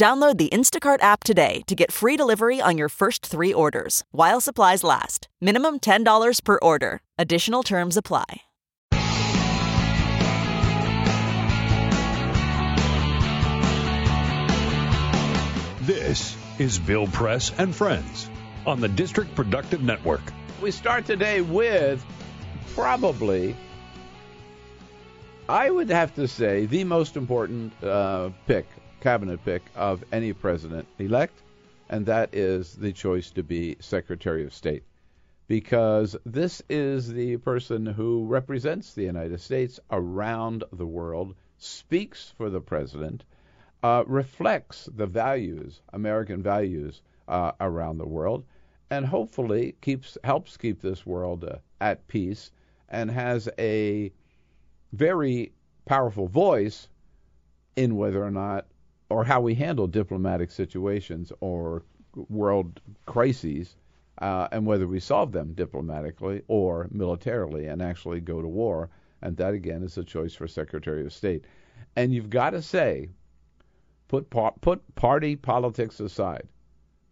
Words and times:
Download 0.00 0.38
the 0.38 0.48
Instacart 0.48 1.02
app 1.02 1.24
today 1.24 1.60
to 1.66 1.74
get 1.74 1.92
free 1.92 2.16
delivery 2.16 2.58
on 2.58 2.78
your 2.78 2.88
first 2.88 3.26
three 3.26 3.52
orders 3.52 4.02
while 4.12 4.40
supplies 4.40 4.82
last. 4.82 5.28
Minimum 5.42 5.80
$10 5.80 6.42
per 6.42 6.58
order. 6.62 7.02
Additional 7.18 7.62
terms 7.62 7.98
apply. 7.98 8.24
This 15.82 16.34
is 16.58 16.78
Bill 16.78 17.06
Press 17.08 17.52
and 17.58 17.76
Friends 17.76 18.30
on 18.66 18.80
the 18.80 18.88
District 18.88 19.34
Productive 19.34 19.82
Network. 19.82 20.22
We 20.62 20.70
start 20.70 21.04
today 21.04 21.42
with 21.42 22.02
probably, 22.74 23.54
I 25.46 25.68
would 25.68 25.90
have 25.90 26.14
to 26.14 26.26
say, 26.26 26.64
the 26.64 26.84
most 26.84 27.18
important 27.18 27.74
uh, 27.84 28.30
pick, 28.46 28.66
cabinet 29.00 29.42
pick 29.44 29.62
of 29.74 30.04
any 30.12 30.32
president 30.32 30.86
elect, 30.98 31.42
and 31.88 32.06
that 32.06 32.34
is 32.34 32.74
the 32.74 32.92
choice 32.92 33.30
to 33.30 33.42
be 33.42 33.76
Secretary 33.80 34.44
of 34.44 34.54
State. 34.54 34.84
Because 35.48 36.16
this 36.24 36.62
is 36.68 37.12
the 37.12 37.38
person 37.38 37.86
who 37.86 38.26
represents 38.26 38.94
the 38.94 39.02
United 39.02 39.40
States 39.40 39.80
around 39.90 40.64
the 40.72 40.86
world, 40.86 41.34
speaks 41.58 42.32
for 42.36 42.50
the 42.50 42.60
president, 42.60 43.24
uh, 43.82 44.04
reflects 44.06 44.88
the 44.94 45.06
values, 45.06 45.80
American 45.92 46.42
values, 46.42 47.02
uh, 47.26 47.52
around 47.60 47.98
the 47.98 48.06
world, 48.06 48.44
and 48.90 49.06
hopefully 49.06 49.76
keeps 49.80 50.18
helps 50.24 50.56
keep 50.56 50.80
this 50.80 51.06
world 51.06 51.44
uh, 51.44 51.56
at 51.80 52.06
peace 52.08 52.50
and 52.88 53.10
has 53.10 53.48
a 53.58 54.12
very 54.92 55.52
powerful 55.84 56.26
voice 56.26 56.88
in 57.76 57.96
whether 57.96 58.22
or 58.22 58.30
not 58.30 58.66
or 59.10 59.24
how 59.24 59.40
we 59.40 59.54
handle 59.54 59.86
diplomatic 59.86 60.50
situations 60.50 61.32
or 61.40 61.82
world 62.28 62.80
crises 63.06 63.76
uh, 64.18 64.48
and 64.52 64.64
whether 64.64 64.86
we 64.86 65.00
solve 65.00 65.32
them 65.32 65.52
diplomatically 65.54 66.42
or 66.48 66.88
militarily 66.90 67.66
and 67.66 67.82
actually 67.82 68.20
go 68.20 68.40
to 68.40 68.48
war. 68.48 68.88
And 69.22 69.36
that 69.36 69.54
again 69.54 69.82
is 69.82 69.98
a 69.98 70.04
choice 70.04 70.34
for 70.34 70.48
Secretary 70.48 71.04
of 71.04 71.12
State. 71.12 71.44
And 71.96 72.14
you've 72.14 72.30
got 72.30 72.50
to 72.50 72.62
say, 72.62 73.08
put 74.08 74.30
par- 74.30 74.54
put 74.60 74.94
party 74.94 75.36
politics 75.36 76.00
aside. 76.00 76.48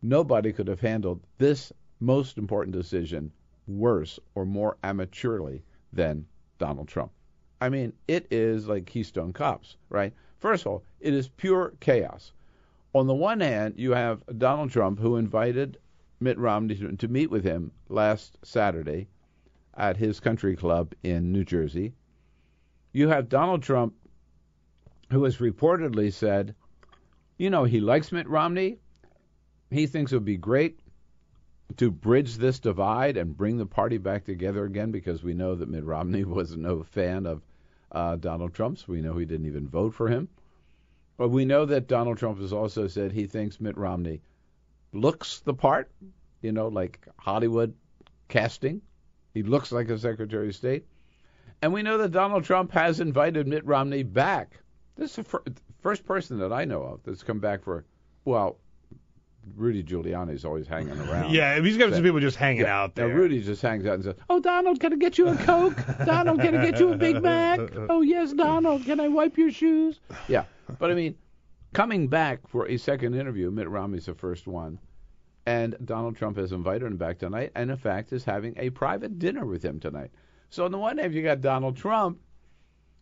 Nobody 0.01 0.53
could 0.53 0.69
have 0.69 0.81
handled 0.81 1.21
this 1.39 1.73
most 2.01 2.39
important 2.39 2.77
decision 2.77 3.33
worse 3.67 4.19
or 4.35 4.47
more 4.47 4.77
amateurly 4.85 5.63
than 5.93 6.27
Donald 6.59 6.89
Trump. 6.89 7.11
I 7.61 7.69
mean, 7.69 7.93
it 8.07 8.27
is 8.31 8.69
like 8.69 8.87
Keystone 8.87 9.33
Cops, 9.33 9.77
right? 9.91 10.13
First 10.39 10.63
of 10.63 10.73
all, 10.73 10.85
it 11.01 11.15
is 11.15 11.29
pure 11.29 11.75
chaos. 11.81 12.33
On 12.95 13.07
the 13.07 13.15
one 13.15 13.41
hand, 13.41 13.75
you 13.77 13.93
have 13.93 14.23
Donald 14.39 14.71
Trump, 14.71 14.99
who 14.99 15.17
invited 15.17 15.79
Mitt 16.21 16.39
Romney 16.39 16.97
to, 16.97 17.09
meet 17.09 17.31
with 17.31 17.45
him 17.45 17.71
last 17.89 18.39
Saturday 18.43 19.09
at 19.77 19.97
his 19.97 20.21
country 20.21 20.57
club 20.57 20.93
in 21.03 21.31
New 21.31 21.45
Jersey. 21.45 21.95
You 22.93 23.09
have 23.09 23.29
Donald 23.29 23.63
Trump, 23.63 23.95
who 25.11 25.23
has 25.25 25.37
reportedly 25.37 26.13
said, 26.13 26.55
you 27.37 27.51
know, 27.51 27.65
he 27.65 27.81
likes 27.81 28.11
Mitt 28.11 28.29
Romney. 28.29 28.79
He 29.71 29.87
thinks 29.87 30.13
it 30.13 30.17
would 30.17 30.25
be 30.25 30.37
great 30.37 30.81
to 31.77 31.91
bridge 31.91 32.37
this 32.37 32.59
divide 32.59 33.17
and 33.17 33.37
bring 33.37 33.59
the 33.59 33.67
party 33.67 33.99
back 33.99 34.25
together 34.25 34.65
again 34.65 34.91
because 34.91 35.23
we 35.23 35.35
know 35.35 35.55
that 35.55 35.69
Mitt 35.69 35.85
Romney 35.85 36.25
was 36.39 36.57
no 36.57 36.83
fan 36.83 37.27
of 37.27 37.43
uh, 37.93 38.17
Donald 38.17 38.55
Trump's. 38.55 38.89
We 38.89 39.01
know 39.01 39.17
he 39.17 39.27
didn't 39.27 39.47
even 39.47 39.69
vote 39.69 39.95
for 39.95 40.09
him. 40.09 40.29
But 41.19 41.29
we 41.29 41.45
know 41.45 41.67
that 41.67 41.89
Donald 41.89 42.17
Trump 42.17 42.39
has 42.41 42.53
also 42.53 42.87
said 42.87 43.13
he 43.13 43.27
thinks 43.27 43.61
Mitt 43.61 43.77
Romney 43.77 44.23
looks 44.93 45.41
the 45.41 45.53
part, 45.53 45.91
you 46.41 46.53
know, 46.53 46.69
like 46.69 47.07
Hollywood 47.19 47.75
casting. 48.29 48.81
He 49.35 49.43
looks 49.43 49.73
like 49.73 49.89
a 49.91 49.99
Secretary 49.99 50.49
of 50.49 50.55
State. 50.55 50.87
And 51.61 51.73
we 51.73 51.83
know 51.83 51.99
that 51.99 52.13
Donald 52.13 52.45
Trump 52.45 52.73
has 52.73 53.01
invited 53.01 53.47
Mitt 53.49 53.67
Romney 53.67 54.05
back. 54.05 54.61
This 54.97 55.11
is 55.11 55.17
the 55.17 55.25
fir- 55.25 55.43
first 55.81 56.05
person 56.07 56.39
that 56.39 56.53
I 56.53 56.65
know 56.65 56.83
of 56.83 57.01
that's 57.05 57.25
come 57.25 57.41
back 57.41 57.65
for, 57.65 57.85
well, 58.25 58.57
Rudy 59.57 59.83
Giuliani's 59.83 60.45
always 60.45 60.69
hanging 60.69 60.99
around. 61.09 61.33
Yeah, 61.33 61.61
he's 61.61 61.77
got 61.77 61.93
some 61.95 62.03
people 62.05 62.21
just 62.21 62.37
hanging 62.37 62.67
out 62.67 62.95
there. 62.95 63.09
Now 63.09 63.15
Rudy 63.15 63.43
just 63.43 63.63
hangs 63.63 63.87
out 63.87 63.95
and 63.95 64.05
says, 64.05 64.15
"Oh, 64.31 64.39
Donald, 64.41 64.79
can 64.79 64.93
I 64.93 64.97
get 64.97 65.19
you 65.19 65.29
a 65.29 65.37
Coke? 65.37 65.77
Donald, 66.05 66.41
can 66.41 66.57
I 66.57 66.71
get 66.71 66.79
you 66.79 66.93
a 66.93 66.97
Big 66.97 67.21
Mac? 67.23 67.59
Oh, 67.89 68.03
yes, 68.03 68.33
Donald, 68.33 68.85
can 68.85 69.01
I 69.01 69.09
wipe 69.09 69.37
your 69.39 69.51
shoes?" 69.51 69.99
Yeah, 70.29 70.45
but 70.79 70.91
I 70.91 70.95
mean, 70.95 71.17
coming 71.73 72.09
back 72.09 72.47
for 72.49 72.69
a 72.69 72.77
second 72.77 73.15
interview, 73.15 73.51
Mitt 73.51 73.69
Romney's 73.69 74.07
the 74.07 74.15
first 74.15 74.47
one, 74.47 74.79
and 75.47 75.77
Donald 75.85 76.17
Trump 76.17 76.37
has 76.37 76.53
invited 76.53 76.87
him 76.87 76.97
back 76.97 77.19
tonight, 77.19 77.53
and 77.55 77.71
in 77.71 77.77
fact 77.77 78.13
is 78.13 78.25
having 78.25 78.55
a 78.59 78.71
private 78.71 79.19
dinner 79.19 79.47
with 79.47 79.63
him 79.63 79.81
tonight. 79.81 80.11
So 80.51 80.65
on 80.65 80.73
the 80.73 80.79
one 80.79 80.99
hand, 80.99 81.15
you 81.15 81.23
got 81.23 81.41
Donald 81.41 81.77
Trump, 81.77 82.21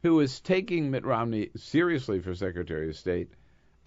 who 0.02 0.20
is 0.20 0.40
taking 0.40 0.90
Mitt 0.90 1.04
Romney 1.04 1.50
seriously 1.56 2.20
for 2.20 2.34
Secretary 2.34 2.88
of 2.88 2.96
State. 2.96 3.30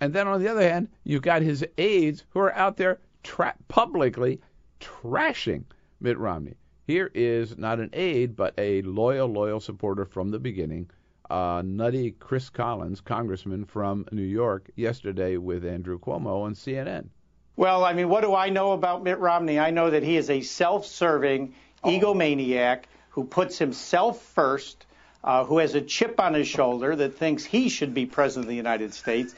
And 0.01 0.13
then 0.13 0.27
on 0.27 0.41
the 0.41 0.49
other 0.49 0.61
hand, 0.61 0.89
you've 1.03 1.21
got 1.21 1.41
his 1.41 1.65
aides 1.77 2.23
who 2.29 2.39
are 2.39 2.55
out 2.55 2.77
there 2.77 2.99
tra- 3.23 3.55
publicly 3.67 4.41
trashing 4.79 5.65
Mitt 5.99 6.17
Romney. 6.17 6.55
Here 6.87 7.11
is 7.13 7.57
not 7.57 7.79
an 7.79 7.89
aide, 7.93 8.35
but 8.35 8.53
a 8.57 8.81
loyal, 8.81 9.27
loyal 9.27 9.59
supporter 9.59 10.05
from 10.05 10.31
the 10.31 10.39
beginning, 10.39 10.89
uh, 11.29 11.61
nutty 11.65 12.11
Chris 12.11 12.49
Collins, 12.49 13.01
congressman 13.01 13.65
from 13.65 14.05
New 14.11 14.21
York, 14.21 14.69
yesterday 14.75 15.37
with 15.37 15.65
Andrew 15.65 15.99
Cuomo 15.99 16.43
on 16.43 16.53
CNN. 16.53 17.09
Well, 17.55 17.83
I 17.83 17.93
mean, 17.93 18.09
what 18.09 18.21
do 18.21 18.33
I 18.33 18.49
know 18.49 18.71
about 18.71 19.03
Mitt 19.03 19.19
Romney? 19.19 19.59
I 19.59 19.71
know 19.71 19.89
that 19.89 20.03
he 20.03 20.15
is 20.15 20.29
a 20.29 20.41
self 20.41 20.85
serving 20.85 21.53
oh. 21.83 21.89
egomaniac 21.89 22.83
who 23.09 23.25
puts 23.25 23.57
himself 23.57 24.21
first, 24.21 24.85
uh, 25.23 25.43
who 25.43 25.57
has 25.57 25.75
a 25.75 25.81
chip 25.81 26.19
on 26.19 26.33
his 26.33 26.47
shoulder 26.47 26.95
that 26.95 27.17
thinks 27.17 27.43
he 27.43 27.69
should 27.69 27.93
be 27.93 28.05
president 28.05 28.45
of 28.45 28.49
the 28.49 28.55
United 28.55 28.93
States. 28.93 29.35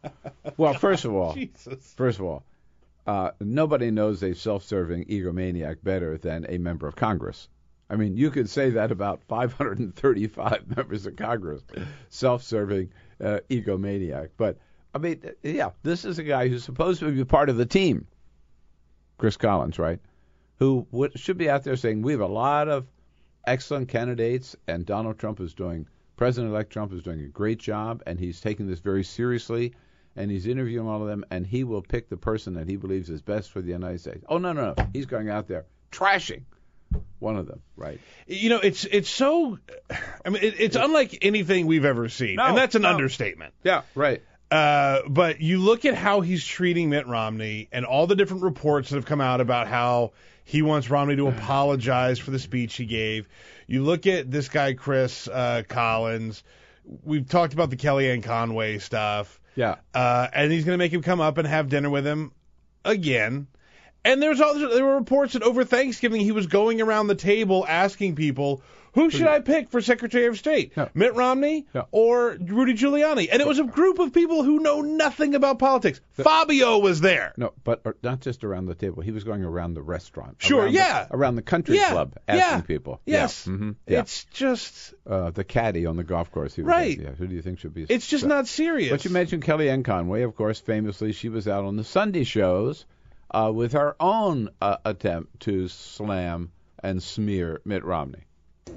well, 0.56 0.74
first 0.74 1.04
of 1.04 1.14
all, 1.14 1.36
first 1.96 2.18
of 2.18 2.26
all, 2.26 2.44
uh, 3.06 3.30
nobody 3.40 3.90
knows 3.90 4.22
a 4.22 4.34
self-serving 4.34 5.06
egomaniac 5.06 5.76
better 5.82 6.18
than 6.18 6.46
a 6.48 6.58
member 6.58 6.86
of 6.86 6.96
Congress. 6.96 7.48
I 7.90 7.96
mean, 7.96 8.16
you 8.16 8.30
could 8.30 8.48
say 8.48 8.70
that 8.70 8.90
about 8.90 9.22
535 9.24 10.64
members 10.76 11.06
of 11.06 11.16
Congress, 11.16 11.62
self-serving 12.08 12.90
uh, 13.22 13.40
egomaniac. 13.50 14.30
But 14.36 14.58
I 14.94 14.98
mean, 14.98 15.22
yeah, 15.42 15.70
this 15.82 16.04
is 16.04 16.18
a 16.18 16.22
guy 16.22 16.48
who's 16.48 16.64
supposed 16.64 17.00
to 17.00 17.10
be 17.10 17.24
part 17.24 17.48
of 17.48 17.56
the 17.56 17.66
team, 17.66 18.06
Chris 19.18 19.36
Collins, 19.36 19.78
right? 19.78 20.00
Who 20.58 20.86
would, 20.92 21.18
should 21.18 21.36
be 21.36 21.50
out 21.50 21.64
there 21.64 21.76
saying 21.76 22.02
we 22.02 22.12
have 22.12 22.20
a 22.20 22.26
lot 22.26 22.68
of 22.68 22.86
excellent 23.46 23.88
candidates, 23.88 24.56
and 24.66 24.86
Donald 24.86 25.18
Trump 25.18 25.40
is 25.40 25.52
doing 25.52 25.86
President-elect 26.16 26.72
Trump 26.72 26.92
is 26.92 27.02
doing 27.02 27.20
a 27.20 27.28
great 27.28 27.58
job, 27.58 28.02
and 28.06 28.20
he's 28.20 28.40
taking 28.40 28.68
this 28.68 28.78
very 28.78 29.02
seriously 29.02 29.74
and 30.16 30.30
he's 30.30 30.46
interviewing 30.46 30.86
all 30.86 31.02
of 31.02 31.08
them, 31.08 31.24
and 31.30 31.46
he 31.46 31.64
will 31.64 31.82
pick 31.82 32.08
the 32.08 32.16
person 32.16 32.54
that 32.54 32.68
he 32.68 32.76
believes 32.76 33.10
is 33.10 33.22
best 33.22 33.50
for 33.50 33.60
the 33.60 33.72
United 33.72 34.00
States. 34.00 34.24
Oh 34.28 34.38
no, 34.38 34.52
no, 34.52 34.74
no, 34.76 34.88
he's 34.92 35.06
going 35.06 35.28
out 35.28 35.48
there 35.48 35.64
trashing 35.90 36.42
one 37.18 37.36
of 37.36 37.46
them, 37.46 37.60
right? 37.76 38.00
You 38.26 38.50
know, 38.50 38.58
it's 38.58 38.84
it's 38.84 39.08
so. 39.08 39.58
I 40.24 40.30
mean, 40.30 40.42
it, 40.42 40.54
it's 40.58 40.76
unlike 40.76 41.18
anything 41.22 41.66
we've 41.66 41.84
ever 41.84 42.08
seen, 42.08 42.36
no, 42.36 42.44
and 42.44 42.56
that's 42.56 42.74
an 42.74 42.82
no. 42.82 42.90
understatement. 42.90 43.54
Yeah, 43.62 43.82
right. 43.94 44.22
Uh, 44.50 45.00
but 45.08 45.40
you 45.40 45.58
look 45.58 45.84
at 45.84 45.94
how 45.94 46.20
he's 46.20 46.44
treating 46.44 46.90
Mitt 46.90 47.06
Romney 47.06 47.68
and 47.72 47.84
all 47.84 48.06
the 48.06 48.14
different 48.14 48.42
reports 48.44 48.90
that 48.90 48.96
have 48.96 49.06
come 49.06 49.20
out 49.20 49.40
about 49.40 49.66
how 49.66 50.12
he 50.44 50.62
wants 50.62 50.90
Romney 50.90 51.16
to 51.16 51.26
apologize 51.26 52.18
for 52.18 52.30
the 52.30 52.38
speech 52.38 52.76
he 52.76 52.86
gave. 52.86 53.28
You 53.66 53.82
look 53.82 54.06
at 54.06 54.30
this 54.30 54.48
guy, 54.48 54.74
Chris 54.74 55.26
uh, 55.26 55.62
Collins. 55.68 56.44
We've 57.02 57.28
talked 57.28 57.54
about 57.54 57.70
the 57.70 57.76
Kellyanne 57.76 58.22
Conway 58.22 58.78
stuff. 58.78 59.40
Yeah. 59.56 59.76
Uh, 59.94 60.28
and 60.32 60.52
he's 60.52 60.64
going 60.64 60.74
to 60.74 60.78
make 60.78 60.92
him 60.92 61.02
come 61.02 61.20
up 61.20 61.38
and 61.38 61.48
have 61.48 61.68
dinner 61.68 61.88
with 61.88 62.06
him 62.06 62.32
again. 62.84 63.46
And 64.04 64.22
there's 64.22 64.40
all 64.40 64.54
there 64.54 64.84
were 64.84 64.96
reports 64.96 65.32
that 65.32 65.42
over 65.42 65.64
Thanksgiving 65.64 66.20
he 66.20 66.32
was 66.32 66.46
going 66.46 66.80
around 66.80 67.06
the 67.06 67.14
table 67.14 67.64
asking 67.66 68.16
people, 68.16 68.62
who 68.92 69.10
should 69.10 69.26
I 69.26 69.40
pick 69.40 69.70
for 69.70 69.80
Secretary 69.80 70.26
of 70.26 70.38
State? 70.38 70.76
No. 70.76 70.88
Mitt 70.94 71.14
Romney 71.14 71.66
No. 71.74 71.88
or 71.90 72.36
Rudy 72.40 72.74
Giuliani? 72.74 73.28
And 73.32 73.40
it 73.42 73.48
was 73.48 73.58
a 73.58 73.64
group 73.64 73.98
of 73.98 74.12
people 74.12 74.44
who 74.44 74.60
know 74.60 74.82
nothing 74.82 75.34
about 75.34 75.58
politics. 75.58 76.00
Fabio 76.12 76.78
was 76.78 77.00
there. 77.00 77.32
No, 77.36 77.52
but 77.64 77.80
uh, 77.84 77.92
not 78.04 78.20
just 78.20 78.44
around 78.44 78.66
the 78.66 78.76
table. 78.76 79.02
He 79.02 79.10
was 79.10 79.24
going 79.24 79.42
around 79.42 79.74
the 79.74 79.82
restaurant. 79.82 80.36
Sure, 80.38 80.62
around 80.64 80.74
the- 80.74 81.06
around 81.10 81.34
the 81.36 81.42
country 81.42 81.76
Yeah, 81.76 81.90
club, 81.90 82.14
asking 82.28 82.58
yeah, 82.58 82.60
people. 82.60 83.00
Yes. 83.04 83.46
Yeah. 83.48 83.52
hmm 83.56 83.70
yeah. 83.88 84.00
It's 84.00 84.26
just 84.26 84.94
uh, 85.08 85.30
the 85.30 85.42
caddy 85.44 85.86
on 85.86 85.96
the 85.96 86.04
golf 86.04 86.30
course. 86.30 86.54
He 86.54 86.62
was 86.62 86.68
Right. 86.68 86.96
Yeah. 86.96 87.10
Who 87.10 87.26
do 87.26 87.34
you 87.34 87.42
think 87.42 87.58
should 87.58 87.74
be? 87.74 87.86
it's 87.88 88.06
just 88.06 88.22
so- 88.22 88.28
not 88.28 88.46
serious. 88.46 88.90
But 88.90 89.04
you 89.04 89.10
mentioned 89.10 89.42
Kellyanne 89.44 89.84
Conway, 89.84 90.22
of 90.22 90.36
course, 90.36 90.60
famously, 90.60 91.12
she 91.12 91.30
was 91.30 91.48
out 91.48 91.64
on 91.64 91.74
the 91.76 91.84
Sunday 91.84 92.22
shows 92.22 92.84
uh, 93.34 93.50
with 93.52 93.74
our 93.74 93.96
own 93.98 94.48
uh, 94.60 94.76
attempt 94.84 95.40
to 95.40 95.68
slam 95.68 96.52
and 96.82 97.02
smear 97.02 97.60
Mitt 97.64 97.84
Romney. 97.84 98.20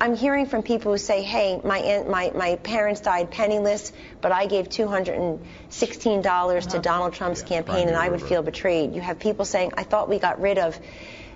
I'm 0.02 0.16
hearing 0.16 0.46
from 0.46 0.64
people 0.64 0.92
who 0.92 0.98
say, 0.98 1.22
"Hey, 1.24 1.62
my 1.64 1.80
aunt, 1.80 2.10
my 2.10 2.32
my 2.36 2.56
parents 2.58 3.02
died 3.02 3.32
penniless, 3.32 3.94
but 4.22 4.32
I 4.32 4.46
gave 4.46 4.70
216 4.70 6.22
dollars 6.22 6.68
to 6.68 6.80
Donald 6.80 7.14
Trump's 7.14 7.42
campaign, 7.42 7.88
and 7.88 7.96
I 7.96 8.10
would 8.10 8.22
feel 8.22 8.42
betrayed." 8.42 8.94
You 8.94 9.02
have 9.02 9.20
people 9.20 9.46
saying, 9.46 9.72
"I 9.78 9.84
thought 9.84 10.10
we 10.10 10.20
got 10.20 10.42
rid 10.42 10.58
of 10.58 10.78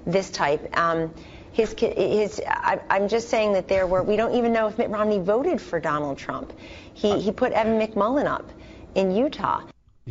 this 0.05 0.29
type." 0.29 0.77
Um, 0.77 1.13
his, 1.53 1.73
his, 1.77 2.41
I, 2.47 2.79
I'm 2.89 3.07
just 3.07 3.29
saying 3.29 3.53
that 3.53 3.67
there 3.67 3.87
were. 3.87 4.03
We 4.03 4.15
don't 4.15 4.35
even 4.35 4.53
know 4.53 4.67
if 4.67 4.77
Mitt 4.77 4.89
Romney 4.89 5.19
voted 5.19 5.61
for 5.61 5.79
Donald 5.79 6.17
Trump. 6.17 6.53
He 6.93 7.19
he 7.19 7.31
put 7.31 7.53
Evan 7.53 7.79
McMullin 7.79 8.25
up 8.25 8.49
in 8.95 9.11
Utah. 9.11 9.61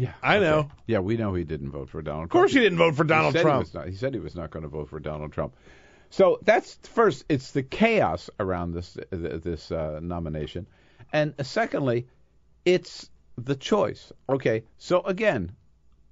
Yeah, 0.00 0.14
I 0.22 0.38
know. 0.38 0.70
Yeah, 0.86 1.00
we 1.00 1.18
know 1.18 1.34
he 1.34 1.44
didn't 1.44 1.72
vote 1.72 1.90
for 1.90 2.00
Donald. 2.00 2.24
Of 2.24 2.30
course, 2.30 2.54
he 2.54 2.58
didn't 2.58 2.78
vote 2.78 2.96
for 2.96 3.04
Donald 3.04 3.34
he 3.34 3.40
said 3.40 3.46
He, 3.46 3.50
Trump. 3.50 3.74
not, 3.74 3.86
he 3.86 3.94
said 3.94 4.14
he 4.14 4.20
was 4.20 4.34
not 4.34 4.50
going 4.50 4.62
to 4.62 4.68
vote 4.68 4.88
for 4.88 4.98
Donald 4.98 5.30
Trump. 5.30 5.54
So 6.08 6.38
that's 6.42 6.78
first. 6.84 7.26
It's 7.28 7.50
the 7.50 7.62
chaos 7.62 8.30
around 8.40 8.72
this 8.72 8.96
this 9.10 9.70
uh, 9.70 10.00
nomination, 10.02 10.66
and 11.12 11.34
secondly, 11.42 12.08
it's 12.64 13.10
the 13.36 13.54
choice. 13.54 14.10
Okay, 14.26 14.64
so 14.78 15.02
again, 15.02 15.52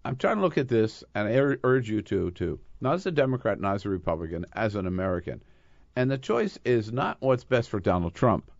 I'm 0.04 0.16
trying 0.16 0.36
to 0.36 0.42
look 0.42 0.58
at 0.58 0.68
this, 0.68 1.02
and 1.14 1.26
I 1.26 1.56
urge 1.64 1.88
you 1.88 2.02
to 2.02 2.30
too, 2.32 2.60
not 2.82 2.92
as 2.92 3.06
a 3.06 3.10
Democrat, 3.10 3.58
not 3.58 3.76
as 3.76 3.86
a 3.86 3.88
Republican, 3.88 4.44
as 4.52 4.74
an 4.74 4.86
American, 4.86 5.42
and 5.96 6.10
the 6.10 6.18
choice 6.18 6.58
is 6.62 6.92
not 6.92 7.16
what's 7.20 7.44
best 7.44 7.70
for 7.70 7.80
Donald 7.80 8.14
Trump. 8.14 8.50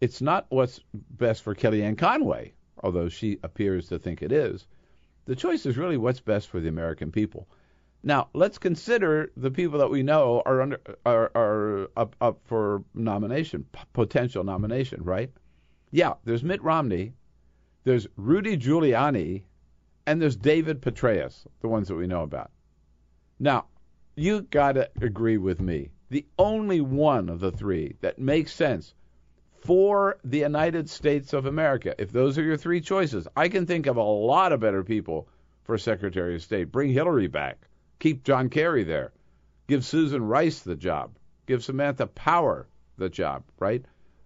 It's 0.00 0.22
not 0.22 0.46
what's 0.48 0.80
best 0.94 1.42
for 1.42 1.54
Kellyanne 1.54 1.98
Conway, 1.98 2.54
although 2.82 3.08
she 3.08 3.38
appears 3.42 3.88
to 3.88 3.98
think 3.98 4.22
it 4.22 4.32
is. 4.32 4.66
The 5.24 5.36
choice 5.36 5.66
is 5.66 5.78
really 5.78 5.96
what's 5.96 6.20
best 6.20 6.48
for 6.48 6.60
the 6.60 6.68
American 6.68 7.12
people. 7.12 7.48
Now, 8.02 8.28
let's 8.34 8.58
consider 8.58 9.30
the 9.36 9.50
people 9.50 9.78
that 9.78 9.90
we 9.90 10.02
know 10.02 10.42
are 10.44 10.60
under 10.60 10.80
are, 11.06 11.30
are 11.36 11.88
up 11.96 12.16
up 12.20 12.40
for 12.44 12.82
nomination, 12.94 13.66
potential 13.92 14.42
nomination, 14.42 15.04
right? 15.04 15.30
Yeah, 15.92 16.14
there's 16.24 16.42
Mitt 16.42 16.62
Romney, 16.62 17.12
there's 17.84 18.08
Rudy 18.16 18.56
Giuliani, 18.56 19.44
and 20.06 20.20
there's 20.20 20.34
David 20.34 20.80
Petraeus, 20.82 21.46
the 21.60 21.68
ones 21.68 21.86
that 21.88 21.94
we 21.94 22.08
know 22.08 22.22
about. 22.22 22.50
Now, 23.38 23.66
you 24.16 24.42
got 24.42 24.72
to 24.72 24.90
agree 25.00 25.38
with 25.38 25.60
me. 25.60 25.90
The 26.10 26.26
only 26.38 26.80
one 26.80 27.28
of 27.28 27.38
the 27.40 27.52
three 27.52 27.96
that 28.00 28.18
makes 28.18 28.52
sense 28.52 28.94
for 29.62 30.18
the 30.24 30.40
United 30.40 30.90
States 30.90 31.32
of 31.32 31.46
America, 31.46 31.94
if 31.96 32.10
those 32.10 32.36
are 32.36 32.42
your 32.42 32.56
three 32.56 32.80
choices, 32.80 33.28
I 33.36 33.48
can 33.48 33.64
think 33.64 33.86
of 33.86 33.96
a 33.96 34.02
lot 34.02 34.52
of 34.52 34.58
better 34.58 34.82
people 34.82 35.28
for 35.62 35.78
Secretary 35.78 36.34
of 36.34 36.42
State. 36.42 36.72
Bring 36.72 36.90
Hillary 36.90 37.28
back. 37.28 37.68
Keep 38.00 38.24
John 38.24 38.48
Kerry 38.48 38.82
there. 38.82 39.12
Give 39.68 39.84
Susan 39.84 40.24
Rice 40.24 40.60
the 40.60 40.74
job. 40.74 41.16
Give 41.46 41.62
Samantha 41.62 42.08
Power 42.08 42.66
the 42.98 43.08
job, 43.08 43.44
right? 43.60 43.84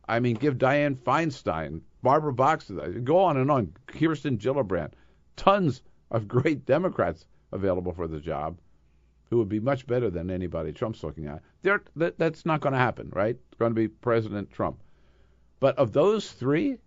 I 0.09 0.21
mean, 0.21 0.37
give 0.37 0.57
Dianne 0.57 0.97
Feinstein, 0.97 1.83
Barbara 2.03 2.33
Boxer, 2.33 2.75
go 3.01 3.19
on 3.19 3.37
and 3.37 3.51
on. 3.51 3.75
Kirsten 3.87 4.39
Gillibrand. 4.39 4.93
Tons 5.37 5.83
of 6.11 6.29
great 6.29 6.65
Democrats 6.65 7.27
available 7.53 7.93
for 7.93 8.09
the 8.09 8.21
job 8.21 8.59
who 9.29 9.37
would 9.39 9.49
be 9.49 9.61
much 9.61 9.87
better 9.87 10.09
than 10.09 10.31
anybody 10.31 10.73
Trump's 10.73 11.05
looking 11.05 11.27
at. 11.27 11.43
That, 11.63 12.17
that's 12.17 12.47
not 12.47 12.61
going 12.61 12.73
to 12.73 12.79
happen, 12.79 13.11
right? 13.13 13.37
It's 13.51 13.59
going 13.59 13.73
to 13.73 13.75
be 13.75 13.89
President 13.89 14.51
Trump. 14.51 14.81
But 15.59 15.79
of 15.79 15.93
those 15.93 16.31
three, 16.31 16.79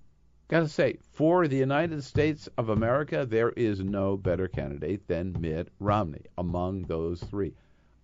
got 0.48 0.60
to 0.60 0.68
say, 0.68 0.98
for 1.14 1.48
the 1.48 1.58
United 1.58 2.04
States 2.04 2.48
of 2.58 2.70
America, 2.70 3.26
there 3.26 3.50
is 3.50 3.80
no 3.80 4.16
better 4.16 4.48
candidate 4.48 5.08
than 5.08 5.40
Mitt 5.40 5.70
Romney 5.80 6.26
among 6.38 6.84
those 6.84 7.22
three. 7.24 7.54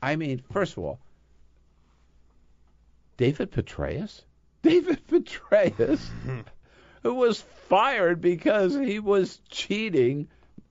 I 0.01 0.15
mean, 0.15 0.41
first 0.51 0.77
of 0.77 0.83
all, 0.83 0.99
David 3.17 3.51
Petraeus? 3.51 4.25
David 4.63 5.05
Petraeus, 5.07 6.09
who 7.03 7.13
was 7.13 7.41
fired 7.41 8.19
because 8.19 8.73
he 8.73 8.99
was 8.99 9.39
cheating, 9.49 10.27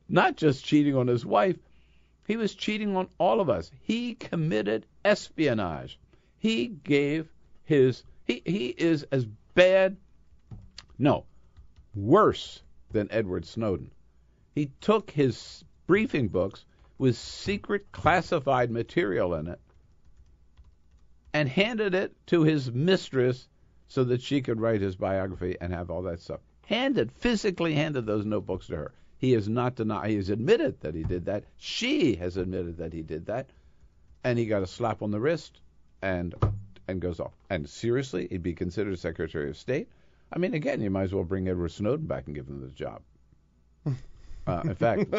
not 0.09 0.37
just 0.37 0.65
cheating 0.65 0.97
on 0.97 1.07
his 1.07 1.25
wife, 1.25 1.57
he 2.27 2.37
was 2.37 2.55
cheating 2.55 2.97
on 2.97 3.09
all 3.19 3.41
of 3.41 3.49
us. 3.49 3.71
He 3.83 4.15
committed 4.15 4.87
espionage. 5.05 5.99
He 6.39 6.67
gave 6.67 7.33
his 7.65 8.03
he 8.27 8.43
he 8.45 8.69
is 8.69 9.05
as 9.13 9.27
bad 9.55 9.97
no, 10.99 11.25
worse 11.95 12.63
than 12.91 13.09
Edward 13.11 13.45
Snowden. 13.45 13.91
He 14.55 14.71
took 14.81 15.11
his 15.11 15.65
briefing 15.87 16.29
books 16.29 16.65
with 16.99 17.17
secret 17.17 17.91
classified 17.91 18.71
material 18.71 19.35
in 19.35 19.49
it 19.49 19.61
and 21.33 21.49
handed 21.49 21.95
it 21.95 22.15
to 22.27 22.45
his 22.45 22.71
mistress 22.71 23.49
so 23.89 24.05
that 24.05 24.23
she 24.23 24.41
could 24.41 24.61
write 24.61 24.81
his 24.81 24.97
biography 24.97 25.57
and 25.61 25.73
have 25.73 25.91
all 25.91 26.03
that 26.03 26.21
stuff. 26.21 26.41
Handed, 26.67 27.11
physically 27.13 27.75
handed 27.75 28.07
those 28.07 28.25
notebooks 28.25 28.69
to 28.69 28.77
her. 28.77 28.93
He 29.19 29.33
has 29.33 29.49
not 29.49 29.75
denied, 29.75 30.11
he 30.11 30.17
has 30.17 30.31
admitted 30.31 30.81
that 30.81 30.95
he 30.95 31.03
did 31.03 31.25
that. 31.27 31.45
She 31.57 32.15
has 32.17 32.37
admitted 32.37 32.77
that 32.79 32.93
he 32.93 33.03
did 33.03 33.27
that. 33.27 33.51
And 34.23 34.39
he 34.39 34.47
got 34.47 34.63
a 34.63 34.67
slap 34.67 35.03
on 35.03 35.11
the 35.11 35.21
wrist 35.21 35.61
and 36.01 36.35
and 36.89 37.01
goes 37.01 37.21
off. 37.21 37.33
And 37.51 37.69
seriously, 37.69 38.27
he'd 38.31 38.43
be 38.43 38.55
considered 38.55 38.99
Secretary 38.99 39.49
of 39.51 39.57
State. 39.57 39.89
I 40.33 40.39
mean, 40.39 40.55
again, 40.55 40.81
you 40.81 40.91
might 40.91 41.05
as 41.05 41.15
well 41.15 41.25
bring 41.25 41.49
Edward 41.49 41.71
Snowden 41.71 42.07
back 42.07 42.27
and 42.27 42.35
give 42.35 42.47
him 42.49 42.61
the 42.61 42.69
job. 42.69 43.01
Uh, 44.47 44.61
in 44.65 44.75
fact, 44.75 45.11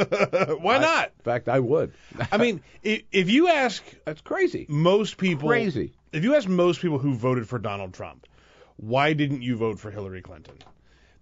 Why 0.62 0.78
not? 0.78 1.06
in 1.18 1.24
fact, 1.24 1.50
I 1.50 1.60
would. 1.60 1.92
I 2.32 2.38
mean, 2.38 2.62
i- 2.86 3.04
if 3.12 3.28
you 3.28 3.48
ask 3.48 3.84
That's 4.06 4.22
crazy. 4.22 4.68
most 4.70 5.18
people, 5.18 5.50
Crazy. 5.50 5.94
If 6.14 6.24
you 6.24 6.36
ask 6.36 6.48
most 6.48 6.80
people 6.80 7.00
who 7.00 7.16
voted 7.16 7.50
for 7.50 7.58
Donald 7.58 7.96
Trump, 7.96 8.28
why 8.78 9.14
didn't 9.14 9.42
you 9.42 9.56
vote 9.58 9.80
for 9.80 9.90
Hillary 9.90 10.22
Clinton? 10.22 10.60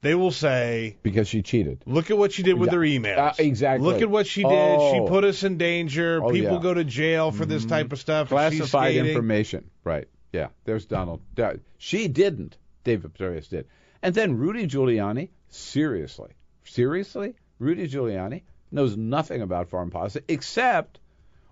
They 0.01 0.15
will 0.15 0.31
say, 0.31 0.97
Because 1.01 1.29
she 1.29 1.41
cheated. 1.43 1.81
look 1.85 2.11
at 2.11 2.17
what 2.17 2.33
she 2.33 2.43
did 2.43 2.55
with 2.55 2.71
Yeah. 2.73 2.75
her 2.75 2.81
emails. 2.81 3.17
Uh, 3.17 3.33
exactly. 3.39 3.87
Look 3.89 4.01
at 4.01 4.09
what 4.09 4.27
she 4.27 4.41
did. 4.43 4.49
She 4.49 4.99
Oh. 4.99 5.05
put 5.07 5.23
us 5.23 5.43
in 5.45 5.57
danger. 5.57 6.21
Oh, 6.21 6.29
people 6.29 6.55
yeah. 6.57 6.61
go 6.61 6.73
to 6.73 6.83
jail 6.83 7.31
for 7.31 7.45
this 7.45 7.63
type 7.63 7.93
of 7.93 7.99
stuff. 8.01 8.27
Classified 8.27 8.97
information. 8.97 9.69
Right. 9.85 10.09
Yeah. 10.33 10.49
There's 10.65 10.85
Donald. 10.85 11.21
She 11.77 12.07
didn't. 12.07 12.57
David 12.83 13.13
Petraeus 13.13 13.47
did. 13.47 13.67
And 14.01 14.13
then 14.13 14.37
Rudy 14.37 14.67
Giuliani. 14.67 15.29
Seriously. 15.47 16.31
Seriously? 16.65 17.35
Rudy 17.59 17.87
Giuliani 17.87 18.41
knows 18.71 18.97
nothing 18.97 19.41
about 19.41 19.69
foreign 19.69 19.91
policy 19.91 20.21
except 20.27 20.99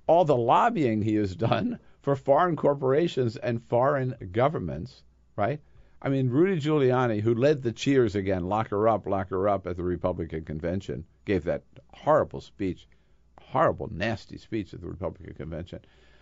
all 0.08 0.26
the 0.26 0.36
lobbying 0.36 1.02
he 1.02 1.16
has 1.16 1.36
done 1.52 1.80
for 2.02 2.16
foreign 2.16 2.56
corporations 2.56 3.38
and 3.38 3.64
foreign 3.64 4.16
governments, 4.32 5.04
right? 5.36 5.62
I 6.02 6.10
mean, 6.10 6.30
Rudy 6.30 6.60
Giuliani, 6.60 7.22
who 7.22 7.36
led 7.36 7.62
the 7.62 7.72
cheers 7.72 8.16
again, 8.16 8.50
lock 8.50 8.70
her 8.70 8.90
up, 8.90 9.06
lock 9.06 9.30
her 9.30 9.48
up 9.48 9.68
at 9.68 9.78
the 9.78 9.84
Republican 9.84 10.44
convention, 10.44 11.06
gave 11.26 11.44
that 11.44 11.62
horrible 11.94 12.42
speech, 12.42 12.88
horrible, 13.40 13.88
nasty 13.94 14.38
speech 14.38 14.74
at 14.74 14.82
the 14.82 14.88
Republican 14.88 15.36
convention. 15.36 15.80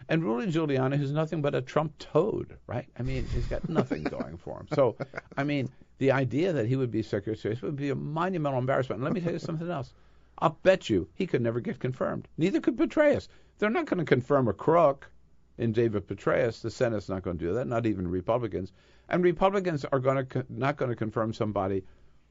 And 0.08 0.24
Rudy 0.24 0.52
Giuliani, 0.52 0.98
who's 0.98 1.12
nothing 1.12 1.42
but 1.42 1.54
a 1.54 1.62
Trump 1.62 1.98
toad, 2.00 2.58
right? 2.68 2.88
I 2.98 3.04
mean, 3.04 3.28
he's 3.34 3.46
got 3.46 3.68
nothing 3.70 4.04
going 4.18 4.38
for 4.38 4.60
him. 4.60 4.68
So, 4.74 4.96
I 5.38 5.44
mean, 5.44 5.70
the 5.98 6.12
idea 6.12 6.54
that 6.54 6.66
he 6.66 6.76
would 6.76 6.92
be 6.92 7.04
Secretary 7.04 7.34
of 7.34 7.40
State 7.40 7.62
would 7.62 7.76
be 7.76 7.90
a 7.90 7.96
monumental 7.96 8.60
embarrassment. 8.60 9.00
And 9.00 9.04
let 9.04 9.14
me 9.14 9.22
tell 9.22 9.34
you 9.34 9.40
something 9.40 9.70
else. 9.70 9.94
I'll 10.40 10.58
bet 10.64 10.90
you 10.90 11.10
he 11.14 11.28
could 11.28 11.42
never 11.42 11.60
get 11.60 11.80
confirmed. 11.80 12.28
Neither 12.38 12.62
could 12.62 12.78
Petraeus. 12.78 13.28
They're 13.58 13.70
not 13.70 13.86
going 13.88 14.00
to 14.00 14.06
confirm 14.06 14.48
a 14.48 14.54
crook 14.54 15.12
in 15.58 15.74
David 15.74 16.08
Petraeus. 16.08 16.62
The 16.62 16.72
Senate's 16.72 17.10
not 17.10 17.24
going 17.24 17.38
to 17.38 17.46
do 17.46 17.54
that. 17.56 17.68
Not 17.68 17.86
even 17.86 18.08
Republicans. 18.08 18.72
And 19.10 19.24
Republicans 19.24 19.84
are 19.86 20.00
going 20.00 20.18
to 20.18 20.24
co- 20.24 20.44
not 20.48 20.78
going 20.78 20.90
to 20.90 20.96
confirm 20.96 21.34
somebody 21.34 21.84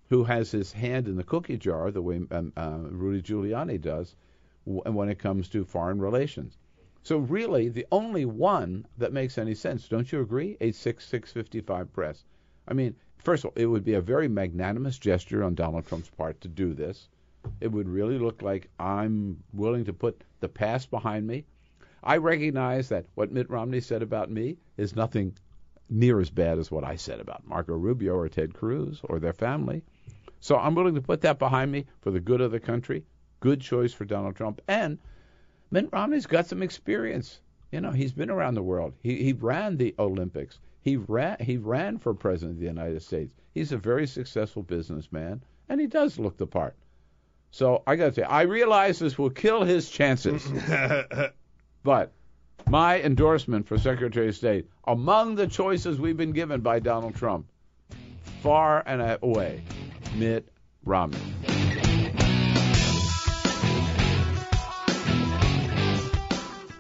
who 0.09 0.25
has 0.25 0.51
his 0.51 0.73
hand 0.73 1.07
in 1.07 1.17
the 1.17 1.25
cookie 1.25 1.59
jar 1.59 1.91
the 1.91 2.01
way 2.01 2.23
um, 2.31 2.53
uh, 2.57 2.79
Rudy 2.81 3.21
Giuliani 3.21 3.79
does 3.79 4.17
w- 4.67 4.83
when 4.97 5.11
it 5.11 5.19
comes 5.19 5.51
to 5.51 5.67
foreign 5.67 6.01
relations. 6.01 6.57
So 7.09 7.17
really, 7.17 7.71
the 7.71 7.87
only 7.91 8.27
one 8.27 8.85
that 8.99 9.15
makes 9.15 9.39
any 9.39 9.55
sense, 9.55 9.89
don't 9.89 10.13
you 10.13 10.21
agree? 10.21 10.59
86655 10.61 11.91
press. 11.91 12.23
I 12.69 12.75
mean, 12.75 12.97
first 13.17 13.45
of 13.45 13.49
all, 13.49 13.55
it 13.57 13.65
would 13.65 13.83
be 13.83 13.95
a 13.95 14.01
very 14.03 14.29
magnanimous 14.29 14.99
gesture 14.99 15.43
on 15.43 15.55
Donald 15.55 15.87
Trump's 15.87 16.11
part 16.11 16.39
to 16.43 16.49
do 16.49 16.75
this. 16.75 17.09
It 17.63 17.73
would 17.73 17.89
really 17.89 18.19
look 18.19 18.43
like 18.43 18.69
I'm 18.79 19.43
willing 19.55 19.87
to 19.87 19.95
put 19.95 20.23
the 20.41 20.51
past 20.51 20.91
behind 20.91 21.27
me. 21.27 21.47
I 22.05 22.19
recognize 22.19 22.91
that 22.91 23.07
what 23.15 23.33
Mitt 23.33 23.49
Romney 23.49 23.81
said 23.81 24.03
about 24.03 24.31
me 24.31 24.59
is 24.77 24.95
nothing 24.95 25.35
near 25.89 26.21
as 26.21 26.29
bad 26.29 26.59
as 26.59 26.71
what 26.71 26.85
I 26.85 26.97
said 26.97 27.21
about 27.21 27.47
Marco 27.47 27.73
Rubio 27.73 28.17
or 28.17 28.29
Ted 28.29 28.53
Cruz 28.53 29.01
or 29.05 29.19
their 29.19 29.33
family. 29.33 29.83
So 30.41 30.59
I'm 30.59 30.75
willing 30.75 30.97
to 30.97 31.01
put 31.01 31.23
that 31.23 31.39
behind 31.39 31.73
me 31.73 31.87
for 32.03 32.11
the 32.11 32.21
good 32.21 32.43
of 32.43 32.51
the 32.51 32.61
country. 32.61 33.07
Good 33.41 33.63
choice 33.63 33.95
for 33.95 34.05
Donald 34.05 34.37
Trump. 34.37 34.61
And 34.69 34.99
Mitt 35.71 35.89
Romney's 35.93 36.27
got 36.27 36.47
some 36.47 36.63
experience. 36.63 37.41
You 37.73 37.81
know, 37.81 37.91
he's 37.91 38.13
been 38.13 38.31
around 38.31 38.55
the 38.55 38.63
world. 38.63 38.95
He 39.03 39.23
he 39.23 39.33
ran 39.33 39.77
the 39.77 39.95
Olympics. 39.99 40.59
He 40.81 40.97
ran 40.97 41.37
he 41.41 41.57
ran 41.57 41.99
for 41.99 42.15
president 42.15 42.57
of 42.57 42.61
the 42.61 42.67
United 42.67 43.03
States. 43.03 43.35
He's 43.53 43.73
a 43.73 43.77
very 43.77 44.07
successful 44.07 44.63
businessman, 44.63 45.43
and 45.69 45.81
he 45.81 45.87
does 45.87 46.19
look 46.19 46.37
the 46.37 46.47
part. 46.47 46.77
So 47.51 47.83
I 47.87 47.97
got 47.97 48.07
to 48.07 48.13
say, 48.13 48.23
I 48.23 48.43
realize 48.43 48.99
this 48.99 49.19
will 49.19 49.31
kill 49.31 49.65
his 49.65 49.89
chances. 49.91 50.47
but 51.83 52.13
my 52.67 53.01
endorsement 53.01 53.67
for 53.67 53.79
Secretary 53.79 54.29
of 54.29 54.37
State, 54.37 54.69
among 54.87 55.35
the 55.35 55.47
choices 55.47 55.99
we've 55.99 56.17
been 56.17 56.33
given 56.33 56.61
by 56.61 56.79
Donald 56.79 57.15
Trump, 57.15 57.47
far 58.43 58.83
and 58.87 59.19
away, 59.23 59.63
Mitt 60.17 60.49
Romney. 60.85 61.19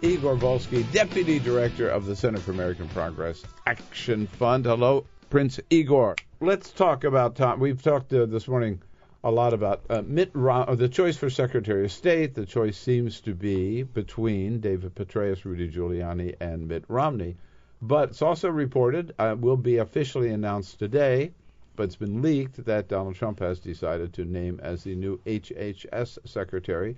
Igor 0.01 0.37
Volsky, 0.37 0.91
Deputy 0.93 1.41
Director 1.41 1.89
of 1.89 2.07
the 2.07 2.15
Center 2.15 2.39
for 2.39 2.53
American 2.53 2.89
Progress 2.89 3.43
Action 3.67 4.29
Fund. 4.29 4.65
Hello, 4.65 5.05
Prince 5.29 5.59
Igor. 5.71 6.15
Let's 6.41 6.71
talk 6.71 7.03
about 7.03 7.35
Tom. 7.35 7.59
We've 7.59 7.83
talked 7.83 8.13
uh, 8.13 8.27
this 8.27 8.47
morning 8.47 8.81
a 9.25 9.31
lot 9.33 9.55
about 9.55 9.83
uh, 9.91 10.03
Mitt 10.07 10.31
Rom- 10.35 10.77
the 10.77 10.89
choice 10.89 11.17
for 11.17 11.29
Secretary 11.29 11.85
of 11.85 11.91
State. 11.91 12.37
The 12.37 12.47
choice 12.47 12.79
seems 12.79 13.21
to 13.23 13.35
be 13.35 13.83
between 13.83 14.61
David 14.61 14.95
Petraeus, 14.95 15.45
Rudy 15.45 15.69
Giuliani, 15.69 16.37
and 16.39 16.69
Mitt 16.69 16.85
Romney. 16.87 17.37
But 17.83 18.11
it's 18.11 18.23
also 18.23 18.51
reported, 18.51 19.17
uh, 19.19 19.35
will 19.37 19.57
be 19.57 19.79
officially 19.79 20.31
announced 20.31 20.79
today, 20.79 21.33
but 21.75 21.85
it's 21.85 21.97
been 21.97 22.23
leaked 22.23 22.65
that 22.67 22.87
Donald 22.87 23.17
Trump 23.17 23.41
has 23.41 23.59
decided 23.59 24.13
to 24.13 24.25
name 24.25 24.61
as 24.63 24.85
the 24.85 24.95
new 24.95 25.19
HHS 25.27 26.19
Secretary 26.25 26.97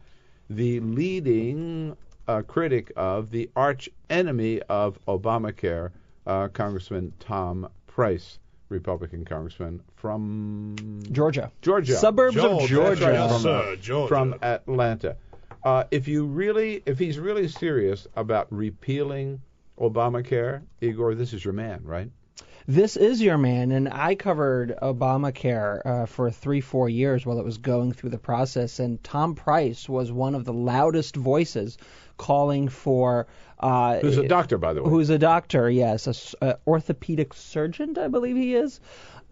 the 0.51 0.81
leading 0.81 1.97
uh, 2.29 2.43
critic 2.43 2.93
of 2.97 3.31
the 3.31 3.51
arch 3.57 3.89
enemy 4.09 4.61
of 4.69 4.99
Obamacare, 5.07 5.91
uh, 6.27 6.49
Congressman 6.49 7.13
Tom 7.19 7.69
Price. 7.87 8.39
Republican 8.71 9.25
congressman 9.25 9.83
from 9.97 10.77
Georgia. 11.11 11.51
Georgia. 11.61 11.97
Suburbs 11.97 12.37
Georgia, 12.37 12.63
of 12.63 12.69
Georgia. 12.71 13.11
right. 13.11 13.29
from, 13.31 13.41
Sir, 13.41 13.77
Georgia. 13.81 14.09
from 14.09 14.35
Atlanta. 14.43 15.17
Uh, 15.63 15.85
if 15.91 16.09
you 16.09 16.25
really, 16.25 16.83
if 16.87 16.99
he's 16.99 17.19
really 17.19 17.49
serious 17.49 18.07
about 18.17 18.47
repealing 18.51 19.43
Obamacare, 19.79 20.63
Igor, 20.81 21.15
this 21.15 21.33
is 21.33 21.45
your 21.45 21.53
man, 21.53 21.81
right? 21.85 22.11
This 22.71 22.97
is 22.97 23.21
your 23.21 23.37
man, 23.37 23.73
and 23.73 23.89
I 23.89 24.15
covered 24.15 24.79
Obamacare 24.81 25.85
uh, 25.85 26.07
for 26.07 26.31
three, 26.31 26.61
four 26.61 26.89
years 26.89 27.27
while 27.27 27.41
it 27.41 27.45
was 27.45 27.59
going 27.59 27.93
through 27.93 28.11
the 28.11 28.19
process, 28.19 28.79
and 28.79 29.03
Tom 29.03 29.35
Price 29.35 29.89
was 29.89 30.13
one 30.13 30.37
of 30.37 30.45
the 30.45 30.53
loudest 30.53 31.17
voices 31.17 31.79
calling 32.17 32.69
for. 32.69 33.27
Uh, 33.59 33.99
Who's 33.99 34.19
a 34.19 34.29
doctor, 34.29 34.57
by 34.57 34.73
the 34.73 34.85
way? 34.85 34.89
Who's 34.89 35.11
a 35.11 35.19
doctor? 35.19 35.69
Yes, 35.69 36.07
a, 36.07 36.47
a 36.47 36.59
orthopedic 36.65 37.35
surgeon, 37.35 37.99
I 37.99 38.07
believe 38.07 38.37
he 38.37 38.55
is. 38.55 38.79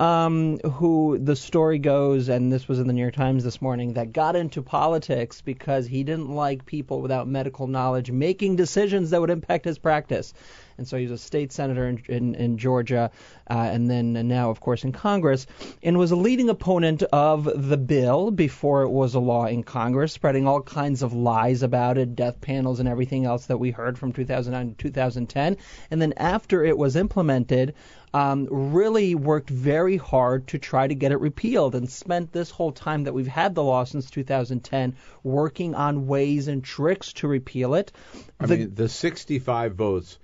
Um, 0.00 0.58
who 0.58 1.18
the 1.18 1.36
story 1.36 1.78
goes, 1.78 2.28
and 2.28 2.52
this 2.52 2.66
was 2.66 2.80
in 2.80 2.88
the 2.88 2.92
New 2.92 3.02
York 3.02 3.14
Times 3.14 3.44
this 3.44 3.62
morning, 3.62 3.92
that 3.92 4.12
got 4.12 4.34
into 4.34 4.62
politics 4.62 5.42
because 5.42 5.86
he 5.86 6.02
didn't 6.02 6.30
like 6.30 6.66
people 6.66 7.02
without 7.02 7.28
medical 7.28 7.68
knowledge 7.68 8.10
making 8.10 8.56
decisions 8.56 9.10
that 9.10 9.20
would 9.20 9.30
impact 9.30 9.64
his 9.64 9.78
practice. 9.78 10.34
And 10.78 10.86
so 10.86 10.96
he 10.96 11.02
was 11.02 11.12
a 11.12 11.18
state 11.18 11.52
senator 11.52 11.88
in, 11.88 12.02
in, 12.08 12.34
in 12.36 12.58
Georgia, 12.58 13.10
uh, 13.50 13.54
and 13.54 13.90
then 13.90 14.12
now, 14.28 14.50
of 14.50 14.60
course, 14.60 14.84
in 14.84 14.92
Congress, 14.92 15.46
and 15.82 15.98
was 15.98 16.12
a 16.12 16.16
leading 16.16 16.48
opponent 16.48 17.02
of 17.02 17.68
the 17.68 17.76
bill 17.76 18.30
before 18.30 18.82
it 18.82 18.88
was 18.90 19.14
a 19.14 19.18
law 19.20 19.46
in 19.46 19.64
Congress, 19.64 20.12
spreading 20.12 20.46
all 20.46 20.62
kinds 20.62 21.02
of 21.02 21.12
lies 21.12 21.64
about 21.64 21.98
it, 21.98 22.14
death 22.14 22.40
panels, 22.40 22.78
and 22.78 22.88
everything 22.88 23.24
else 23.24 23.46
that 23.46 23.58
we 23.58 23.72
heard 23.72 23.98
from 23.98 24.12
2009 24.12 24.74
to 24.76 24.82
2010. 24.84 25.56
And 25.90 26.00
then 26.00 26.14
after 26.16 26.64
it 26.64 26.78
was 26.78 26.94
implemented, 26.94 27.74
um, 28.14 28.46
really 28.50 29.14
worked 29.16 29.50
very 29.50 29.96
hard 29.96 30.46
to 30.48 30.58
try 30.58 30.86
to 30.86 30.94
get 30.94 31.12
it 31.12 31.20
repealed 31.20 31.74
and 31.74 31.90
spent 31.90 32.32
this 32.32 32.50
whole 32.50 32.72
time 32.72 33.04
that 33.04 33.12
we've 33.12 33.26
had 33.26 33.54
the 33.54 33.62
law 33.62 33.84
since 33.84 34.10
2010 34.10 34.94
working 35.24 35.74
on 35.74 36.06
ways 36.06 36.48
and 36.48 36.62
tricks 36.64 37.12
to 37.14 37.28
repeal 37.28 37.74
it. 37.74 37.92
I 38.40 38.46
The- 38.46 38.56
mean, 38.56 38.74
the 38.74 38.88
65 38.88 39.74
votes 39.74 40.18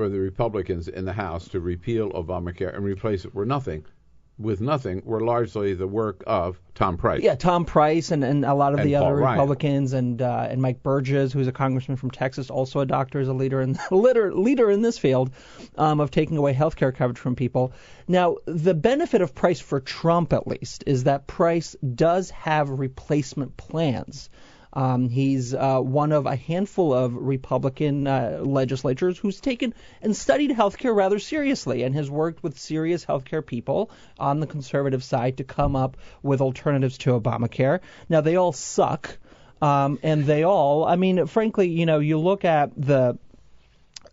for 0.00 0.08
the 0.08 0.18
Republicans 0.18 0.88
in 0.88 1.04
the 1.04 1.12
House 1.12 1.46
to 1.48 1.60
repeal 1.60 2.10
Obamacare 2.12 2.74
and 2.74 2.82
replace 2.82 3.26
it 3.26 3.34
were 3.34 3.44
nothing. 3.44 3.84
With 4.38 4.62
nothing, 4.62 5.02
were 5.04 5.20
largely 5.20 5.74
the 5.74 5.86
work 5.86 6.24
of 6.26 6.58
Tom 6.74 6.96
Price. 6.96 7.20
Yeah, 7.20 7.34
Tom 7.34 7.66
Price 7.66 8.10
and, 8.10 8.24
and 8.24 8.42
a 8.46 8.54
lot 8.54 8.72
of 8.72 8.80
And 8.80 8.88
the 8.88 8.94
Paul 8.94 9.04
other 9.04 9.16
Ryan. 9.16 9.38
Republicans 9.38 9.92
and 9.92 10.22
uh, 10.22 10.48
and 10.48 10.62
Mike 10.62 10.82
Burgess, 10.82 11.34
who's 11.34 11.48
a 11.48 11.52
congressman 11.52 11.98
from 11.98 12.10
Texas, 12.10 12.48
also 12.48 12.80
a 12.80 12.86
doctor, 12.86 13.20
is 13.20 13.28
a 13.28 13.34
leader 13.34 13.60
in 13.60 13.78
leader 13.90 14.32
leader 14.32 14.70
in 14.70 14.80
this 14.80 14.96
field 14.96 15.32
um, 15.76 16.00
of 16.00 16.10
taking 16.10 16.38
away 16.38 16.54
health 16.54 16.76
care 16.76 16.92
coverage 16.92 17.18
from 17.18 17.36
people. 17.36 17.74
Now, 18.08 18.36
the 18.46 18.72
benefit 18.72 19.20
of 19.20 19.34
Price 19.34 19.60
for 19.60 19.80
Trump, 19.80 20.32
at 20.32 20.46
least, 20.46 20.84
is 20.86 21.04
that 21.04 21.26
Price 21.26 21.76
does 21.82 22.30
have 22.30 22.70
replacement 22.70 23.58
plans. 23.58 24.30
Um, 24.72 25.08
he's 25.08 25.54
uh, 25.54 25.80
one 25.80 26.12
of 26.12 26.26
a 26.26 26.36
handful 26.36 26.94
of 26.94 27.14
Republican 27.14 28.06
uh, 28.06 28.40
legislators 28.42 29.18
who's 29.18 29.40
taken 29.40 29.74
and 30.00 30.16
studied 30.16 30.50
healthcare 30.50 30.94
rather 30.94 31.18
seriously 31.18 31.82
and 31.82 31.94
has 31.94 32.10
worked 32.10 32.42
with 32.42 32.58
serious 32.58 33.04
healthcare 33.04 33.44
people 33.44 33.90
on 34.18 34.40
the 34.40 34.46
conservative 34.46 35.02
side 35.02 35.38
to 35.38 35.44
come 35.44 35.74
up 35.74 35.96
with 36.22 36.40
alternatives 36.40 36.98
to 36.98 37.18
Obamacare. 37.18 37.80
Now, 38.08 38.20
they 38.20 38.36
all 38.36 38.52
suck. 38.52 39.18
Um, 39.62 39.98
and 40.02 40.24
they 40.24 40.42
all, 40.42 40.86
I 40.86 40.96
mean, 40.96 41.26
frankly, 41.26 41.68
you 41.68 41.84
know, 41.84 41.98
you 41.98 42.18
look 42.18 42.46
at 42.46 42.70
the 42.74 43.18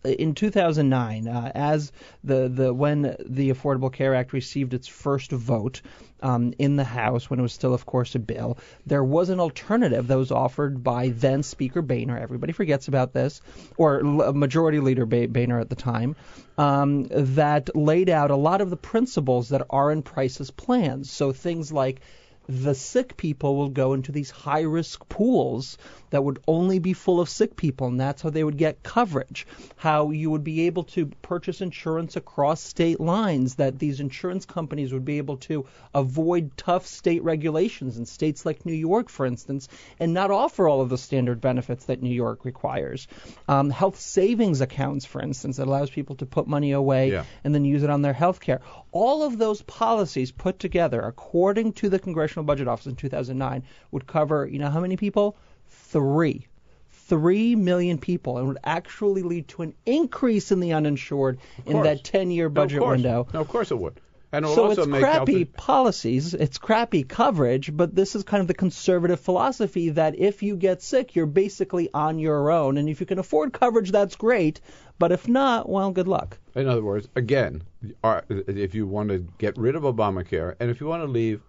in 0.04 0.34
2009, 0.34 1.28
uh, 1.28 1.52
as 1.54 1.92
the, 2.22 2.48
the 2.48 2.72
when 2.72 3.16
the 3.24 3.50
Affordable 3.50 3.92
Care 3.92 4.14
Act 4.14 4.32
received 4.32 4.74
its 4.74 4.86
first 4.86 5.32
vote 5.32 5.82
um, 6.22 6.54
in 6.58 6.76
the 6.76 6.84
House, 6.84 7.28
when 7.28 7.38
it 7.38 7.42
was 7.42 7.52
still, 7.52 7.74
of 7.74 7.86
course, 7.86 8.14
a 8.14 8.18
bill, 8.18 8.58
there 8.86 9.04
was 9.04 9.28
an 9.28 9.40
alternative 9.40 10.06
that 10.06 10.18
was 10.18 10.30
offered 10.30 10.82
by 10.82 11.08
then 11.08 11.42
Speaker 11.42 11.82
Boehner. 11.82 12.18
Everybody 12.18 12.52
forgets 12.52 12.88
about 12.88 13.12
this, 13.12 13.40
or 13.76 14.04
L- 14.04 14.32
Majority 14.32 14.80
Leader 14.80 15.06
Boehner 15.06 15.60
at 15.60 15.68
the 15.68 15.76
time, 15.76 16.16
um, 16.56 17.08
that 17.10 17.74
laid 17.76 18.08
out 18.08 18.30
a 18.30 18.36
lot 18.36 18.60
of 18.60 18.70
the 18.70 18.76
principles 18.76 19.50
that 19.50 19.66
are 19.70 19.90
in 19.90 20.02
Price's 20.02 20.50
plans. 20.50 21.10
So 21.10 21.32
things 21.32 21.72
like 21.72 22.00
the 22.48 22.74
sick 22.74 23.16
people 23.18 23.56
will 23.56 23.68
go 23.68 23.92
into 23.92 24.10
these 24.10 24.30
high 24.30 24.62
risk 24.62 25.06
pools 25.10 25.76
that 26.10 26.24
would 26.24 26.38
only 26.48 26.78
be 26.78 26.94
full 26.94 27.20
of 27.20 27.28
sick 27.28 27.54
people, 27.56 27.88
and 27.88 28.00
that's 28.00 28.22
how 28.22 28.30
they 28.30 28.42
would 28.42 28.56
get 28.56 28.82
coverage. 28.82 29.46
How 29.76 30.10
you 30.10 30.30
would 30.30 30.44
be 30.44 30.62
able 30.62 30.84
to 30.84 31.06
purchase 31.20 31.60
insurance 31.60 32.16
across 32.16 32.62
state 32.62 33.00
lines, 33.00 33.56
that 33.56 33.78
these 33.78 34.00
insurance 34.00 34.46
companies 34.46 34.94
would 34.94 35.04
be 35.04 35.18
able 35.18 35.36
to 35.38 35.66
avoid 35.94 36.56
tough 36.56 36.86
state 36.86 37.22
regulations 37.22 37.98
in 37.98 38.06
states 38.06 38.46
like 38.46 38.64
New 38.64 38.72
York, 38.72 39.10
for 39.10 39.26
instance, 39.26 39.68
and 40.00 40.14
not 40.14 40.30
offer 40.30 40.66
all 40.66 40.80
of 40.80 40.88
the 40.88 40.96
standard 40.96 41.42
benefits 41.42 41.84
that 41.84 42.02
New 42.02 42.14
York 42.14 42.46
requires. 42.46 43.06
Um, 43.46 43.68
health 43.68 44.00
savings 44.00 44.62
accounts, 44.62 45.04
for 45.04 45.20
instance, 45.20 45.58
that 45.58 45.66
allows 45.68 45.90
people 45.90 46.16
to 46.16 46.24
put 46.26 46.46
money 46.46 46.72
away 46.72 47.12
Yeah. 47.12 47.24
and 47.44 47.54
then 47.54 47.66
use 47.66 47.82
it 47.82 47.90
on 47.90 48.00
their 48.00 48.14
health 48.14 48.40
care. 48.40 48.62
All 48.90 49.22
of 49.22 49.36
those 49.36 49.60
policies 49.60 50.32
put 50.32 50.58
together, 50.58 51.02
according 51.02 51.74
to 51.74 51.90
the 51.90 51.98
Congressional 51.98 52.37
Budget 52.42 52.68
Office 52.68 52.86
in 52.86 52.96
2009, 52.96 53.64
would 53.90 54.06
cover, 54.06 54.46
you 54.46 54.58
know, 54.58 54.70
how 54.70 54.80
many 54.80 54.96
people? 54.96 55.36
Three. 55.68 56.46
Three 56.90 57.56
million 57.56 57.98
people, 57.98 58.36
and 58.38 58.48
would 58.48 58.58
actually 58.64 59.22
lead 59.22 59.48
to 59.48 59.62
an 59.62 59.74
increase 59.86 60.52
in 60.52 60.60
the 60.60 60.74
uninsured 60.74 61.38
in 61.64 61.82
that 61.82 62.04
10-year 62.04 62.44
No, 62.44 62.48
of 62.48 62.54
budget 62.54 62.86
window. 62.86 63.26
No, 63.32 63.40
of 63.40 63.48
course 63.48 63.70
it 63.70 63.78
would. 63.78 64.00
And 64.30 64.44
it 64.44 64.48
So 64.48 64.66
also 64.66 64.82
it's 64.82 64.90
make 64.90 65.00
crappy 65.00 65.44
health- 65.44 65.52
policies, 65.54 66.34
it's 66.34 66.58
crappy 66.58 67.04
coverage, 67.04 67.74
but 67.74 67.94
this 67.94 68.14
is 68.14 68.24
kind 68.24 68.42
of 68.42 68.46
the 68.46 68.52
conservative 68.52 69.20
philosophy 69.20 69.88
that 69.90 70.18
if 70.18 70.42
you 70.42 70.54
get 70.56 70.82
sick, 70.82 71.16
you're 71.16 71.24
basically 71.24 71.88
on 71.94 72.18
your 72.18 72.50
own, 72.50 72.76
and 72.76 72.90
if 72.90 73.00
you 73.00 73.06
can 73.06 73.18
afford 73.18 73.54
coverage, 73.54 73.90
that's 73.90 74.16
great, 74.16 74.60
but 74.98 75.12
if 75.12 75.26
not, 75.28 75.66
well, 75.66 75.90
good 75.92 76.08
luck. 76.08 76.36
In 76.54 76.68
other 76.68 76.82
words, 76.82 77.08
again, 77.16 77.62
uh, 78.04 78.20
if 78.28 78.74
you 78.74 78.86
want 78.86 79.08
to 79.08 79.26
get 79.38 79.56
rid 79.56 79.74
of 79.76 79.84
Obamacare 79.84 80.56
and 80.60 80.70
if 80.70 80.78
you 80.78 80.86
want 80.86 81.02
to 81.04 81.08
leave 81.08 81.40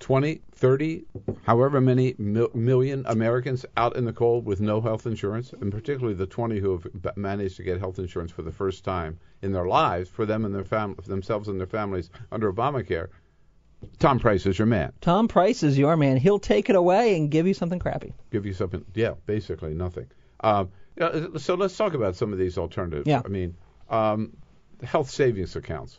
20, 0.00 0.40
30, 0.52 1.04
however 1.42 1.80
many 1.80 2.14
mil- 2.18 2.50
million 2.54 3.04
Americans 3.06 3.66
out 3.76 3.96
in 3.96 4.04
the 4.04 4.12
cold 4.12 4.44
with 4.46 4.60
no 4.60 4.80
health 4.80 5.06
insurance, 5.06 5.52
and 5.52 5.72
particularly 5.72 6.14
the 6.14 6.26
20 6.26 6.60
who 6.60 6.72
have 6.72 7.02
b- 7.02 7.10
managed 7.16 7.56
to 7.56 7.62
get 7.62 7.78
health 7.78 7.98
insurance 7.98 8.30
for 8.30 8.42
the 8.42 8.52
first 8.52 8.84
time 8.84 9.18
in 9.42 9.52
their 9.52 9.66
lives 9.66 10.08
for 10.08 10.24
them 10.24 10.44
and 10.44 10.54
their 10.54 10.64
fam- 10.64 10.96
themselves 11.06 11.48
and 11.48 11.58
their 11.58 11.66
families 11.66 12.10
under 12.30 12.52
Obamacare, 12.52 13.08
Tom 13.98 14.18
Price 14.18 14.46
is 14.46 14.58
your 14.58 14.66
man. 14.66 14.92
Tom 15.00 15.28
Price 15.28 15.62
is 15.62 15.78
your 15.78 15.96
man. 15.96 16.16
He'll 16.16 16.38
take 16.40 16.68
it 16.68 16.76
away 16.76 17.16
and 17.16 17.30
give 17.30 17.46
you 17.46 17.54
something 17.54 17.78
crappy. 17.78 18.12
Give 18.30 18.44
you 18.46 18.52
something, 18.52 18.84
yeah, 18.94 19.14
basically 19.26 19.74
nothing. 19.74 20.06
Um, 20.40 20.70
so 21.38 21.54
let's 21.54 21.76
talk 21.76 21.94
about 21.94 22.16
some 22.16 22.32
of 22.32 22.38
these 22.38 22.58
alternatives. 22.58 23.06
Yeah. 23.06 23.22
I 23.24 23.28
mean, 23.28 23.56
um, 23.88 24.36
health 24.82 25.10
savings 25.10 25.54
accounts. 25.56 25.98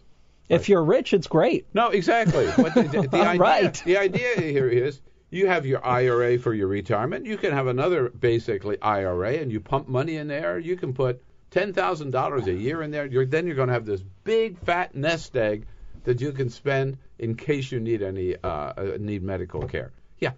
If 0.49 0.67
you're 0.67 0.83
rich, 0.83 1.13
it's 1.13 1.27
great. 1.27 1.67
No, 1.73 1.89
exactly. 1.89 2.49
But 2.57 2.73
the, 2.73 2.83
the, 2.83 3.07
the 3.07 3.17
idea, 3.21 3.39
right. 3.41 3.81
the 3.85 3.97
idea 3.97 4.35
here 4.35 4.67
is 4.67 4.99
you 5.29 5.47
have 5.47 5.65
your 5.65 5.85
IRA 5.85 6.39
for 6.39 6.53
your 6.53 6.67
retirement. 6.67 7.25
You 7.25 7.37
can 7.37 7.51
have 7.51 7.67
another 7.67 8.09
basically 8.09 8.81
IRA, 8.81 9.33
and 9.33 9.51
you 9.51 9.59
pump 9.59 9.87
money 9.87 10.17
in 10.17 10.27
there. 10.27 10.57
You 10.57 10.75
can 10.75 10.93
put 10.93 11.23
ten 11.51 11.73
thousand 11.73 12.11
dollars 12.11 12.47
a 12.47 12.53
year 12.53 12.81
in 12.81 12.91
there. 12.91 13.05
You're, 13.05 13.25
then 13.25 13.45
you're 13.45 13.55
going 13.55 13.67
to 13.67 13.73
have 13.73 13.85
this 13.85 14.03
big 14.23 14.57
fat 14.59 14.95
nest 14.95 15.35
egg 15.37 15.67
that 16.03 16.19
you 16.19 16.31
can 16.31 16.49
spend 16.49 16.97
in 17.19 17.35
case 17.35 17.71
you 17.71 17.79
need 17.79 18.01
any 18.01 18.35
uh, 18.35 18.47
uh, 18.47 18.97
need 18.99 19.21
medical 19.21 19.67
care. 19.67 19.91
Yeah, 20.17 20.31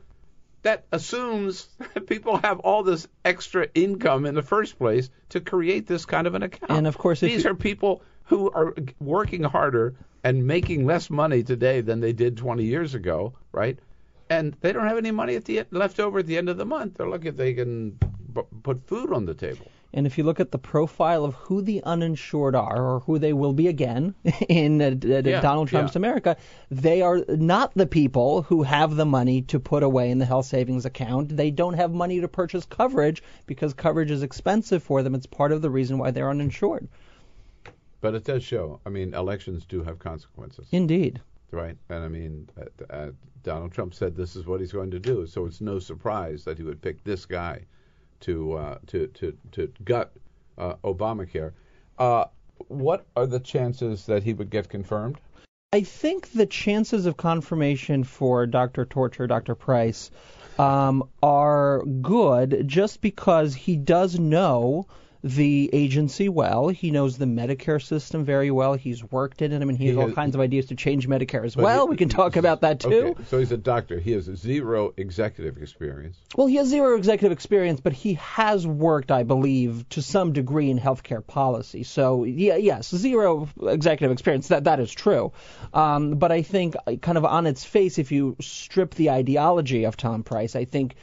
that 0.63 0.86
assumes 0.91 1.68
that 1.94 2.08
people 2.08 2.38
have 2.38 2.60
all 2.60 2.84
this 2.84 3.08
extra 3.24 3.68
income 3.74 4.25
in 4.25 4.36
the 4.36 4.41
first 4.41 4.77
place 4.77 5.10
to 5.30 5.39
create 5.39 5.88
this 5.88 6.06
kind 6.06 6.27
of 6.27 6.36
an 6.36 6.44
account. 6.44 6.72
And 6.72 6.88
of 6.88 6.98
course, 6.98 7.20
these 7.22 7.46
you- 7.46 7.51
are 7.51 7.56
people 7.56 8.01
who 8.31 8.50
are 8.51 8.73
working 9.01 9.43
harder 9.43 9.93
and 10.23 10.47
making 10.47 10.85
less 10.85 11.09
money 11.09 11.43
today 11.43 11.81
than 11.81 12.00
they 12.00 12.13
did 12.13 12.38
20 12.38 12.63
years 12.63 12.95
ago, 12.95 13.33
right? 13.51 13.77
And 14.29 14.55
they 14.61 14.71
don't 14.71 14.88
have 14.88 14.97
any 14.97 15.11
money 15.11 15.35
at 15.35 15.43
the 15.43 15.65
left 15.71 16.00
over 16.00 16.19
at 16.19 16.27
the 16.27 16.38
end 16.38 16.47
of 16.47 16.55
the 16.55 16.65
month. 16.65 16.95
They're 16.95 17.09
lucky 17.09 17.27
if 17.27 17.35
they 17.35 17.53
can 17.53 18.00
b- 18.33 18.43
put 18.63 18.88
food 18.88 19.11
on 19.11 19.25
the 19.25 19.33
table. 19.33 19.69
And 19.93 20.07
if 20.07 20.17
you 20.17 20.23
look 20.23 20.39
at 20.39 20.51
the 20.51 20.57
profile 20.57 21.25
of 21.25 21.33
who 21.33 21.61
the 21.61 21.83
uninsured 21.83 22.55
are, 22.55 22.81
or 22.81 23.00
who 23.01 23.19
they 23.19 23.33
will 23.33 23.51
be 23.51 23.67
again 23.67 24.15
in 24.47 24.81
uh, 24.81 24.91
d- 24.91 25.21
d- 25.23 25.29
Yeah, 25.31 25.41
Donald 25.41 25.67
Trump's 25.67 25.95
yeah. 25.95 26.00
America, 26.00 26.38
they 26.69 27.01
are 27.01 27.25
not 27.27 27.73
the 27.75 27.85
people 27.85 28.43
who 28.43 28.63
have 28.63 28.95
the 28.95 29.05
money 29.05 29.41
to 29.41 29.59
put 29.59 29.83
away 29.83 30.09
in 30.09 30.19
the 30.19 30.25
health 30.25 30.45
savings 30.45 30.85
account. 30.85 31.35
They 31.35 31.51
don't 31.51 31.73
have 31.73 31.91
money 31.91 32.21
to 32.21 32.29
purchase 32.29 32.65
coverage 32.65 33.21
because 33.45 33.73
coverage 33.73 34.11
is 34.11 34.23
expensive 34.23 34.81
for 34.81 35.03
them. 35.03 35.15
It's 35.15 35.25
part 35.25 35.51
of 35.51 35.61
the 35.61 35.69
reason 35.69 35.97
why 35.97 36.11
they're 36.11 36.29
uninsured. 36.29 36.88
But 38.01 38.15
it 38.15 38.24
does 38.24 38.43
show. 38.43 38.79
I 38.86 38.89
mean, 38.89 39.13
elections 39.13 39.65
do 39.65 39.84
have 39.84 40.00
consequences, 40.00 40.67
Indeed. 40.72 41.22
right? 41.51 41.77
And 41.89 42.03
I 42.03 42.08
mean, 42.08 42.50
uh, 42.60 42.93
uh, 42.93 43.12
Donald 43.43 43.72
Trump 43.72 43.93
said 43.93 44.15
this 44.15 44.36
is 44.36 44.46
what 44.46 44.60
he's 44.60 44.72
going 44.72 44.91
to 44.91 45.00
do, 45.00 45.27
so 45.27 45.46
it's 45.46 45.62
no 45.62 45.79
surprise 45.79 46.43
that 46.46 46.58
he 46.58 46.63
would 46.63 46.81
pick 46.81 47.03
this 47.03 47.25
guy 47.25 47.65
to 48.22 48.53
uh, 48.53 48.77
to 48.88 49.08
to 49.08 49.38
to 49.51 49.72
gut 49.84 50.13
uh, 50.58 50.75
Obamacare. 50.84 51.53
Uh, 51.98 52.25
what 52.67 53.05
are 53.15 53.27
the 53.27 53.39
chances 53.39 54.05
that 54.08 54.24
he 54.24 54.34
would 54.34 54.50
get 54.50 54.70
confirmed? 54.70 55.20
I 55.74 55.81
think 55.81 56.31
the 56.34 56.46
chances 56.46 57.05
of 57.05 57.15
confirmation 57.17 58.03
for 58.03 58.46
Dr. 58.46 58.86
Torture, 58.86 59.25
Dr. 59.25 59.55
Price, 59.55 60.12
um, 60.60 61.03
are 61.24 61.84
good 61.86 62.67
just 62.67 63.00
because 63.01 63.55
he 63.55 63.77
does 63.77 64.20
know 64.20 64.88
the 65.23 65.69
agency 65.71 66.29
well. 66.29 66.69
He 66.69 66.89
knows 66.89 67.17
the 67.17 67.25
Medicare 67.25 67.81
system 67.81 68.25
very 68.25 68.49
well. 68.49 68.73
He's 68.73 69.03
worked 69.03 69.41
in 69.43 69.51
it. 69.51 69.61
I 69.61 69.65
mean, 69.65 69.77
he 69.77 69.87
has 69.87 69.95
He 69.95 70.01
all 70.01 70.07
has- 70.07 70.15
kinds 70.15 70.33
of 70.35 70.41
ideas 70.41 70.65
to 70.67 70.75
change 70.75 71.07
Medicare 71.07 71.45
as 71.45 71.55
well. 71.55 71.85
he- 71.85 71.91
we 71.91 71.95
can 71.97 72.09
talk 72.09 72.37
about 72.37 72.61
that 72.61 72.79
too. 72.79 72.89
Okay, 73.11 73.23
so 73.29 73.37
he's 73.39 73.51
a 73.51 73.57
doctor. 73.57 73.99
He 73.99 74.13
has 74.13 74.23
zero 74.25 74.93
executive 74.97 75.57
experience. 75.61 76.17
Well, 76.35 76.47
he 76.47 76.55
has 76.55 76.67
zero 76.69 76.97
executive 76.97 77.31
experience, 77.31 77.79
but 77.81 77.93
he 77.93 78.15
has 78.15 78.65
worked, 78.65 79.11
I 79.11 79.23
believe, 79.23 79.87
to 79.89 80.01
some 80.01 80.33
degree 80.33 80.69
in 80.71 80.79
healthcare 80.79 81.25
policy. 81.25 81.83
So, 81.83 82.23
yeah, 82.23 82.55
yes, 82.55 82.89
zero 82.95 83.47
executive 83.61 84.11
experience. 84.11 84.47
That 84.47 84.63
that 84.63 84.79
is 84.79 84.91
true. 84.91 85.31
Um, 85.73 86.15
but 86.15 86.31
I 86.31 86.41
think, 86.41 86.75
uh, 86.87 86.95
kind 86.95 87.17
of 87.17 87.25
on 87.25 87.45
its 87.45 87.63
face, 87.63 87.99
if 87.99 88.11
you 88.11 88.35
strip 88.41 88.95
the 88.95 89.11
ideology 89.11 89.83
of 89.85 89.97
Tom 89.97 90.23
Price, 90.23 90.55
I 90.55 90.65
think. 90.65 90.95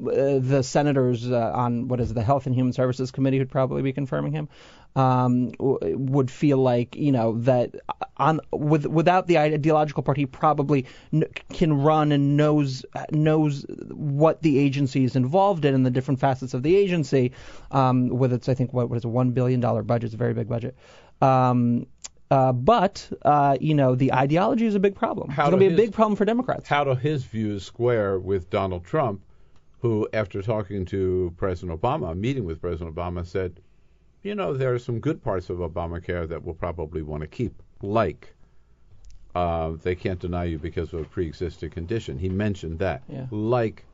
Uh, 0.00 0.38
the 0.40 0.62
senators 0.62 1.30
uh, 1.30 1.52
on 1.54 1.88
what 1.88 2.00
is 2.00 2.10
it, 2.10 2.14
the 2.14 2.22
Health 2.22 2.46
and 2.46 2.54
Human 2.54 2.72
Services 2.72 3.10
Committee 3.10 3.38
would 3.38 3.50
probably 3.50 3.82
be 3.82 3.92
confirming 3.92 4.32
him. 4.32 4.48
Um, 4.96 5.50
w- 5.52 5.96
would 5.98 6.30
feel 6.30 6.58
like 6.58 6.96
you 6.96 7.12
know 7.12 7.38
that 7.40 7.76
on 8.16 8.40
with 8.50 8.86
without 8.86 9.26
the 9.26 9.38
ideological 9.38 10.02
part, 10.02 10.16
he 10.16 10.26
probably 10.26 10.86
n- 11.12 11.24
can 11.52 11.72
run 11.74 12.12
and 12.12 12.36
knows 12.36 12.84
knows 13.12 13.64
what 13.90 14.42
the 14.42 14.58
agency 14.58 15.04
is 15.04 15.14
involved 15.16 15.64
in 15.64 15.74
and 15.74 15.86
the 15.86 15.90
different 15.90 16.18
facets 16.18 16.54
of 16.54 16.62
the 16.62 16.74
agency. 16.74 17.32
Um, 17.70 18.08
with 18.08 18.32
its, 18.32 18.48
I 18.48 18.54
think, 18.54 18.72
what, 18.72 18.88
what 18.88 18.96
is 18.96 19.04
a 19.04 19.08
one 19.08 19.30
billion 19.30 19.60
dollar 19.60 19.82
budget? 19.82 20.06
It's 20.06 20.14
a 20.14 20.16
very 20.16 20.34
big 20.34 20.48
budget. 20.48 20.76
Um, 21.22 21.86
uh, 22.30 22.52
but 22.52 23.10
uh, 23.22 23.56
you 23.60 23.74
know, 23.74 23.94
the 23.94 24.12
ideology 24.12 24.66
is 24.66 24.74
a 24.74 24.80
big 24.80 24.94
problem. 24.94 25.30
How 25.30 25.44
it's 25.44 25.50
going 25.50 25.60
to 25.60 25.68
be 25.68 25.74
a 25.74 25.76
his- 25.76 25.88
big 25.88 25.92
problem 25.94 26.16
for 26.16 26.24
Democrats. 26.24 26.68
How 26.68 26.84
do 26.84 26.94
his 26.94 27.24
views 27.24 27.64
square 27.64 28.18
with 28.18 28.50
Donald 28.50 28.84
Trump, 28.84 29.20
who, 29.80 30.08
after 30.12 30.42
talking 30.42 30.84
to 30.86 31.32
President 31.36 31.80
Obama, 31.80 32.16
meeting 32.16 32.44
with 32.44 32.60
President 32.60 32.94
Obama, 32.94 33.26
said, 33.26 33.60
you 34.22 34.34
know, 34.34 34.52
there 34.54 34.74
are 34.74 34.78
some 34.78 35.00
good 35.00 35.22
parts 35.22 35.48
of 35.48 35.58
Obamacare 35.58 36.28
that 36.28 36.42
we'll 36.42 36.54
probably 36.54 37.02
want 37.02 37.22
to 37.22 37.26
keep, 37.26 37.62
like 37.82 38.34
uh, 39.34 39.72
they 39.82 39.94
can't 39.94 40.18
deny 40.20 40.44
you 40.44 40.58
because 40.58 40.92
of 40.92 41.00
a 41.00 41.04
pre-existing 41.04 41.70
condition. 41.70 42.18
He 42.18 42.28
mentioned 42.28 42.78
that, 42.80 43.02
Yeah. 43.08 43.26
like 43.30 43.84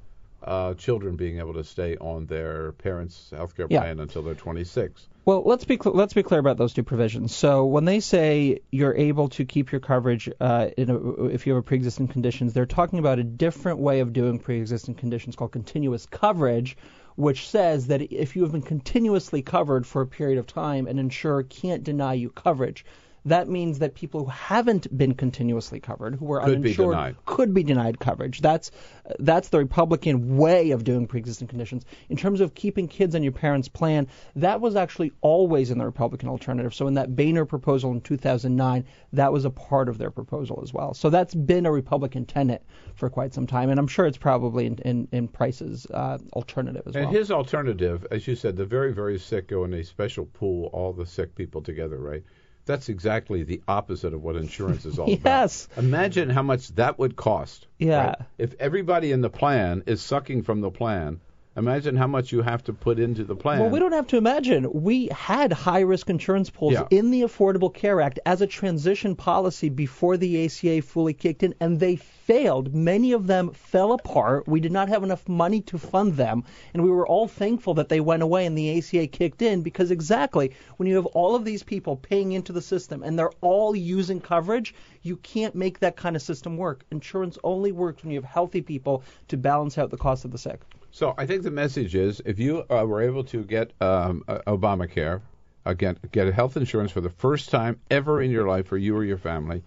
uh, 0.42 0.74
children 0.74 1.16
being 1.16 1.38
able 1.38 1.54
to 1.54 1.64
stay 1.64 1.96
on 1.96 2.26
their 2.26 2.72
parents' 2.72 3.30
health 3.34 3.56
care 3.56 3.66
Yeah. 3.68 3.80
plan 3.80 4.00
until 4.00 4.22
they're 4.22 4.34
26. 4.34 5.08
Well, 5.24 5.42
let's 5.44 5.64
be 5.64 5.76
cl- 5.82 5.96
let's 5.96 6.14
be 6.14 6.22
clear 6.22 6.38
about 6.38 6.56
those 6.56 6.72
two 6.72 6.84
provisions. 6.84 7.34
So 7.34 7.64
when 7.64 7.84
they 7.84 7.98
say 7.98 8.60
you're 8.70 8.94
able 8.94 9.28
to 9.30 9.44
keep 9.44 9.72
your 9.72 9.80
coverage 9.80 10.30
uh, 10.40 10.68
in 10.76 10.88
a, 10.90 11.24
if 11.24 11.46
you 11.46 11.54
have 11.54 11.60
a 11.60 11.66
pre-existing 11.66 12.08
conditions, 12.08 12.52
they're 12.52 12.64
talking 12.66 12.98
about 13.00 13.18
a 13.18 13.24
different 13.24 13.80
way 13.80 14.00
of 14.00 14.12
doing 14.12 14.38
pre-existing 14.38 14.94
conditions 14.94 15.34
called 15.34 15.50
continuous 15.50 16.06
coverage, 16.06 16.76
which 17.16 17.48
says 17.48 17.88
that 17.88 18.02
if 18.12 18.36
you 18.36 18.42
have 18.42 18.52
been 18.52 18.62
continuously 18.62 19.42
covered 19.42 19.84
for 19.84 20.02
a 20.02 20.06
period 20.06 20.38
of 20.38 20.46
time, 20.46 20.86
an 20.86 20.98
insurer 20.98 21.42
can't 21.42 21.82
deny 21.82 22.14
you 22.14 22.30
coverage. 22.30 22.84
That 23.26 23.48
means 23.48 23.80
that 23.80 23.94
people 23.94 24.24
who 24.24 24.30
haven't 24.30 24.96
been 24.96 25.14
continuously 25.14 25.80
covered, 25.80 26.14
who 26.14 26.24
were 26.24 26.40
Could 26.40 26.56
uninsured, 26.56 26.94
denied. 26.94 27.16
could 27.26 27.52
be 27.52 27.62
denied 27.62 27.98
coverage. 27.98 28.40
That's 28.40 28.70
that's 29.18 29.48
the 29.48 29.58
Republican 29.58 30.36
way 30.36 30.70
of 30.70 30.84
doing 30.84 31.06
pre-existing 31.06 31.48
conditions. 31.48 31.84
In 32.08 32.16
terms 32.16 32.40
of 32.40 32.54
keeping 32.54 32.88
kids 32.88 33.14
on 33.14 33.22
your 33.22 33.32
parents' 33.32 33.68
plan, 33.68 34.08
that 34.36 34.60
was 34.60 34.76
actually 34.76 35.12
always 35.20 35.70
in 35.70 35.78
the 35.78 35.84
Republican 35.84 36.28
alternative. 36.28 36.74
So 36.74 36.86
in 36.86 36.94
that 36.94 37.14
Boehner 37.14 37.44
proposal 37.44 37.92
in 37.92 38.00
2009, 38.00 38.84
that 39.12 39.32
was 39.32 39.44
a 39.44 39.50
part 39.50 39.88
of 39.88 39.98
their 39.98 40.10
proposal 40.10 40.60
as 40.62 40.72
well. 40.72 40.94
So 40.94 41.10
that's 41.10 41.34
been 41.34 41.66
a 41.66 41.72
Republican 41.72 42.24
tenet 42.24 42.64
for 42.94 43.10
quite 43.10 43.34
some 43.34 43.46
time, 43.46 43.70
and 43.70 43.78
I'm 43.78 43.88
sure 43.88 44.06
it's 44.06 44.18
probably 44.18 44.66
in 44.66 44.78
in, 44.78 45.08
in 45.12 45.28
Price's 45.28 45.86
uh, 45.86 46.18
alternative 46.32 46.82
as 46.86 46.94
And 46.94 47.04
well. 47.04 47.08
And 47.08 47.16
his 47.16 47.30
alternative, 47.30 48.06
as 48.10 48.26
you 48.26 48.34
said, 48.36 48.56
the 48.56 48.64
very, 48.64 48.92
very 48.92 49.18
sick 49.18 49.48
go 49.48 49.64
in 49.64 49.74
a 49.74 49.82
special 49.84 50.26
pool, 50.26 50.70
all 50.72 50.92
the 50.92 51.06
sick 51.06 51.34
people 51.34 51.62
together, 51.62 51.98
right? 51.98 52.22
That's 52.66 52.88
exactly 52.88 53.44
the 53.44 53.62
opposite 53.66 54.12
of 54.12 54.22
what 54.22 54.36
insurance 54.36 54.84
is 54.84 54.98
all 54.98 55.08
Yes. 55.08 55.18
about. 55.20 55.30
Yes. 55.30 55.68
Imagine 55.76 56.28
how 56.30 56.42
much 56.42 56.68
that 56.74 56.98
would 56.98 57.16
cost. 57.16 57.66
Yeah. 57.78 58.06
right? 58.08 58.16
If 58.38 58.54
everybody 58.60 59.12
in 59.12 59.20
the 59.22 59.30
plan 59.30 59.84
is 59.86 60.02
sucking 60.02 60.42
from 60.42 60.60
the 60.60 60.70
plan, 60.70 61.20
imagine 61.56 61.96
how 61.96 62.06
much 62.06 62.32
you 62.32 62.42
have 62.42 62.62
to 62.64 62.72
put 62.72 62.98
into 62.98 63.24
the 63.24 63.34
plan. 63.34 63.60
Well, 63.60 63.70
we 63.70 63.78
don't 63.78 63.92
have 63.92 64.06
to 64.08 64.16
imagine. 64.16 64.68
We 64.72 65.08
had 65.08 65.52
high 65.52 65.80
risk 65.80 66.10
insurance 66.10 66.50
pools 66.50 66.74
Yeah. 66.74 66.86
in 66.90 67.10
the 67.10 67.22
Affordable 67.22 67.72
Care 67.72 68.00
Act 68.00 68.18
as 68.26 68.42
a 68.42 68.46
transition 68.46 69.16
policy 69.16 69.68
before 69.68 70.16
the 70.16 70.44
ACA 70.44 70.82
fully 70.82 71.14
kicked 71.14 71.42
in, 71.42 71.54
and 71.60 71.80
they 71.80 71.96
failed. 71.96 72.74
Many 72.74 73.12
of 73.12 73.26
them 73.26 73.50
fell 73.52 73.92
apart. 73.92 74.48
We 74.48 74.60
did 74.60 74.72
not 74.72 74.88
have 74.88 75.02
enough 75.04 75.28
money 75.28 75.60
to 75.62 75.78
fund 75.78 76.14
them, 76.14 76.44
and 76.74 76.82
we 76.82 76.90
were 76.90 77.06
all 77.06 77.28
thankful 77.28 77.74
that 77.74 77.88
they 77.88 78.00
went 78.00 78.22
away 78.22 78.46
and 78.46 78.56
the 78.58 78.78
ACA 78.78 79.06
kicked 79.06 79.42
in 79.42 79.62
because 79.62 79.90
exactly 79.90 80.52
when 80.76 80.88
you 80.88 80.96
have 80.96 81.06
all 81.06 81.34
of 81.36 81.44
these 81.44 81.62
people 81.62 81.96
paying 81.96 82.32
into 82.32 82.52
the 82.52 82.60
system 82.62 83.02
and 83.02 83.18
they're 83.18 83.30
all 83.40 83.76
using 83.76 84.20
coverage, 84.20 84.74
you 85.02 85.16
can't 85.16 85.54
make 85.54 85.78
that 85.80 85.96
kind 85.96 86.16
of 86.16 86.22
system 86.22 86.56
work. 86.56 86.84
Insurance 86.90 87.38
only 87.44 87.72
works 87.72 88.02
when 88.02 88.12
you 88.12 88.20
have 88.20 88.28
healthy 88.30 88.60
people 88.60 89.02
to 89.28 89.36
balance 89.36 89.78
out 89.78 89.90
the 89.90 89.96
cost 89.96 90.24
of 90.24 90.32
the 90.32 90.38
sick. 90.38 90.60
So 90.96 91.12
I 91.18 91.26
think 91.26 91.42
the 91.42 91.50
message 91.50 91.94
is 91.94 92.22
if 92.24 92.38
you 92.38 92.64
uh, 92.70 92.82
were 92.86 93.02
able 93.02 93.22
to 93.24 93.44
get 93.44 93.72
um, 93.82 94.24
uh, 94.28 94.38
Obamacare, 94.46 95.20
uh, 95.66 95.74
get, 95.74 96.32
health 96.32 96.56
insurance 96.56 96.90
for 96.90 97.02
the 97.02 97.10
first 97.10 97.50
time 97.50 97.78
ever 97.90 98.22
in 98.22 98.30
your 98.30 98.48
life 98.48 98.66
for 98.68 98.78
you 98.78 98.96
or 98.96 99.04
your 99.04 99.18
family 99.18 99.62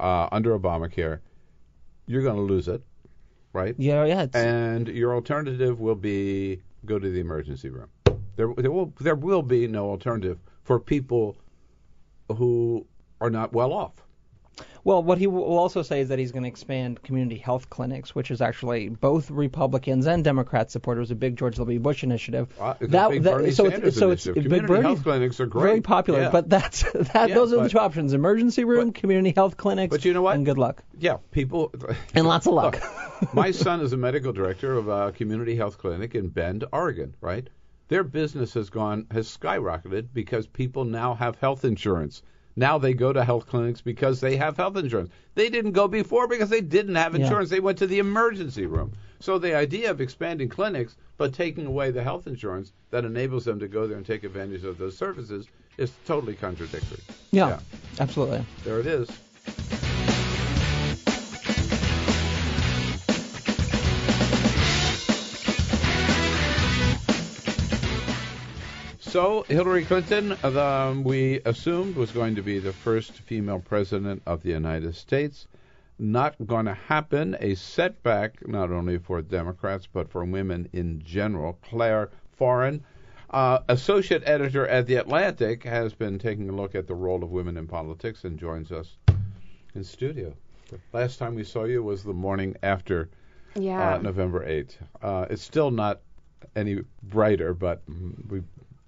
uh, 0.00 0.28
under 0.32 0.58
Obamacare, 0.58 1.20
you're 2.06 2.22
going 2.22 2.36
to 2.36 2.42
lose 2.42 2.68
it, 2.68 2.82
right? 3.52 3.74
Yeah, 3.76 4.06
yeah. 4.06 4.28
And 4.32 4.88
your 4.88 5.14
alternative 5.14 5.78
will 5.78 5.94
be 5.94 6.62
go 6.86 6.98
to 6.98 7.10
the 7.10 7.20
emergency 7.20 7.68
room. 7.68 7.88
There, 8.36 8.54
there 8.56 8.72
will 8.72 8.94
there 8.98 9.14
will 9.14 9.42
be 9.42 9.68
no 9.68 9.90
alternative 9.90 10.38
for 10.62 10.80
people 10.80 11.36
who 12.34 12.86
are 13.20 13.28
not 13.28 13.52
well 13.52 13.74
off. 13.74 13.92
Well, 14.84 15.02
what 15.02 15.18
he 15.18 15.28
will 15.28 15.44
also 15.44 15.82
say 15.82 16.00
is 16.00 16.08
that 16.08 16.18
he's 16.18 16.32
going 16.32 16.42
to 16.42 16.48
expand 16.48 17.02
community 17.02 17.38
health 17.38 17.70
clinics, 17.70 18.14
which 18.14 18.30
is 18.30 18.40
actually 18.40 18.88
both 18.88 19.30
Republicans 19.30 20.06
and 20.06 20.24
Democrats 20.24 20.72
support. 20.72 20.98
It 20.98 21.00
was 21.00 21.10
a 21.12 21.14
big 21.14 21.36
George 21.36 21.56
W. 21.56 21.78
Bush 21.78 22.02
initiative. 22.02 22.52
It's 22.80 22.92
a 22.92 23.08
big 23.08 23.22
Bernie 23.22 23.52
so 23.52 23.70
Sanders 23.70 23.88
it's 23.88 23.98
so 23.98 24.10
it's 24.10 24.26
initiative. 24.26 24.44
Community 24.44 24.66
Bernie, 24.66 24.82
health 24.82 25.04
clinics 25.04 25.40
are 25.40 25.46
great. 25.46 25.62
very 25.62 25.80
popular. 25.80 26.22
Yeah. 26.22 26.30
But 26.30 26.50
that's 26.50 26.82
that. 26.94 27.28
Yeah, 27.28 27.34
those 27.34 27.52
are 27.52 27.62
the 27.62 27.68
two 27.68 27.78
options: 27.78 28.12
emergency 28.12 28.64
room, 28.64 28.92
community 28.92 29.32
health 29.34 29.56
clinics. 29.56 29.90
But 29.90 30.04
you 30.04 30.14
know 30.14 30.22
what? 30.22 30.34
And 30.34 30.44
good 30.44 30.58
luck 30.58 30.82
Yeah, 30.98 31.18
people. 31.30 31.72
and 32.14 32.26
lots 32.26 32.46
of 32.46 32.54
luck. 32.54 32.82
My 33.32 33.52
son 33.52 33.80
is 33.80 33.92
a 33.92 33.96
medical 33.96 34.32
director 34.32 34.74
of 34.74 34.88
a 34.88 35.12
community 35.12 35.54
health 35.54 35.78
clinic 35.78 36.14
in 36.14 36.28
Bend, 36.28 36.64
Oregon. 36.72 37.14
Right? 37.20 37.48
their 37.88 38.04
business 38.04 38.54
has 38.54 38.70
gone 38.70 39.06
has 39.10 39.28
skyrocketed 39.28 40.08
because 40.14 40.46
people 40.46 40.86
now 40.86 41.14
have 41.14 41.36
health 41.38 41.62
insurance. 41.62 42.22
Now 42.56 42.78
they 42.78 42.92
go 42.92 43.12
to 43.12 43.24
health 43.24 43.46
clinics 43.46 43.80
because 43.80 44.20
they 44.20 44.36
have 44.36 44.56
health 44.56 44.76
insurance. 44.76 45.10
They 45.34 45.48
didn't 45.48 45.72
go 45.72 45.88
before 45.88 46.28
because 46.28 46.50
they 46.50 46.60
didn't 46.60 46.94
have 46.96 47.14
Yeah. 47.14 47.22
insurance. 47.22 47.50
They 47.50 47.60
went 47.60 47.78
to 47.78 47.86
the 47.86 47.98
emergency 47.98 48.66
room. 48.66 48.92
So 49.20 49.38
the 49.38 49.54
idea 49.54 49.90
of 49.90 50.00
expanding 50.00 50.48
clinics 50.48 50.96
but 51.16 51.32
taking 51.32 51.66
away 51.66 51.90
the 51.92 52.02
health 52.02 52.26
insurance 52.26 52.72
that 52.90 53.04
enables 53.04 53.44
them 53.44 53.60
to 53.60 53.68
go 53.68 53.86
there 53.86 53.96
and 53.96 54.04
take 54.04 54.24
advantage 54.24 54.64
of 54.64 54.76
those 54.78 54.96
services 54.96 55.46
is 55.78 55.92
totally 56.04 56.34
contradictory. 56.34 56.98
Yeah, 57.30 57.48
Yeah. 57.48 57.58
absolutely. 58.00 58.44
There 58.64 58.80
it 58.80 58.86
is. 58.86 59.08
So 69.12 69.44
Hillary 69.46 69.84
Clinton, 69.84 70.32
uh, 70.42 70.48
the, 70.48 70.64
um, 70.64 71.04
we 71.04 71.40
assumed 71.44 71.96
was 71.96 72.10
going 72.12 72.36
to 72.36 72.42
be 72.42 72.60
the 72.60 72.72
first 72.72 73.12
female 73.12 73.58
president 73.58 74.22
of 74.24 74.42
the 74.42 74.48
United 74.48 74.94
States. 74.94 75.46
Not 75.98 76.34
going 76.46 76.64
to 76.64 76.72
happen. 76.72 77.36
A 77.38 77.54
setback 77.54 78.48
not 78.48 78.70
only 78.70 78.96
for 78.96 79.20
Democrats 79.20 79.86
but 79.86 80.08
for 80.08 80.24
women 80.24 80.66
in 80.72 81.02
general. 81.04 81.58
Clare 81.60 82.08
Foran, 82.40 82.80
uh, 83.28 83.58
associate 83.68 84.22
editor 84.24 84.66
at 84.66 84.86
The 84.86 84.94
Atlantic, 84.94 85.64
has 85.64 85.92
been 85.92 86.18
taking 86.18 86.48
a 86.48 86.52
look 86.52 86.74
at 86.74 86.86
the 86.86 86.94
role 86.94 87.22
of 87.22 87.30
women 87.30 87.58
in 87.58 87.66
politics 87.66 88.24
and 88.24 88.38
joins 88.38 88.72
us 88.72 88.96
in 89.74 89.84
studio. 89.84 90.32
The 90.70 90.78
last 90.94 91.18
time 91.18 91.34
we 91.34 91.44
saw 91.44 91.64
you 91.64 91.82
was 91.82 92.02
the 92.02 92.14
morning 92.14 92.56
after 92.62 93.10
Yeah. 93.56 93.96
uh, 93.96 93.98
November 93.98 94.42
8th. 94.48 94.76
Uh, 95.02 95.26
it's 95.28 95.42
still 95.42 95.70
not 95.70 96.00
any 96.56 96.80
brighter, 97.02 97.52
but 97.52 97.82
we 98.30 98.40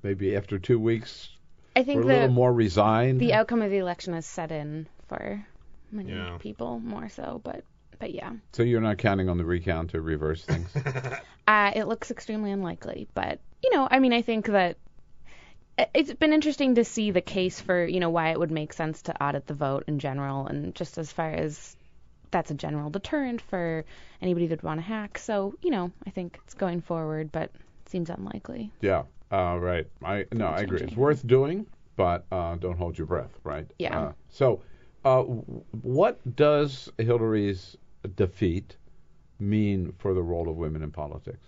maybe 0.04 0.36
after 0.36 0.58
two 0.60 0.78
weeks 0.78 1.30
I 1.74 1.80
we're 1.80 1.84
think 1.86 2.04
a 2.04 2.06
little 2.06 2.28
more 2.28 2.52
resigned. 2.52 3.18
the 3.20 3.32
outcome 3.32 3.60
of 3.62 3.70
the 3.70 3.78
election 3.78 4.12
has 4.14 4.26
set 4.26 4.52
in 4.52 4.86
for 5.08 5.44
many 5.90 6.12
Yeah. 6.12 6.38
people 6.38 6.78
more 6.78 7.08
so, 7.08 7.40
but 7.42 7.64
but 7.98 8.12
yeah, 8.12 8.32
so 8.52 8.62
you're 8.62 8.80
not 8.80 8.98
counting 8.98 9.28
on 9.28 9.38
the 9.38 9.44
recount 9.44 9.90
to 9.90 10.00
reverse 10.00 10.44
things. 10.44 10.68
uh, 11.48 11.72
it 11.74 11.86
looks 11.88 12.10
extremely 12.10 12.50
unlikely. 12.52 13.08
But 13.14 13.40
you 13.62 13.74
know, 13.74 13.88
I 13.90 13.98
mean, 14.00 14.12
I 14.12 14.20
think 14.22 14.46
that 14.46 14.76
it's 15.94 16.12
been 16.14 16.32
interesting 16.32 16.74
to 16.76 16.84
see 16.84 17.10
the 17.12 17.20
case 17.20 17.60
for 17.60 17.84
you 17.84 18.00
know 18.00 18.10
why 18.10 18.30
it 18.30 18.38
would 18.38 18.50
make 18.50 18.72
sense 18.72 19.02
to 19.02 19.22
audit 19.24 19.46
the 19.46 19.54
vote 19.54 19.84
in 19.86 19.98
general, 20.00 20.46
and 20.46 20.74
just 20.74 20.98
as 20.98 21.10
far 21.12 21.30
as 21.30 21.76
that's 22.30 22.50
a 22.50 22.54
general 22.54 22.90
deterrent 22.90 23.40
for 23.40 23.84
anybody 24.20 24.48
that 24.48 24.62
would 24.62 24.68
want 24.68 24.78
to 24.80 24.86
hack. 24.86 25.18
So 25.18 25.54
you 25.62 25.70
know, 25.70 25.90
I 26.06 26.10
think 26.10 26.38
it's 26.44 26.54
going 26.54 26.80
forward, 26.82 27.30
but 27.32 27.50
seems 27.86 28.10
unlikely. 28.10 28.72
yeah, 28.80 29.04
uh, 29.32 29.58
right. 29.58 29.86
I 30.02 30.26
no, 30.32 30.46
I 30.46 30.60
agree. 30.60 30.80
It's 30.80 30.96
worth 30.96 31.26
doing, 31.26 31.66
but 31.96 32.26
uh, 32.30 32.56
don't 32.56 32.78
hold 32.78 32.98
your 32.98 33.06
breath, 33.06 33.38
right? 33.44 33.66
Yeah. 33.78 33.98
Uh, 33.98 34.12
so, 34.28 34.62
uh, 35.04 35.22
what 35.22 36.36
does 36.36 36.90
Hillary's 36.98 37.76
defeat 38.16 38.76
mean 39.38 39.92
for 39.98 40.14
the 40.14 40.22
role 40.22 40.48
of 40.48 40.56
women 40.56 40.82
in 40.82 40.90
politics? 40.90 41.46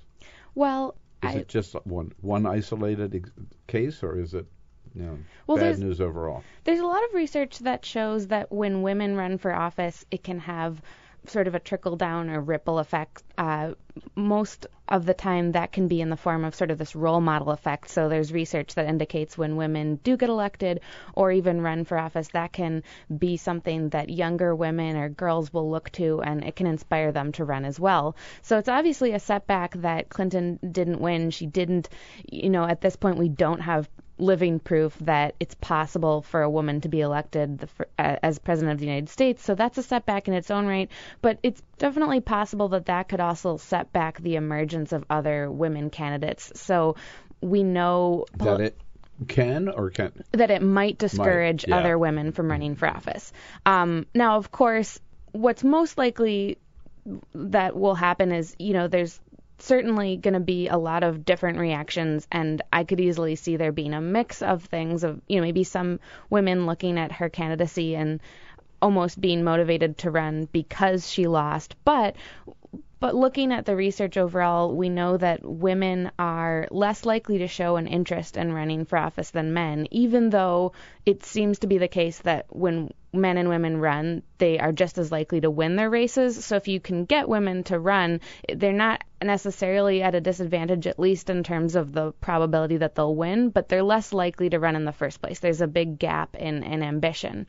Well, 0.54 0.96
Is 1.22 1.34
I, 1.34 1.38
it 1.38 1.48
just 1.48 1.74
one 1.84 2.12
one 2.20 2.46
isolated 2.46 3.14
ex- 3.14 3.30
case, 3.66 4.02
or 4.02 4.18
is 4.18 4.34
it 4.34 4.46
you 4.94 5.02
know 5.02 5.18
Well, 5.46 5.58
bad 5.58 5.78
news 5.78 6.00
overall? 6.00 6.42
There's 6.64 6.80
a 6.80 6.86
lot 6.86 7.04
of 7.04 7.14
research 7.14 7.58
that 7.60 7.84
shows 7.84 8.28
that 8.28 8.50
when 8.50 8.82
women 8.82 9.16
run 9.16 9.38
for 9.38 9.54
office, 9.54 10.04
it 10.10 10.24
can 10.24 10.38
have 10.40 10.80
sort 11.28 11.48
of 11.48 11.54
a 11.54 11.60
trickle 11.60 11.96
down 11.96 12.30
or 12.30 12.40
ripple 12.40 12.78
effect. 12.78 13.22
Uh, 13.36 13.72
most 14.14 14.66
of 14.88 15.06
the 15.06 15.14
time, 15.14 15.52
that 15.52 15.72
can 15.72 15.88
be 15.88 16.00
in 16.00 16.10
the 16.10 16.16
form 16.16 16.44
of 16.44 16.54
sort 16.54 16.70
of 16.70 16.78
this 16.78 16.94
role 16.94 17.20
model 17.20 17.50
effect. 17.50 17.88
So 17.88 18.08
there's 18.08 18.32
research 18.32 18.74
that 18.74 18.86
indicates 18.86 19.36
when 19.36 19.56
women 19.56 19.96
do 19.96 20.16
get 20.16 20.28
elected 20.28 20.80
or 21.14 21.32
even 21.32 21.60
run 21.60 21.84
for 21.84 21.98
office, 21.98 22.28
that 22.28 22.52
can 22.52 22.82
be 23.16 23.36
something 23.36 23.88
that 23.90 24.10
younger 24.10 24.54
women 24.54 24.96
or 24.96 25.08
girls 25.08 25.52
will 25.52 25.70
look 25.70 25.90
to 25.92 26.20
and 26.20 26.44
it 26.44 26.56
can 26.56 26.66
inspire 26.66 27.12
them 27.12 27.32
to 27.32 27.44
run 27.44 27.64
as 27.64 27.80
well. 27.80 28.16
So 28.42 28.58
it's 28.58 28.68
obviously 28.68 29.12
a 29.12 29.18
setback 29.18 29.74
that 29.76 30.08
Clinton 30.08 30.58
didn't 30.70 31.00
win. 31.00 31.30
She 31.30 31.46
didn't, 31.46 31.88
you 32.30 32.50
know, 32.50 32.64
at 32.64 32.80
this 32.80 32.96
point, 32.96 33.18
we 33.18 33.28
don't 33.28 33.60
have 33.60 33.88
living 34.18 34.58
proof 34.58 34.96
that 35.00 35.34
it's 35.38 35.54
possible 35.56 36.22
for 36.22 36.42
a 36.42 36.50
woman 36.50 36.80
to 36.80 36.88
be 36.88 37.00
elected 37.00 37.58
the, 37.58 37.68
uh, 37.98 38.16
as 38.22 38.38
president 38.38 38.72
of 38.72 38.78
the 38.78 38.86
United 38.86 39.08
States. 39.08 39.42
So 39.42 39.54
that's 39.54 39.76
a 39.78 39.82
setback 39.82 40.28
in 40.28 40.34
its 40.34 40.50
own 40.50 40.66
right, 40.66 40.90
but 41.20 41.38
it's 41.42 41.62
definitely 41.78 42.20
possible 42.20 42.68
that 42.68 42.86
that 42.86 43.08
could 43.08 43.20
also 43.20 43.56
set 43.56 43.92
back 43.92 44.18
the 44.20 44.36
emergence 44.36 44.92
of 44.92 45.04
other 45.10 45.50
women 45.50 45.90
candidates. 45.90 46.52
So 46.60 46.96
we 47.40 47.62
know 47.62 48.24
That 48.38 48.60
it 48.60 48.80
can 49.28 49.68
or 49.68 49.90
can 49.90 50.12
that 50.32 50.50
it 50.50 50.62
might 50.62 50.98
discourage 50.98 51.64
yeah. 51.66 51.78
other 51.78 51.98
women 51.98 52.32
from 52.32 52.50
running 52.50 52.74
for 52.74 52.88
office. 52.88 53.32
Um, 53.64 54.06
now, 54.14 54.36
of 54.36 54.50
course, 54.50 55.00
what's 55.32 55.64
most 55.64 55.96
likely 55.96 56.58
that 57.34 57.76
will 57.76 57.94
happen 57.94 58.32
is, 58.32 58.54
you 58.58 58.72
know, 58.72 58.88
there's 58.88 59.20
certainly 59.58 60.16
going 60.16 60.34
to 60.34 60.40
be 60.40 60.68
a 60.68 60.76
lot 60.76 61.02
of 61.02 61.24
different 61.24 61.58
reactions, 61.58 62.26
and 62.30 62.62
I 62.72 62.84
could 62.84 63.00
easily 63.00 63.36
see 63.36 63.56
there 63.56 63.72
being 63.72 63.94
a 63.94 64.00
mix 64.00 64.42
of 64.42 64.64
things 64.64 65.04
of, 65.04 65.20
you 65.26 65.36
know, 65.36 65.42
maybe 65.42 65.64
some 65.64 66.00
women 66.30 66.66
looking 66.66 66.98
at 66.98 67.12
her 67.12 67.28
candidacy 67.28 67.94
and 67.94 68.20
almost 68.82 69.20
being 69.20 69.42
motivated 69.42 69.98
to 69.98 70.10
run 70.10 70.48
because 70.52 71.10
she 71.10 71.26
lost, 71.26 71.74
but 71.84 72.16
but 72.98 73.14
looking 73.14 73.52
at 73.52 73.66
the 73.66 73.76
research 73.76 74.16
overall, 74.16 74.74
we 74.74 74.88
know 74.88 75.18
that 75.18 75.44
women 75.44 76.10
are 76.18 76.66
less 76.70 77.04
likely 77.04 77.38
to 77.38 77.46
show 77.46 77.76
an 77.76 77.86
interest 77.86 78.38
in 78.38 78.52
running 78.52 78.86
for 78.86 78.96
office 78.96 79.30
than 79.30 79.52
men, 79.52 79.86
even 79.90 80.30
though 80.30 80.72
it 81.04 81.22
seems 81.24 81.58
to 81.58 81.66
be 81.66 81.76
the 81.76 81.88
case 81.88 82.18
that 82.20 82.46
when 82.48 82.90
men 83.12 83.36
and 83.36 83.50
women 83.50 83.76
run, 83.76 84.22
they 84.38 84.58
are 84.58 84.72
just 84.72 84.96
as 84.96 85.12
likely 85.12 85.42
to 85.42 85.50
win 85.50 85.76
their 85.76 85.90
races. 85.90 86.42
So 86.42 86.56
if 86.56 86.68
you 86.68 86.80
can 86.80 87.04
get 87.04 87.28
women 87.28 87.64
to 87.64 87.78
run, 87.78 88.20
they're 88.54 88.72
not 88.72 89.04
necessarily 89.26 90.02
at 90.02 90.14
a 90.14 90.20
disadvantage, 90.20 90.86
at 90.86 90.98
least 90.98 91.30
in 91.30 91.42
terms 91.42 91.76
of 91.76 91.92
the 91.92 92.12
probability 92.12 92.76
that 92.78 92.94
they'll 92.94 93.14
win, 93.14 93.50
but 93.50 93.68
they're 93.68 93.82
less 93.82 94.12
likely 94.12 94.50
to 94.50 94.58
run 94.58 94.76
in 94.76 94.84
the 94.84 94.92
first 94.92 95.20
place. 95.20 95.40
There's 95.40 95.60
a 95.60 95.66
big 95.66 95.98
gap 95.98 96.34
in, 96.36 96.62
in 96.62 96.82
ambition. 96.82 97.46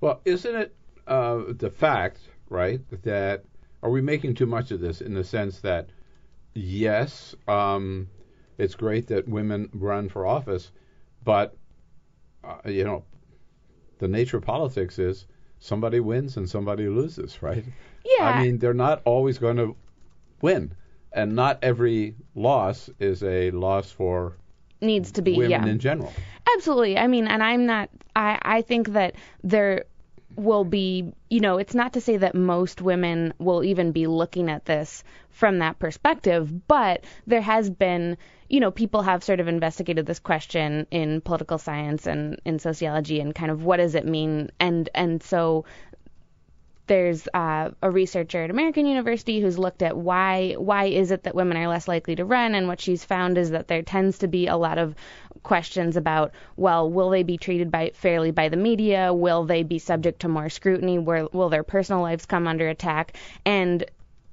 Well, 0.00 0.20
isn't 0.24 0.54
it 0.54 0.74
uh, 1.06 1.42
the 1.48 1.70
fact, 1.70 2.20
right, 2.48 2.80
that 3.02 3.44
are 3.82 3.90
we 3.90 4.00
making 4.00 4.34
too 4.34 4.46
much 4.46 4.70
of 4.70 4.80
this 4.80 5.00
in 5.00 5.14
the 5.14 5.24
sense 5.24 5.60
that 5.60 5.88
yes, 6.54 7.34
um, 7.46 8.08
it's 8.58 8.74
great 8.74 9.06
that 9.08 9.28
women 9.28 9.68
run 9.72 10.08
for 10.08 10.26
office, 10.26 10.70
but 11.24 11.56
uh, 12.44 12.68
you 12.68 12.84
know, 12.84 13.04
the 13.98 14.08
nature 14.08 14.36
of 14.36 14.44
politics 14.44 14.98
is 14.98 15.26
somebody 15.58 16.00
wins 16.00 16.36
and 16.36 16.48
somebody 16.48 16.88
loses, 16.88 17.42
right? 17.42 17.64
Yeah. 18.04 18.24
I 18.24 18.42
mean, 18.42 18.58
they're 18.58 18.74
not 18.74 19.02
always 19.04 19.38
going 19.38 19.56
to 19.56 19.76
win, 20.40 20.74
and 21.16 21.34
not 21.34 21.58
every 21.62 22.14
loss 22.34 22.88
is 23.00 23.22
a 23.24 23.50
loss 23.50 23.90
for 23.90 24.36
Needs 24.80 25.12
to 25.12 25.22
be, 25.22 25.36
women 25.36 25.50
yeah. 25.50 25.66
in 25.66 25.78
general. 25.78 26.12
Absolutely. 26.54 26.98
I 26.98 27.06
mean, 27.06 27.26
and 27.26 27.42
I'm 27.42 27.64
not. 27.64 27.88
I 28.14 28.38
I 28.42 28.62
think 28.62 28.92
that 28.92 29.14
there 29.42 29.84
will 30.36 30.64
be. 30.64 31.12
You 31.30 31.40
know, 31.40 31.56
it's 31.56 31.74
not 31.74 31.94
to 31.94 32.00
say 32.02 32.18
that 32.18 32.34
most 32.34 32.82
women 32.82 33.32
will 33.38 33.64
even 33.64 33.92
be 33.92 34.06
looking 34.06 34.50
at 34.50 34.66
this 34.66 35.02
from 35.30 35.60
that 35.60 35.78
perspective, 35.78 36.68
but 36.68 37.04
there 37.26 37.40
has 37.40 37.70
been. 37.70 38.18
You 38.50 38.60
know, 38.60 38.70
people 38.70 39.00
have 39.02 39.24
sort 39.24 39.40
of 39.40 39.48
investigated 39.48 40.04
this 40.04 40.20
question 40.20 40.86
in 40.90 41.22
political 41.22 41.56
science 41.58 42.06
and 42.06 42.38
in 42.44 42.58
sociology, 42.58 43.18
and 43.18 43.34
kind 43.34 43.50
of 43.50 43.64
what 43.64 43.78
does 43.78 43.94
it 43.94 44.04
mean, 44.06 44.50
and 44.60 44.90
and 44.94 45.22
so 45.22 45.64
there's 46.86 47.28
uh, 47.34 47.70
a 47.82 47.90
researcher 47.90 48.44
at 48.44 48.50
American 48.50 48.86
University 48.86 49.40
who's 49.40 49.58
looked 49.58 49.82
at 49.82 49.96
why 49.96 50.54
why 50.54 50.86
is 50.86 51.10
it 51.10 51.24
that 51.24 51.34
women 51.34 51.56
are 51.56 51.68
less 51.68 51.88
likely 51.88 52.16
to 52.16 52.24
run, 52.24 52.54
and 52.54 52.68
what 52.68 52.80
she's 52.80 53.04
found 53.04 53.38
is 53.38 53.50
that 53.50 53.68
there 53.68 53.82
tends 53.82 54.18
to 54.18 54.28
be 54.28 54.46
a 54.46 54.56
lot 54.56 54.78
of 54.78 54.94
questions 55.42 55.96
about 55.96 56.32
well, 56.56 56.90
will 56.90 57.10
they 57.10 57.22
be 57.22 57.38
treated 57.38 57.70
by 57.70 57.90
fairly 57.94 58.30
by 58.30 58.48
the 58.48 58.56
media? 58.56 59.12
Will 59.12 59.44
they 59.44 59.62
be 59.62 59.78
subject 59.78 60.20
to 60.20 60.28
more 60.28 60.48
scrutiny? 60.48 60.98
Will, 60.98 61.28
will 61.32 61.48
their 61.48 61.62
personal 61.62 62.02
lives 62.02 62.26
come 62.26 62.48
under 62.48 62.68
attack? 62.68 63.16
And 63.44 63.84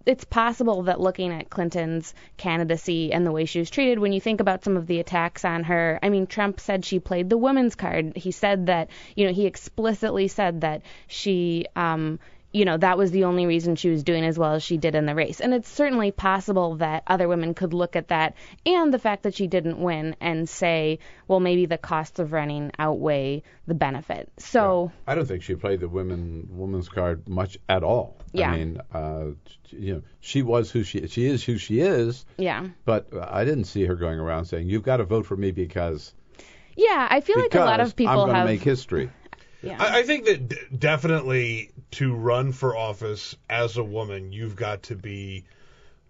it's 0.06 0.26
possible 0.26 0.84
that 0.84 1.00
looking 1.00 1.32
at 1.32 1.50
Clinton's 1.50 2.14
candidacy 2.38 3.14
and 3.14 3.26
the 3.26 3.32
way 3.32 3.46
she 3.46 3.60
was 3.60 3.70
treated, 3.70 4.00
when 4.00 4.12
you 4.12 4.20
think 4.20 4.42
about 4.42 4.64
some 4.64 4.76
of 4.76 4.88
the 4.88 5.00
attacks 5.00 5.46
on 5.46 5.64
her, 5.64 6.00
I 6.04 6.10
mean, 6.10 6.28
Trump 6.28 6.60
said 6.60 6.84
she 6.84 7.00
played 7.00 7.30
the 7.30 7.38
women's 7.38 7.76
card. 7.76 8.18
He 8.18 8.32
said 8.32 8.66
that, 8.66 8.90
you 9.16 9.26
know, 9.26 9.34
he 9.34 9.46
explicitly 9.46 10.28
said 10.28 10.62
that 10.62 10.82
she, 11.08 11.68
um, 11.76 12.20
you 12.54 12.66
know, 12.66 12.78
that 12.78 13.00
was 13.00 13.10
the 13.10 13.24
only 13.24 13.48
reason 13.48 13.76
she 13.76 13.90
was 13.90 14.04
doing 14.04 14.24
as 14.24 14.38
well 14.38 14.54
as 14.54 14.62
she 14.62 14.78
did 14.78 14.94
in 14.94 15.08
the 15.08 15.16
race. 15.16 15.42
And 15.42 15.56
it's 15.56 15.68
certainly 15.68 16.12
possible 16.12 16.76
that 16.76 17.04
other 17.08 17.28
women 17.28 17.56
could 17.56 17.74
look 17.74 17.96
at 17.96 18.10
that 18.10 18.36
and 18.64 18.94
the 18.94 19.00
fact 19.00 19.24
that 19.24 19.34
she 19.34 19.48
didn't 19.48 19.80
win 19.80 20.16
and 20.22 20.48
say, 20.48 21.00
well, 21.28 21.40
maybe 21.40 21.66
the 21.66 21.80
costs 21.80 22.20
of 22.20 22.32
running 22.32 22.72
outweigh 22.78 23.42
the 23.66 23.74
benefit. 23.74 24.32
So 24.38 24.92
I 25.08 25.16
don't 25.16 25.26
think 25.26 25.42
she 25.42 25.56
played 25.56 25.80
the 25.80 25.90
women 25.90 26.48
woman's 26.52 26.90
card 26.90 27.28
much 27.28 27.58
at 27.68 27.84
all. 27.84 28.18
Yeah. 28.34 28.52
I 28.52 28.58
mean, 28.58 28.82
uh, 28.94 29.26
you 29.72 29.96
know, 29.96 30.02
she 30.20 30.44
was 30.44 30.70
who 30.70 30.84
she 30.84 31.08
she 31.08 31.26
is 31.26 31.44
who 31.44 31.58
she 31.58 31.80
is. 31.80 32.24
yeah. 32.38 32.68
But 32.86 33.08
I 33.20 33.46
didn't 33.46 33.66
see 33.66 33.86
her 33.86 33.96
going 33.96 34.20
around 34.20 34.46
saying, 34.46 34.70
"You've 34.70 34.84
got 34.84 34.98
to 34.98 35.06
vote 35.06 35.26
for 35.26 35.36
me 35.36 35.50
because 35.52 36.14
Yeah, 36.76 37.08
I 37.10 37.22
feel 37.22 37.40
like 37.40 37.56
a 37.56 37.60
lot 37.60 37.80
of 37.80 37.96
people 37.96 38.12
I'm 38.12 38.18
going 38.18 38.30
to 38.30 38.36
have 38.36 38.46
make 38.46 38.62
history." 38.62 39.10
Yeah. 39.64 39.82
I, 39.82 40.00
I 40.00 40.04
think 40.04 40.26
that 40.26 40.48
d- 40.50 40.58
definitely 40.78 41.72
to 41.92 42.14
run 42.14 42.52
for 42.52 42.76
office 42.76 43.36
as 43.50 43.78
a 43.78 43.84
woman, 43.84 44.32
you've 44.32 44.56
got 44.56 44.84
to 44.84 44.96
be 44.96 45.46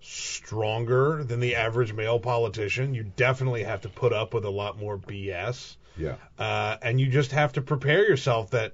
stronger 0.02 1.24
than 1.24 1.40
the 1.40 1.56
average 1.56 1.94
male 1.94 2.20
politician. 2.20 2.94
You 2.94 3.04
definitely 3.04 3.64
have 3.64 3.82
to 3.82 3.90
put 3.90 4.12
up 4.12 4.34
with 4.34 4.46
a 4.46 4.50
lot 4.50 4.78
more 4.78 4.98
BS. 4.98 5.78
Yeah. 5.98 6.16
Uh, 6.38 6.78
and 6.82 7.00
you 7.00 7.08
just 7.08 7.32
have 7.32 7.54
to 7.54 7.62
prepare 7.62 8.04
yourself 8.04 8.52
that 8.52 8.74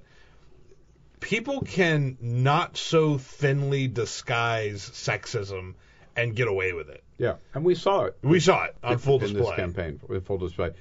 people 1.20 1.60
can 1.60 2.16
not 2.20 2.76
so 2.76 3.18
thinly 3.18 3.86
disguise 3.86 4.82
sexism 4.90 5.74
and 6.16 6.34
get 6.34 6.48
away 6.48 6.72
with 6.72 6.88
it. 6.88 7.04
Yeah, 7.18 7.36
and 7.54 7.64
we 7.64 7.74
saw 7.74 8.04
it. 8.04 8.18
We 8.22 8.40
saw 8.40 8.64
it 8.64 8.76
on 8.82 8.98
full 8.98 9.16
in 9.16 9.20
display. 9.20 9.40
this 9.42 9.50
campaign, 9.56 10.00
with 10.08 10.26
full 10.26 10.38
display. 10.38 10.72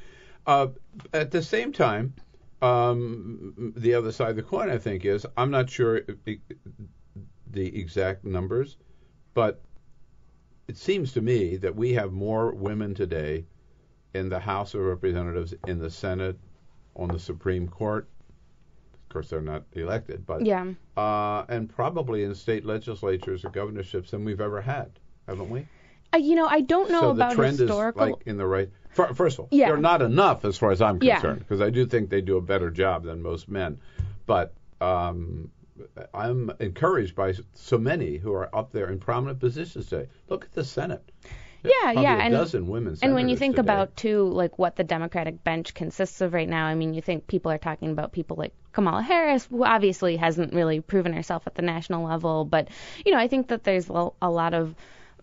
Uh, 0.48 0.68
at 1.14 1.32
the 1.32 1.44
same 1.44 1.74
time, 1.74 2.14
um, 2.62 3.74
the 3.78 3.94
other 3.94 4.12
side 4.12 4.32
of 4.32 4.36
the 4.36 4.44
coin, 4.44 4.70
I 4.70 4.78
think, 4.78 5.06
is 5.06 5.26
I'm 5.38 5.52
not 5.52 5.70
sure 5.70 6.02
the 7.52 7.80
exact 7.80 8.26
numbers, 8.26 8.78
but 9.34 9.62
it 10.68 10.78
seems 10.78 11.14
to 11.14 11.22
me 11.22 11.58
that 11.58 11.76
we 11.76 11.94
have 11.94 12.12
more 12.12 12.54
women 12.54 12.94
today 12.94 13.46
in 14.14 14.30
the 14.30 14.40
House 14.40 14.74
of 14.74 14.82
Representatives, 14.82 15.54
in 15.68 15.80
the 15.80 15.90
Senate, 15.90 16.38
on 16.96 17.10
the 17.10 17.20
Supreme 17.20 17.68
Court. 17.68 18.08
Of 18.94 19.14
course, 19.14 19.30
they're 19.30 19.42
not 19.42 19.64
elected, 19.74 20.26
but 20.26 20.46
yeah. 20.46 20.66
uh, 20.96 21.46
and 21.50 21.70
probably 21.70 22.24
in 22.24 22.36
state 22.36 22.66
legislatures 22.66 23.44
or 23.44 23.50
governorships 23.50 24.12
than 24.12 24.24
we've 24.24 24.42
ever 24.42 24.62
had, 24.62 24.92
haven't 25.28 25.50
we? 25.50 25.66
Uh, 26.14 26.18
you 26.18 26.36
know, 26.36 26.48
I 26.48 26.62
don't 26.62 26.90
know 26.92 27.02
so 27.02 27.10
about 27.12 27.32
the 27.32 27.36
trend 27.36 27.60
historical. 27.60 28.04
is 28.04 28.12
like 28.14 28.22
in 28.28 28.38
the 28.38 28.46
right. 28.48 28.70
First 28.92 29.36
of 29.38 29.42
all, 29.42 29.48
Yeah. 29.52 29.68
they're 29.68 29.78
not 29.78 30.02
enough 30.02 30.44
as 30.46 30.58
far 30.58 30.72
as 30.72 30.82
I'm 30.82 31.00
concerned, 31.00 31.40
because 31.40 31.62
I 31.62 31.70
do 31.70 31.86
think 31.86 32.10
they 32.10 32.22
do 32.22 32.38
a 32.38 32.42
better 32.42 32.70
job 32.72 33.04
than 33.04 33.22
most 33.22 33.48
men. 33.48 33.80
But 34.26 34.54
um, 34.82 35.52
I'm 36.14 36.52
encouraged 36.60 37.16
by 37.16 37.34
so 37.54 37.78
many 37.78 38.18
who 38.18 38.34
are 38.34 38.54
up 38.54 38.72
there 38.72 38.90
in 38.90 39.00
prominent 39.00 39.40
positions 39.40 39.88
today. 39.88 40.10
Look 40.28 40.46
at 40.46 40.54
the 40.54 40.64
Senate. 40.66 41.08
There's 41.62 41.74
Yeah, 41.84 41.92
yeah, 42.02 42.16
a 42.16 42.20
and- 42.20 42.34
dozen 42.34 42.68
women. 42.68 42.98
and 43.02 43.14
when 43.14 43.30
you 43.30 43.36
think 43.38 43.56
today. 43.58 43.66
about 43.68 43.96
too, 43.96 44.24
like 44.24 44.58
what 44.58 44.76
the 44.76 44.84
Democratic 44.84 45.44
bench 45.44 45.74
consists 45.74 46.20
of 46.22 46.34
right 46.34 46.48
now, 46.50 46.66
I 46.66 46.74
mean, 46.76 46.94
you 46.94 47.02
think 47.02 47.28
people 47.28 47.52
are 47.52 47.58
talking 47.58 47.92
about 47.92 48.12
people 48.12 48.38
like 48.38 48.54
Kamala 48.72 49.02
Harris, 49.02 49.46
who 49.46 49.64
obviously 49.66 50.16
hasn't 50.18 50.54
really 50.54 50.80
proven 50.82 51.14
herself 51.14 51.44
at 51.48 51.56
the 51.56 51.62
national 51.62 52.06
level, 52.08 52.44
but 52.46 52.70
you 53.06 53.12
know, 53.12 53.20
I 53.20 53.28
think 53.28 53.50
that 53.50 53.64
there's 53.64 53.88
a 53.90 54.30
lot 54.30 54.54
of 54.54 54.74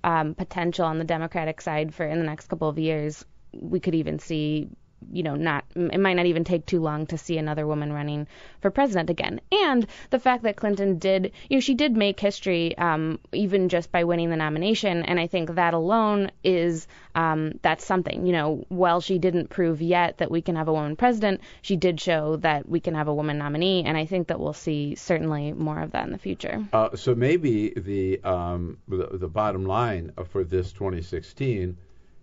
um, 0.06 0.36
potential 0.36 0.86
on 0.86 0.98
the 0.98 1.04
Democratic 1.04 1.60
side 1.60 1.92
for 1.92 2.06
in 2.06 2.20
the 2.20 2.24
next 2.24 2.46
couple 2.46 2.68
of 2.68 2.78
years. 2.78 3.24
We 3.52 3.80
could 3.80 3.96
even 3.96 4.20
see, 4.20 4.68
you 5.12 5.22
know, 5.22 5.34
not 5.34 5.64
it 5.74 6.00
might 6.00 6.14
not 6.14 6.26
even 6.26 6.44
take 6.44 6.66
too 6.66 6.80
long 6.80 7.06
to 7.06 7.18
see 7.18 7.38
another 7.38 7.66
woman 7.66 7.92
running 7.92 8.26
for 8.60 8.70
president 8.70 9.10
again. 9.10 9.40
And 9.52 9.86
the 10.10 10.18
fact 10.18 10.42
that 10.44 10.56
Clinton 10.56 10.98
did, 10.98 11.32
you 11.48 11.56
know, 11.56 11.60
she 11.60 11.74
did 11.74 11.96
make 11.96 12.18
history, 12.20 12.76
um, 12.78 13.18
even 13.32 13.68
just 13.68 13.92
by 13.92 14.04
winning 14.04 14.30
the 14.30 14.36
nomination, 14.36 15.02
and 15.02 15.18
I 15.18 15.26
think 15.26 15.54
that 15.54 15.74
alone 15.74 16.30
is 16.44 16.86
um, 17.14 17.58
that's 17.62 17.84
something. 17.84 18.26
You 18.26 18.32
know, 18.32 18.64
while 18.68 19.00
she 19.00 19.18
didn't 19.18 19.50
prove 19.50 19.82
yet 19.82 20.18
that 20.18 20.30
we 20.30 20.42
can 20.42 20.56
have 20.56 20.68
a 20.68 20.72
woman 20.72 20.96
president, 20.96 21.40
she 21.62 21.76
did 21.76 22.00
show 22.00 22.36
that 22.36 22.68
we 22.68 22.80
can 22.80 22.94
have 22.94 23.08
a 23.08 23.14
woman 23.14 23.38
nominee, 23.38 23.84
and 23.84 23.96
I 23.96 24.06
think 24.06 24.28
that 24.28 24.40
we'll 24.40 24.52
see 24.52 24.94
certainly 24.94 25.52
more 25.52 25.80
of 25.80 25.92
that 25.92 26.04
in 26.06 26.12
the 26.12 26.18
future. 26.18 26.66
Uh, 26.72 26.94
so 26.96 27.14
maybe 27.14 27.70
the, 27.70 28.22
um, 28.22 28.78
the 28.88 29.08
the 29.12 29.28
bottom 29.28 29.64
line 29.64 30.12
for 30.30 30.44
this 30.44 30.72
2016 30.72 31.76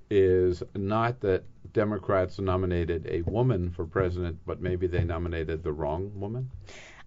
is 0.09 0.63
not 0.75 1.21
that 1.21 1.43
Democrats 1.73 2.39
nominated 2.39 3.07
a 3.09 3.21
woman 3.21 3.71
for 3.71 3.85
president, 3.85 4.37
but 4.45 4.61
maybe 4.61 4.87
they 4.87 5.03
nominated 5.03 5.63
the 5.63 5.71
wrong 5.71 6.11
woman. 6.19 6.49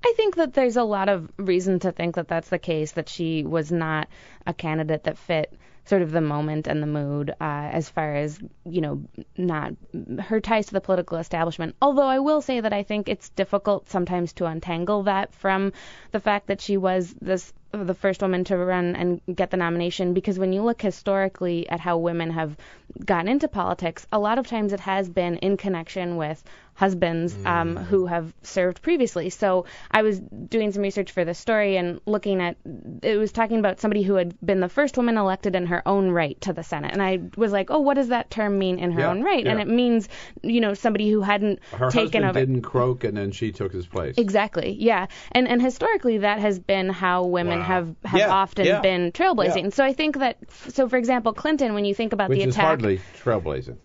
I 0.05 0.13
think 0.17 0.37
that 0.37 0.55
there's 0.55 0.77
a 0.77 0.85
lot 0.85 1.09
of 1.09 1.31
reason 1.37 1.79
to 1.81 1.93
think 1.93 2.15
that 2.17 2.29
that's 2.29 2.49
the 2.49 2.59
case, 2.59 2.93
that 2.93 3.09
she 3.09 3.45
was 3.45 3.73
not 3.73 4.09
a 4.47 4.55
candidate 4.55 5.05
that 5.05 5.19
fit 5.19 5.53
sort 5.87 6.03
of 6.03 6.11
the 6.11 6.21
moment 6.21 6.67
and 6.67 6.83
the 6.83 6.87
mood 6.87 7.31
uh, 7.31 7.35
as 7.41 7.89
far 7.89 8.15
as, 8.15 8.39
you 8.65 8.81
know, 8.81 9.03
not 9.37 9.73
her 10.21 10.41
ties 10.41 10.67
to 10.67 10.73
the 10.73 10.81
political 10.81 11.19
establishment. 11.19 11.77
Although 11.81 12.09
I 12.09 12.19
will 12.19 12.43
say 12.43 12.61
that 12.61 12.73
I 12.73 12.83
think 12.83 13.09
it's 13.09 13.29
difficult 13.31 13.89
sometimes 13.89 14.33
to 14.35 14.47
untangle 14.47 15.05
that 15.05 15.33
from 15.35 15.73
the 16.13 16.21
fact 16.21 16.49
that 16.49 16.61
she 16.61 16.77
was 16.77 17.15
this 17.21 17.53
the 17.73 17.95
first 17.95 18.23
woman 18.23 18.45
to 18.45 18.57
run 18.57 18.97
and 18.97 19.21
get 19.35 19.51
the 19.51 19.57
nomination 19.57 20.15
because 20.15 20.39
when 20.39 20.53
you 20.53 20.63
look 20.63 20.81
historically 20.81 21.69
at 21.69 21.81
how 21.81 21.99
women 21.99 22.31
have 22.31 22.57
gotten 23.05 23.29
into 23.29 23.49
politics, 23.49 24.07
a 24.13 24.19
lot 24.19 24.39
of 24.39 24.47
times 24.47 24.73
it 24.73 24.81
has 24.81 25.09
been 25.09 25.37
in 25.39 25.57
connection 25.57 26.17
with 26.17 26.43
husbands 26.77 27.35
um, 27.45 27.77
who 27.77 28.07
have 28.07 28.33
served 28.43 28.83
previously. 28.83 29.31
So 29.31 29.65
I 29.91 30.03
was 30.03 30.21
doing 30.21 30.73
some 30.73 30.83
research 30.83 31.11
for 31.13 31.25
this 31.25 31.39
story 31.39 31.77
and 31.77 32.01
looking 32.07 32.41
at 32.41 32.57
it 33.03 33.17
was 33.17 33.33
talking 33.33 33.59
about 33.59 33.81
somebody 33.81 34.03
who 34.03 34.15
had 34.15 34.35
been 34.45 34.61
the 34.61 34.69
first 34.69 34.97
woman 34.97 35.17
elected 35.17 35.57
in 35.57 35.67
her 35.67 35.83
own 35.89 36.11
right 36.11 36.41
to 36.43 36.53
the 36.53 36.63
Senate, 36.63 36.93
and 36.93 37.03
I 37.03 37.21
was 37.37 37.51
like, 37.51 37.71
oh, 37.71 37.81
what 37.81 37.95
does 37.95 38.09
that 38.09 38.31
term 38.31 38.59
mean 38.59 38.79
in 38.79 38.93
her 38.93 39.01
Yeah, 39.01 39.11
own 39.11 39.23
right? 39.23 39.47
And 39.47 39.61
it 39.61 39.69
means 39.69 40.09
you 40.43 40.61
know 40.61 40.75
somebody 40.75 41.11
who 41.11 41.23
hadn't 41.23 41.61
Her 41.73 41.91
taken 41.91 42.23
husband 42.23 42.25
over. 42.27 42.39
didn't 42.39 42.63
croak, 42.63 43.05
and 43.05 43.17
then 43.17 43.33
she 43.33 43.53
took 43.53 43.73
his 43.73 43.87
place. 43.87 44.17
Exactly. 44.19 44.77
Yeah. 44.79 45.07
And 45.33 45.49
and 45.49 45.61
historically 45.63 46.19
that 46.19 46.39
has 46.41 46.59
been 46.59 46.89
how 46.91 47.25
women 47.25 47.59
Wow. 47.61 47.65
have 47.65 47.95
have 48.05 48.21
Yeah, 48.21 48.31
often 48.31 48.67
yeah, 48.67 48.81
been 48.83 49.13
trailblazing. 49.13 49.63
yeah. 49.65 49.69
So 49.71 49.85
I 49.85 49.93
think 49.95 50.19
that 50.19 50.37
so 50.69 50.89
for 50.89 50.97
example 50.99 51.33
Clinton 51.33 51.73
when 51.75 51.85
you 51.85 51.95
think 51.95 52.13
about 52.13 52.29
Which 52.29 52.39
the 52.41 52.49
is 52.49 52.55
attack 52.55 52.65
hardly 52.67 53.01
trailblazing. 53.23 53.79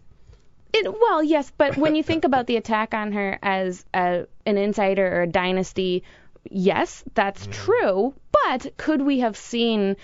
It, 0.73 0.91
well, 0.91 1.23
yes, 1.23 1.51
but 1.57 1.77
when 1.77 1.95
you 1.95 2.03
think 2.03 2.25
about 2.25 2.47
the 2.47 2.57
attack 2.57 2.93
on 2.93 3.11
her 3.11 3.37
as 3.41 3.85
a, 3.93 4.25
an 4.45 4.57
insider 4.57 5.05
or 5.05 5.21
a 5.23 5.27
dynasty, 5.27 6.03
yes, 6.49 7.03
that's 7.13 7.47
true. 7.51 8.13
But 8.45 8.75
could 8.77 9.01
we 9.01 9.19
have 9.19 9.37
seen, 9.37 9.97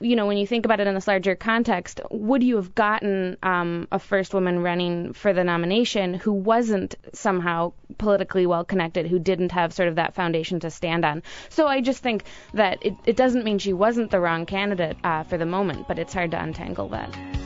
you 0.00 0.16
know, 0.16 0.26
when 0.26 0.38
you 0.38 0.46
think 0.46 0.64
about 0.64 0.80
it 0.80 0.86
in 0.86 0.94
this 0.94 1.06
larger 1.06 1.36
context, 1.36 2.00
would 2.10 2.42
you 2.42 2.56
have 2.56 2.74
gotten 2.74 3.36
um, 3.42 3.86
a 3.92 3.98
first 3.98 4.34
woman 4.34 4.62
running 4.62 5.12
for 5.12 5.32
the 5.32 5.44
nomination 5.44 6.14
who 6.14 6.32
wasn't 6.32 6.96
somehow 7.12 7.72
politically 7.98 8.46
well 8.46 8.64
connected, 8.64 9.06
who 9.06 9.18
didn't 9.18 9.52
have 9.52 9.72
sort 9.72 9.88
of 9.88 9.96
that 9.96 10.14
foundation 10.14 10.58
to 10.60 10.70
stand 10.70 11.04
on? 11.04 11.22
So 11.48 11.66
I 11.66 11.80
just 11.80 12.02
think 12.02 12.24
that 12.54 12.84
it, 12.84 12.94
it 13.04 13.16
doesn't 13.16 13.44
mean 13.44 13.58
she 13.58 13.72
wasn't 13.72 14.10
the 14.10 14.20
wrong 14.20 14.46
candidate 14.46 14.96
uh, 15.04 15.22
for 15.24 15.38
the 15.38 15.46
moment, 15.46 15.86
but 15.86 15.98
it's 15.98 16.14
hard 16.14 16.32
to 16.32 16.42
untangle 16.42 16.88
that. 16.88 17.45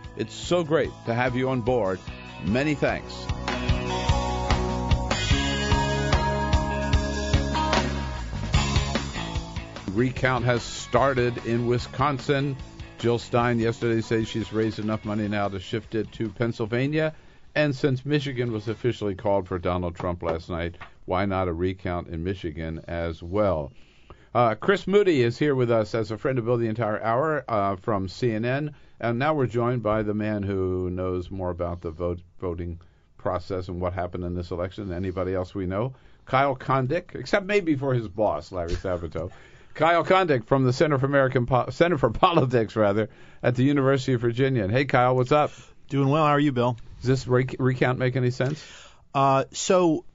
It's 0.17 0.33
so 0.33 0.63
great 0.63 0.91
to 1.05 1.13
have 1.13 1.35
you 1.35 1.49
on 1.49 1.61
board. 1.61 1.99
Many 2.45 2.75
thanks. 2.75 3.13
Recount 9.93 10.45
has 10.45 10.63
started 10.63 11.45
in 11.45 11.67
Wisconsin. 11.67 12.55
Jill 12.97 13.19
Stein 13.19 13.59
yesterday 13.59 14.01
said 14.01 14.27
she's 14.27 14.53
raised 14.53 14.79
enough 14.79 15.03
money 15.05 15.27
now 15.27 15.47
to 15.47 15.59
shift 15.59 15.95
it 15.95 16.11
to 16.13 16.29
Pennsylvania. 16.29 17.13
And 17.55 17.75
since 17.75 18.05
Michigan 18.05 18.51
was 18.51 18.67
officially 18.67 19.15
called 19.15 19.47
for 19.47 19.59
Donald 19.59 19.95
Trump 19.95 20.23
last 20.23 20.49
night, 20.49 20.75
why 21.05 21.25
not 21.25 21.49
a 21.49 21.53
recount 21.53 22.07
in 22.07 22.23
Michigan 22.23 22.81
as 22.87 23.21
well? 23.21 23.73
Uh, 24.33 24.55
Chris 24.55 24.87
Moody 24.87 25.21
is 25.23 25.37
here 25.37 25.55
with 25.55 25.69
us 25.69 25.93
as 25.93 26.11
a 26.11 26.17
friend 26.17 26.39
of 26.39 26.45
Bill 26.45 26.55
the 26.55 26.69
entire 26.69 27.01
hour 27.01 27.43
uh, 27.49 27.75
from 27.75 28.07
CNN, 28.07 28.73
and 29.01 29.17
now 29.17 29.33
we're 29.33 29.47
joined 29.47 29.81
by 29.81 30.03
the 30.03 30.13
man 30.13 30.43
who 30.43 30.89
knows 30.91 31.31
more 31.31 31.49
about 31.49 31.81
the 31.81 31.89
vote, 31.89 32.21
voting 32.39 32.79
process 33.17 33.67
and 33.67 33.81
what 33.81 33.93
happened 33.93 34.23
in 34.23 34.35
this 34.35 34.51
election 34.51 34.87
than 34.87 34.97
anybody 34.97 35.33
else 35.33 35.53
we 35.55 35.65
know. 35.65 35.93
Kyle 36.25 36.55
Kondik, 36.55 37.15
except 37.15 37.45
maybe 37.45 37.75
for 37.75 37.93
his 37.93 38.07
boss, 38.07 38.51
Larry 38.51 38.75
Sabato. 38.75 39.31
Kyle 39.73 40.03
Kondik 40.03 40.45
from 40.45 40.65
the 40.65 40.73
Center 40.73 40.99
for 40.99 41.07
American 41.07 41.47
po- 41.47 41.69
Center 41.71 41.97
for 41.97 42.11
Politics, 42.11 42.75
rather, 42.75 43.09
at 43.41 43.55
the 43.55 43.63
University 43.63 44.13
of 44.13 44.21
Virginia. 44.21 44.63
And 44.63 44.71
hey, 44.71 44.85
Kyle, 44.85 45.15
what's 45.15 45.31
up? 45.31 45.51
Doing 45.89 46.09
well. 46.09 46.23
How 46.23 46.31
are 46.31 46.39
you, 46.39 46.51
Bill? 46.51 46.77
Does 46.99 47.07
this 47.07 47.27
re- 47.27 47.47
recount 47.57 47.97
make 47.97 48.15
any 48.15 48.31
sense? 48.31 48.63
Uh, 49.13 49.45
so 49.51 50.05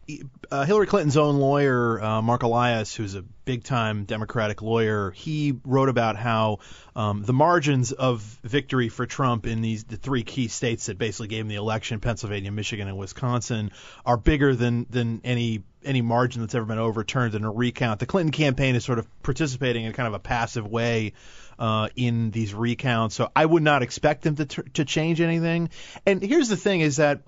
uh, 0.50 0.64
Hillary 0.64 0.86
Clinton's 0.86 1.16
own 1.16 1.36
lawyer, 1.36 2.00
uh, 2.02 2.22
Mark 2.22 2.42
Elias, 2.42 2.94
who's 2.94 3.14
a 3.14 3.22
big-time 3.22 4.04
Democratic 4.04 4.62
lawyer, 4.62 5.10
he 5.10 5.54
wrote 5.64 5.88
about 5.88 6.16
how 6.16 6.60
um, 6.94 7.22
the 7.22 7.32
margins 7.32 7.92
of 7.92 8.20
victory 8.44 8.88
for 8.88 9.06
Trump 9.06 9.46
in 9.46 9.62
these 9.62 9.84
the 9.84 9.96
three 9.96 10.22
key 10.22 10.48
states 10.48 10.86
that 10.86 10.98
basically 10.98 11.28
gave 11.28 11.40
him 11.40 11.48
the 11.48 11.56
election, 11.56 11.98
Pennsylvania, 12.00 12.52
Michigan, 12.52 12.86
and 12.88 12.96
Wisconsin, 12.96 13.72
are 14.04 14.16
bigger 14.16 14.54
than 14.54 14.86
than 14.90 15.20
any 15.24 15.62
any 15.84 16.02
margin 16.02 16.40
that's 16.40 16.54
ever 16.54 16.66
been 16.66 16.78
overturned 16.78 17.34
in 17.34 17.44
a 17.44 17.50
recount. 17.50 18.00
The 18.00 18.06
Clinton 18.06 18.32
campaign 18.32 18.74
is 18.74 18.84
sort 18.84 18.98
of 18.98 19.22
participating 19.22 19.84
in 19.84 19.92
kind 19.92 20.08
of 20.08 20.14
a 20.14 20.18
passive 20.18 20.66
way 20.66 21.12
uh, 21.58 21.88
in 21.96 22.30
these 22.30 22.54
recounts, 22.54 23.14
so 23.14 23.30
I 23.34 23.44
would 23.44 23.62
not 23.62 23.82
expect 23.82 24.22
them 24.22 24.36
to 24.36 24.46
to 24.46 24.84
change 24.84 25.20
anything. 25.20 25.70
And 26.04 26.22
here's 26.22 26.48
the 26.48 26.56
thing: 26.56 26.80
is 26.80 26.96
that 26.96 27.20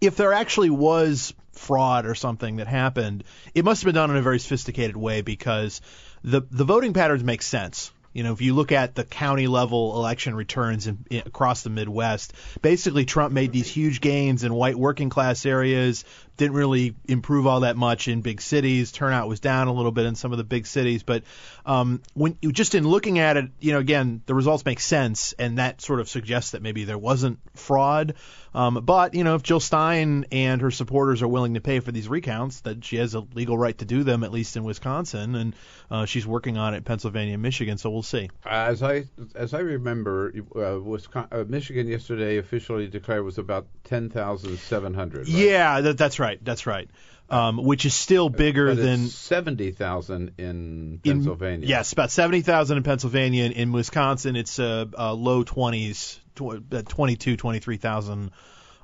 if 0.00 0.16
there 0.16 0.32
actually 0.32 0.70
was 0.70 1.34
fraud 1.52 2.06
or 2.06 2.14
something 2.14 2.56
that 2.56 2.66
happened, 2.66 3.24
it 3.54 3.64
must 3.64 3.82
have 3.82 3.86
been 3.86 3.94
done 3.94 4.10
in 4.10 4.16
a 4.16 4.22
very 4.22 4.38
sophisticated 4.38 4.96
way 4.96 5.22
because 5.22 5.80
the 6.24 6.42
the 6.50 6.64
voting 6.64 6.92
patterns 6.92 7.22
make 7.22 7.42
sense. 7.42 7.92
You 8.12 8.24
know, 8.24 8.32
if 8.32 8.42
you 8.42 8.54
look 8.54 8.72
at 8.72 8.94
the 8.94 9.04
county 9.04 9.46
level 9.46 9.96
election 9.96 10.34
returns 10.34 10.86
in, 10.86 11.06
in, 11.08 11.22
across 11.24 11.62
the 11.62 11.70
Midwest, 11.70 12.34
basically 12.60 13.06
Trump 13.06 13.32
made 13.32 13.52
these 13.52 13.68
huge 13.68 14.02
gains 14.02 14.44
in 14.44 14.52
white 14.52 14.76
working 14.76 15.08
class 15.08 15.46
areas, 15.46 16.04
didn't 16.36 16.54
really 16.54 16.94
improve 17.06 17.46
all 17.46 17.60
that 17.60 17.76
much 17.76 18.08
in 18.08 18.22
big 18.22 18.40
cities. 18.40 18.92
Turnout 18.92 19.28
was 19.28 19.40
down 19.40 19.68
a 19.68 19.72
little 19.72 19.92
bit 19.92 20.06
in 20.06 20.14
some 20.14 20.32
of 20.32 20.38
the 20.38 20.44
big 20.44 20.66
cities, 20.66 21.02
but 21.02 21.22
um, 21.66 22.02
when 22.14 22.36
just 22.52 22.74
in 22.74 22.86
looking 22.86 23.18
at 23.18 23.36
it, 23.36 23.50
you 23.60 23.72
know, 23.72 23.78
again, 23.78 24.22
the 24.26 24.34
results 24.34 24.64
make 24.64 24.80
sense, 24.80 25.34
and 25.38 25.58
that 25.58 25.80
sort 25.80 26.00
of 26.00 26.08
suggests 26.08 26.52
that 26.52 26.62
maybe 26.62 26.84
there 26.84 26.98
wasn't 26.98 27.38
fraud. 27.54 28.14
Um, 28.54 28.80
but 28.84 29.14
you 29.14 29.24
know, 29.24 29.34
if 29.34 29.42
Jill 29.42 29.60
Stein 29.60 30.26
and 30.30 30.60
her 30.60 30.70
supporters 30.70 31.22
are 31.22 31.28
willing 31.28 31.54
to 31.54 31.60
pay 31.60 31.80
for 31.80 31.90
these 31.90 32.08
recounts, 32.08 32.60
that 32.62 32.84
she 32.84 32.96
has 32.96 33.14
a 33.14 33.20
legal 33.34 33.56
right 33.56 33.76
to 33.78 33.84
do 33.84 34.04
them, 34.04 34.24
at 34.24 34.32
least 34.32 34.56
in 34.56 34.64
Wisconsin, 34.64 35.34
and 35.34 35.56
uh, 35.90 36.04
she's 36.04 36.26
working 36.26 36.58
on 36.58 36.74
it 36.74 36.78
in 36.78 36.82
Pennsylvania 36.82 37.34
and 37.34 37.42
Michigan. 37.42 37.78
So 37.78 37.90
we'll 37.90 38.02
see. 38.02 38.30
As 38.44 38.82
I 38.82 39.04
as 39.34 39.54
I 39.54 39.60
remember, 39.60 40.32
uh, 40.54 40.78
Wisconsin, 40.80 41.40
uh, 41.40 41.44
Michigan 41.48 41.86
yesterday 41.86 42.38
officially 42.38 42.88
declared 42.88 43.24
was 43.24 43.38
about 43.38 43.66
ten 43.84 44.10
thousand 44.10 44.58
seven 44.58 44.92
hundred. 44.92 45.28
Right? 45.28 45.28
Yeah, 45.28 45.80
that, 45.80 45.96
that's 45.96 46.18
right. 46.22 46.42
That's 46.42 46.66
right. 46.66 46.88
Um, 47.28 47.56
which 47.56 47.86
is 47.86 47.94
still 47.94 48.28
bigger 48.28 48.74
than 48.74 49.06
seventy 49.08 49.70
thousand 49.70 50.32
in 50.38 51.00
Pennsylvania. 51.02 51.64
In, 51.64 51.68
yes, 51.68 51.92
about 51.92 52.10
seventy 52.10 52.42
thousand 52.42 52.76
in 52.78 52.82
Pennsylvania. 52.82 53.44
In, 53.44 53.52
in 53.52 53.72
Wisconsin, 53.72 54.36
it's 54.36 54.58
uh, 54.58 54.86
uh, 54.96 55.14
low 55.14 55.42
twenties, 55.42 56.20
tw- 56.34 56.88
22, 56.88 57.36
23,000 57.36 58.30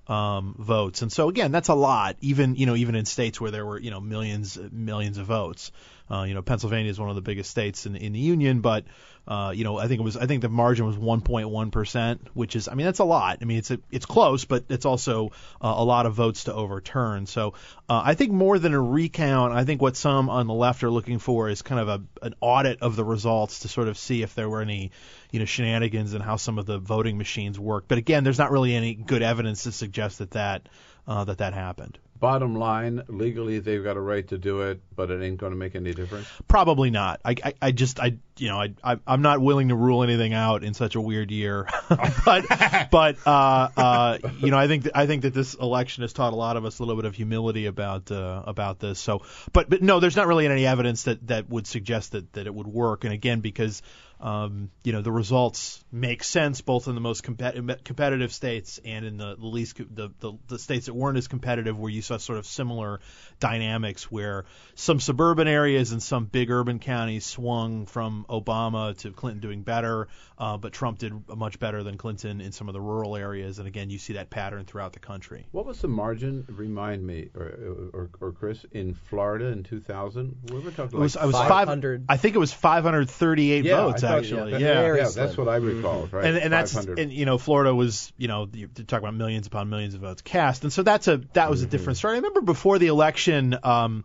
um, 0.06 0.54
votes. 0.58 1.02
And 1.02 1.12
so 1.12 1.28
again, 1.28 1.52
that's 1.52 1.68
a 1.68 1.74
lot. 1.74 2.16
Even 2.20 2.54
you 2.54 2.66
know, 2.66 2.74
even 2.74 2.94
in 2.94 3.04
states 3.04 3.40
where 3.40 3.50
there 3.50 3.66
were 3.66 3.78
you 3.78 3.90
know 3.90 4.00
millions 4.00 4.58
millions 4.72 5.18
of 5.18 5.26
votes. 5.26 5.70
Uh, 6.10 6.22
you 6.22 6.34
know, 6.34 6.42
Pennsylvania 6.42 6.90
is 6.90 6.98
one 6.98 7.10
of 7.10 7.16
the 7.16 7.22
biggest 7.22 7.50
states 7.50 7.86
in, 7.86 7.96
in 7.96 8.12
the 8.12 8.18
union, 8.18 8.60
but 8.60 8.84
uh, 9.28 9.52
you 9.54 9.62
know, 9.62 9.76
I 9.76 9.88
think 9.88 10.00
it 10.00 10.04
was 10.04 10.16
I 10.16 10.26
think 10.26 10.40
the 10.40 10.48
margin 10.48 10.86
was 10.86 10.96
1.1 10.96 11.70
percent, 11.70 12.28
which 12.32 12.56
is 12.56 12.66
I 12.66 12.74
mean 12.74 12.86
that's 12.86 12.98
a 12.98 13.04
lot. 13.04 13.38
I 13.42 13.44
mean 13.44 13.58
it's 13.58 13.70
a, 13.70 13.78
it's 13.90 14.06
close, 14.06 14.46
but 14.46 14.64
it's 14.70 14.86
also 14.86 15.32
uh, 15.60 15.74
a 15.76 15.84
lot 15.84 16.06
of 16.06 16.14
votes 16.14 16.44
to 16.44 16.54
overturn. 16.54 17.26
So 17.26 17.52
uh, 17.90 18.02
I 18.04 18.14
think 18.14 18.32
more 18.32 18.58
than 18.58 18.72
a 18.72 18.80
recount, 18.80 19.52
I 19.52 19.64
think 19.64 19.82
what 19.82 19.96
some 19.96 20.30
on 20.30 20.46
the 20.46 20.54
left 20.54 20.82
are 20.82 20.90
looking 20.90 21.18
for 21.18 21.50
is 21.50 21.60
kind 21.60 21.80
of 21.80 21.88
a 21.88 22.24
an 22.24 22.34
audit 22.40 22.80
of 22.80 22.96
the 22.96 23.04
results 23.04 23.60
to 23.60 23.68
sort 23.68 23.88
of 23.88 23.98
see 23.98 24.22
if 24.22 24.34
there 24.34 24.48
were 24.48 24.62
any 24.62 24.92
you 25.30 25.40
know 25.40 25.44
shenanigans 25.44 26.14
and 26.14 26.22
how 26.22 26.36
some 26.36 26.58
of 26.58 26.64
the 26.64 26.78
voting 26.78 27.18
machines 27.18 27.58
work. 27.58 27.84
But 27.86 27.98
again, 27.98 28.24
there's 28.24 28.38
not 28.38 28.50
really 28.50 28.74
any 28.74 28.94
good 28.94 29.22
evidence 29.22 29.64
to 29.64 29.72
suggest 29.72 30.20
that 30.20 30.30
that 30.30 30.70
uh, 31.06 31.24
that 31.24 31.38
that 31.38 31.52
happened. 31.52 31.98
Bottom 32.20 32.56
line, 32.56 33.02
legally 33.08 33.60
they've 33.60 33.82
got 33.82 33.96
a 33.96 34.00
right 34.00 34.26
to 34.28 34.38
do 34.38 34.62
it, 34.62 34.80
but 34.96 35.10
it 35.10 35.22
ain't 35.22 35.38
going 35.38 35.52
to 35.52 35.58
make 35.58 35.74
any 35.74 35.94
difference. 35.94 36.26
Probably 36.48 36.90
not. 36.90 37.20
I, 37.24 37.36
I, 37.44 37.54
I 37.62 37.72
just 37.72 38.00
I 38.00 38.16
you 38.36 38.48
know 38.48 38.60
I, 38.60 38.74
I 38.82 38.98
I'm 39.06 39.22
not 39.22 39.40
willing 39.40 39.68
to 39.68 39.76
rule 39.76 40.02
anything 40.02 40.32
out 40.32 40.64
in 40.64 40.74
such 40.74 40.94
a 40.94 41.00
weird 41.00 41.30
year, 41.30 41.68
but 42.24 42.44
but 42.90 43.16
uh, 43.26 43.68
uh, 43.76 44.18
you 44.40 44.50
know 44.50 44.58
I 44.58 44.66
think 44.66 44.84
th- 44.84 44.94
I 44.94 45.06
think 45.06 45.22
that 45.22 45.34
this 45.34 45.54
election 45.54 46.02
has 46.02 46.12
taught 46.12 46.32
a 46.32 46.36
lot 46.36 46.56
of 46.56 46.64
us 46.64 46.78
a 46.78 46.82
little 46.82 46.96
bit 46.96 47.04
of 47.04 47.14
humility 47.14 47.66
about 47.66 48.10
uh, 48.10 48.42
about 48.46 48.80
this. 48.80 48.98
So 48.98 49.22
but 49.52 49.70
but 49.70 49.82
no, 49.82 50.00
there's 50.00 50.16
not 50.16 50.26
really 50.26 50.46
any 50.46 50.66
evidence 50.66 51.04
that 51.04 51.26
that 51.28 51.48
would 51.48 51.66
suggest 51.66 52.12
that 52.12 52.32
that 52.32 52.46
it 52.46 52.54
would 52.54 52.66
work. 52.66 53.04
And 53.04 53.12
again, 53.12 53.40
because 53.40 53.82
um, 54.20 54.70
you 54.82 54.92
know 54.92 55.00
the 55.00 55.12
results 55.12 55.82
make 55.92 56.24
sense 56.24 56.60
both 56.60 56.88
in 56.88 56.94
the 56.94 57.00
most 57.00 57.22
compet- 57.22 57.84
competitive 57.84 58.32
states 58.32 58.80
and 58.84 59.04
in 59.04 59.16
the, 59.16 59.36
the 59.36 59.46
least 59.46 59.76
the, 59.76 60.10
the, 60.18 60.32
the 60.48 60.58
states 60.58 60.86
that 60.86 60.94
weren't 60.94 61.18
as 61.18 61.28
competitive 61.28 61.78
where 61.78 61.90
you 61.90 62.02
saw 62.02 62.16
sort 62.16 62.38
of 62.38 62.46
similar 62.46 63.00
dynamics 63.38 64.10
where 64.10 64.44
some 64.74 64.98
suburban 64.98 65.46
areas 65.46 65.92
and 65.92 66.02
some 66.02 66.24
big 66.24 66.50
urban 66.50 66.78
counties 66.78 67.24
swung 67.24 67.86
from 67.86 68.26
Obama 68.28 68.96
to 68.98 69.12
Clinton 69.12 69.40
doing 69.40 69.62
better, 69.62 70.08
uh, 70.38 70.56
but 70.56 70.72
Trump 70.72 70.98
did 70.98 71.12
much 71.36 71.58
better 71.58 71.82
than 71.82 71.98
Clinton 71.98 72.40
in 72.40 72.52
some 72.52 72.68
of 72.68 72.72
the 72.72 72.80
rural 72.80 73.16
areas. 73.16 73.58
And 73.58 73.66
again, 73.66 73.90
you 73.90 73.98
see 73.98 74.12
that 74.14 74.30
pattern 74.30 74.64
throughout 74.64 74.92
the 74.92 75.00
country. 75.00 75.46
What 75.50 75.66
was 75.66 75.80
the 75.80 75.88
margin? 75.88 76.46
Remind 76.48 77.04
me, 77.04 77.30
or 77.34 77.90
or, 77.92 78.10
or 78.20 78.32
Chris, 78.32 78.64
in 78.70 78.94
Florida 78.94 79.46
in 79.46 79.64
2000, 79.64 80.36
we 80.52 80.60
were 80.60 80.70
talking 80.70 80.98
it 80.98 81.00
was, 81.00 81.16
like 81.16 81.24
I 81.24 81.26
was 81.26 81.34
500. 81.34 82.00
Five, 82.00 82.06
I 82.08 82.16
think 82.16 82.36
it 82.36 82.38
was 82.38 82.52
538 82.52 83.64
yeah, 83.64 83.76
votes 83.76 84.02
thought, 84.02 84.18
actually. 84.18 84.52
Yeah, 84.52 84.58
yeah. 84.58 84.94
yeah, 84.94 85.08
that's 85.12 85.36
what 85.36 85.48
I 85.48 85.56
recall. 85.56 86.08
Right, 86.10 86.24
and, 86.24 86.38
and 86.38 86.52
that's 86.52 86.76
and 86.76 87.12
you 87.12 87.26
know 87.26 87.36
Florida 87.38 87.74
was 87.74 88.12
you 88.16 88.28
know 88.28 88.48
you 88.52 88.68
talk 88.68 89.00
about 89.00 89.14
millions 89.14 89.48
upon 89.48 89.68
millions 89.68 89.94
of 89.94 90.02
votes 90.02 90.22
cast, 90.22 90.62
and 90.62 90.72
so 90.72 90.84
that's 90.84 91.08
a 91.08 91.20
that 91.32 91.50
was 91.50 91.62
a 91.62 91.66
different 91.66 91.96
story. 91.98 92.14
I 92.14 92.16
remember 92.18 92.42
before 92.42 92.78
the 92.78 92.86
election. 92.86 93.56
Um, 93.62 94.04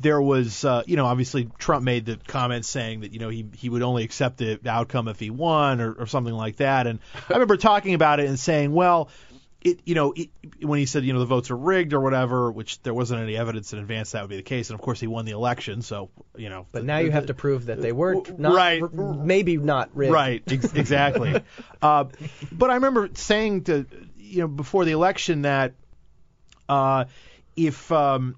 there 0.00 0.20
was, 0.20 0.64
uh, 0.64 0.82
you 0.86 0.96
know, 0.96 1.06
obviously 1.06 1.50
Trump 1.58 1.84
made 1.84 2.06
the 2.06 2.18
comment 2.28 2.64
saying 2.64 3.00
that, 3.00 3.12
you 3.12 3.18
know, 3.18 3.28
he 3.28 3.46
he 3.56 3.68
would 3.68 3.82
only 3.82 4.04
accept 4.04 4.38
the 4.38 4.60
outcome 4.66 5.08
if 5.08 5.18
he 5.18 5.30
won 5.30 5.80
or, 5.80 5.92
or 5.92 6.06
something 6.06 6.34
like 6.34 6.56
that. 6.56 6.86
And 6.86 7.00
I 7.28 7.32
remember 7.32 7.56
talking 7.56 7.94
about 7.94 8.20
it 8.20 8.26
and 8.26 8.38
saying, 8.38 8.72
well, 8.72 9.08
it, 9.60 9.80
you 9.84 9.96
know, 9.96 10.12
it, 10.16 10.30
when 10.60 10.78
he 10.78 10.86
said, 10.86 11.04
you 11.04 11.12
know, 11.12 11.18
the 11.18 11.26
votes 11.26 11.50
are 11.50 11.56
rigged 11.56 11.92
or 11.92 12.00
whatever, 12.00 12.50
which 12.50 12.80
there 12.82 12.94
wasn't 12.94 13.20
any 13.20 13.36
evidence 13.36 13.72
in 13.72 13.80
advance 13.80 14.12
that 14.12 14.22
would 14.22 14.30
be 14.30 14.36
the 14.36 14.42
case. 14.42 14.70
And 14.70 14.78
of 14.78 14.84
course, 14.84 15.00
he 15.00 15.08
won 15.08 15.24
the 15.24 15.32
election, 15.32 15.82
so 15.82 16.10
you 16.36 16.48
know. 16.48 16.66
But 16.70 16.80
the, 16.80 16.86
now 16.86 16.98
you 16.98 17.06
the, 17.06 17.12
have 17.12 17.26
to 17.26 17.34
prove 17.34 17.66
that 17.66 17.80
they 17.80 17.92
weren't 17.92 18.38
not, 18.38 18.54
right, 18.54 18.82
r- 18.82 19.14
maybe 19.14 19.56
not 19.56 19.90
rigged. 19.96 20.12
Right, 20.12 20.42
ex- 20.46 20.72
exactly. 20.74 21.42
uh, 21.82 22.04
but 22.52 22.70
I 22.70 22.74
remember 22.74 23.10
saying 23.14 23.64
to, 23.64 23.84
you 24.16 24.42
know, 24.42 24.48
before 24.48 24.84
the 24.84 24.92
election 24.92 25.42
that 25.42 25.74
uh, 26.68 27.06
if 27.56 27.90
um, 27.90 28.36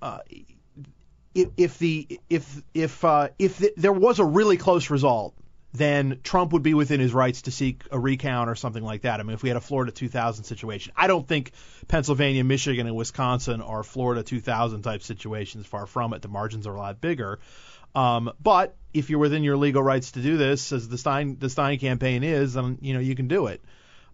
uh, 0.00 0.20
if, 1.34 1.48
if 1.56 1.78
the 1.78 2.20
if 2.30 2.62
if 2.72 3.04
uh, 3.04 3.28
if 3.38 3.58
the, 3.58 3.72
there 3.76 3.92
was 3.92 4.18
a 4.18 4.24
really 4.24 4.56
close 4.56 4.90
result, 4.90 5.34
then 5.72 6.20
Trump 6.22 6.52
would 6.52 6.62
be 6.62 6.74
within 6.74 7.00
his 7.00 7.12
rights 7.12 7.42
to 7.42 7.50
seek 7.50 7.82
a 7.90 7.98
recount 7.98 8.48
or 8.48 8.54
something 8.54 8.82
like 8.82 9.02
that. 9.02 9.18
I 9.18 9.24
mean, 9.24 9.34
if 9.34 9.42
we 9.42 9.48
had 9.48 9.56
a 9.56 9.60
Florida 9.60 9.90
2000 9.90 10.44
situation, 10.44 10.92
I 10.96 11.08
don't 11.08 11.26
think 11.26 11.50
Pennsylvania, 11.88 12.44
Michigan, 12.44 12.86
and 12.86 12.94
Wisconsin 12.94 13.60
are 13.60 13.82
Florida 13.82 14.22
2000 14.22 14.82
type 14.82 15.02
situations. 15.02 15.66
Far 15.66 15.86
from 15.86 16.14
it. 16.14 16.22
The 16.22 16.28
margins 16.28 16.66
are 16.66 16.74
a 16.74 16.78
lot 16.78 17.00
bigger. 17.00 17.40
Um, 17.94 18.32
but 18.42 18.76
if 18.92 19.10
you're 19.10 19.18
within 19.18 19.42
your 19.42 19.56
legal 19.56 19.82
rights 19.82 20.12
to 20.12 20.20
do 20.20 20.36
this, 20.36 20.72
as 20.72 20.88
the 20.88 20.98
Stein 20.98 21.36
the 21.38 21.50
Stein 21.50 21.78
campaign 21.78 22.22
is, 22.22 22.54
then 22.54 22.78
you 22.80 22.94
know 22.94 23.00
you 23.00 23.16
can 23.16 23.28
do 23.28 23.46
it. 23.46 23.64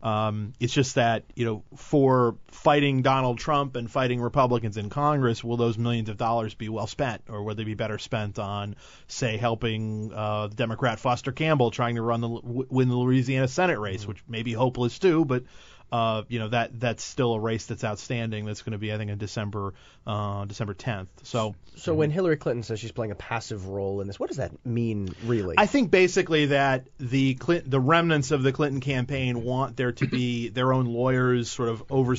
Um, 0.02 0.54
it's 0.58 0.72
just 0.72 0.94
that 0.94 1.24
you 1.34 1.44
know 1.44 1.64
for 1.76 2.36
fighting 2.48 3.02
Donald 3.02 3.38
Trump 3.38 3.76
and 3.76 3.90
fighting 3.90 4.20
Republicans 4.20 4.76
in 4.76 4.88
Congress, 4.88 5.44
will 5.44 5.56
those 5.56 5.76
millions 5.76 6.08
of 6.08 6.16
dollars 6.16 6.54
be 6.54 6.68
well 6.68 6.86
spent, 6.86 7.22
or 7.28 7.42
would 7.42 7.56
they 7.56 7.64
be 7.64 7.74
better 7.74 7.98
spent 7.98 8.38
on, 8.38 8.76
say, 9.08 9.36
helping 9.36 10.12
uh, 10.14 10.48
Democrat 10.48 10.98
Foster 10.98 11.32
Campbell 11.32 11.70
trying 11.70 11.96
to 11.96 12.02
run 12.02 12.20
the 12.20 12.28
win 12.28 12.88
the 12.88 12.96
Louisiana 12.96 13.48
Senate 13.48 13.78
race, 13.78 14.06
which 14.06 14.22
may 14.26 14.42
be 14.42 14.52
hopeless 14.52 14.98
too, 14.98 15.24
but 15.24 15.44
uh, 15.92 16.22
you 16.28 16.38
know 16.38 16.48
that 16.48 16.78
that's 16.78 17.02
still 17.02 17.34
a 17.34 17.40
race 17.40 17.66
that's 17.66 17.84
outstanding. 17.84 18.44
That's 18.44 18.62
going 18.62 18.72
to 18.72 18.78
be, 18.78 18.92
I 18.92 18.96
think, 18.96 19.10
in 19.10 19.18
December 19.18 19.74
uh, 20.06 20.44
December 20.44 20.74
10th. 20.74 21.08
So 21.24 21.54
So 21.76 21.94
when 21.94 22.10
Hillary 22.10 22.36
Clinton 22.36 22.62
says 22.62 22.80
she's 22.80 22.92
playing 22.92 23.12
a 23.12 23.16
passive 23.16 23.68
role 23.68 24.00
in 24.00 24.06
this, 24.06 24.18
what 24.18 24.28
does 24.28 24.38
that 24.38 24.52
mean 24.64 25.14
really? 25.24 25.56
I 25.58 25.66
think 25.66 25.90
basically 25.90 26.46
that 26.46 26.86
the 26.98 27.34
Clint, 27.34 27.70
the 27.70 27.80
remnants 27.80 28.30
of 28.30 28.42
the 28.42 28.52
Clinton 28.52 28.80
campaign 28.80 29.42
want 29.44 29.76
there 29.76 29.92
to 29.92 30.06
be 30.06 30.48
their 30.50 30.72
own 30.72 30.86
lawyers 30.86 31.50
sort 31.50 31.68
of 31.68 31.84
over 31.90 32.14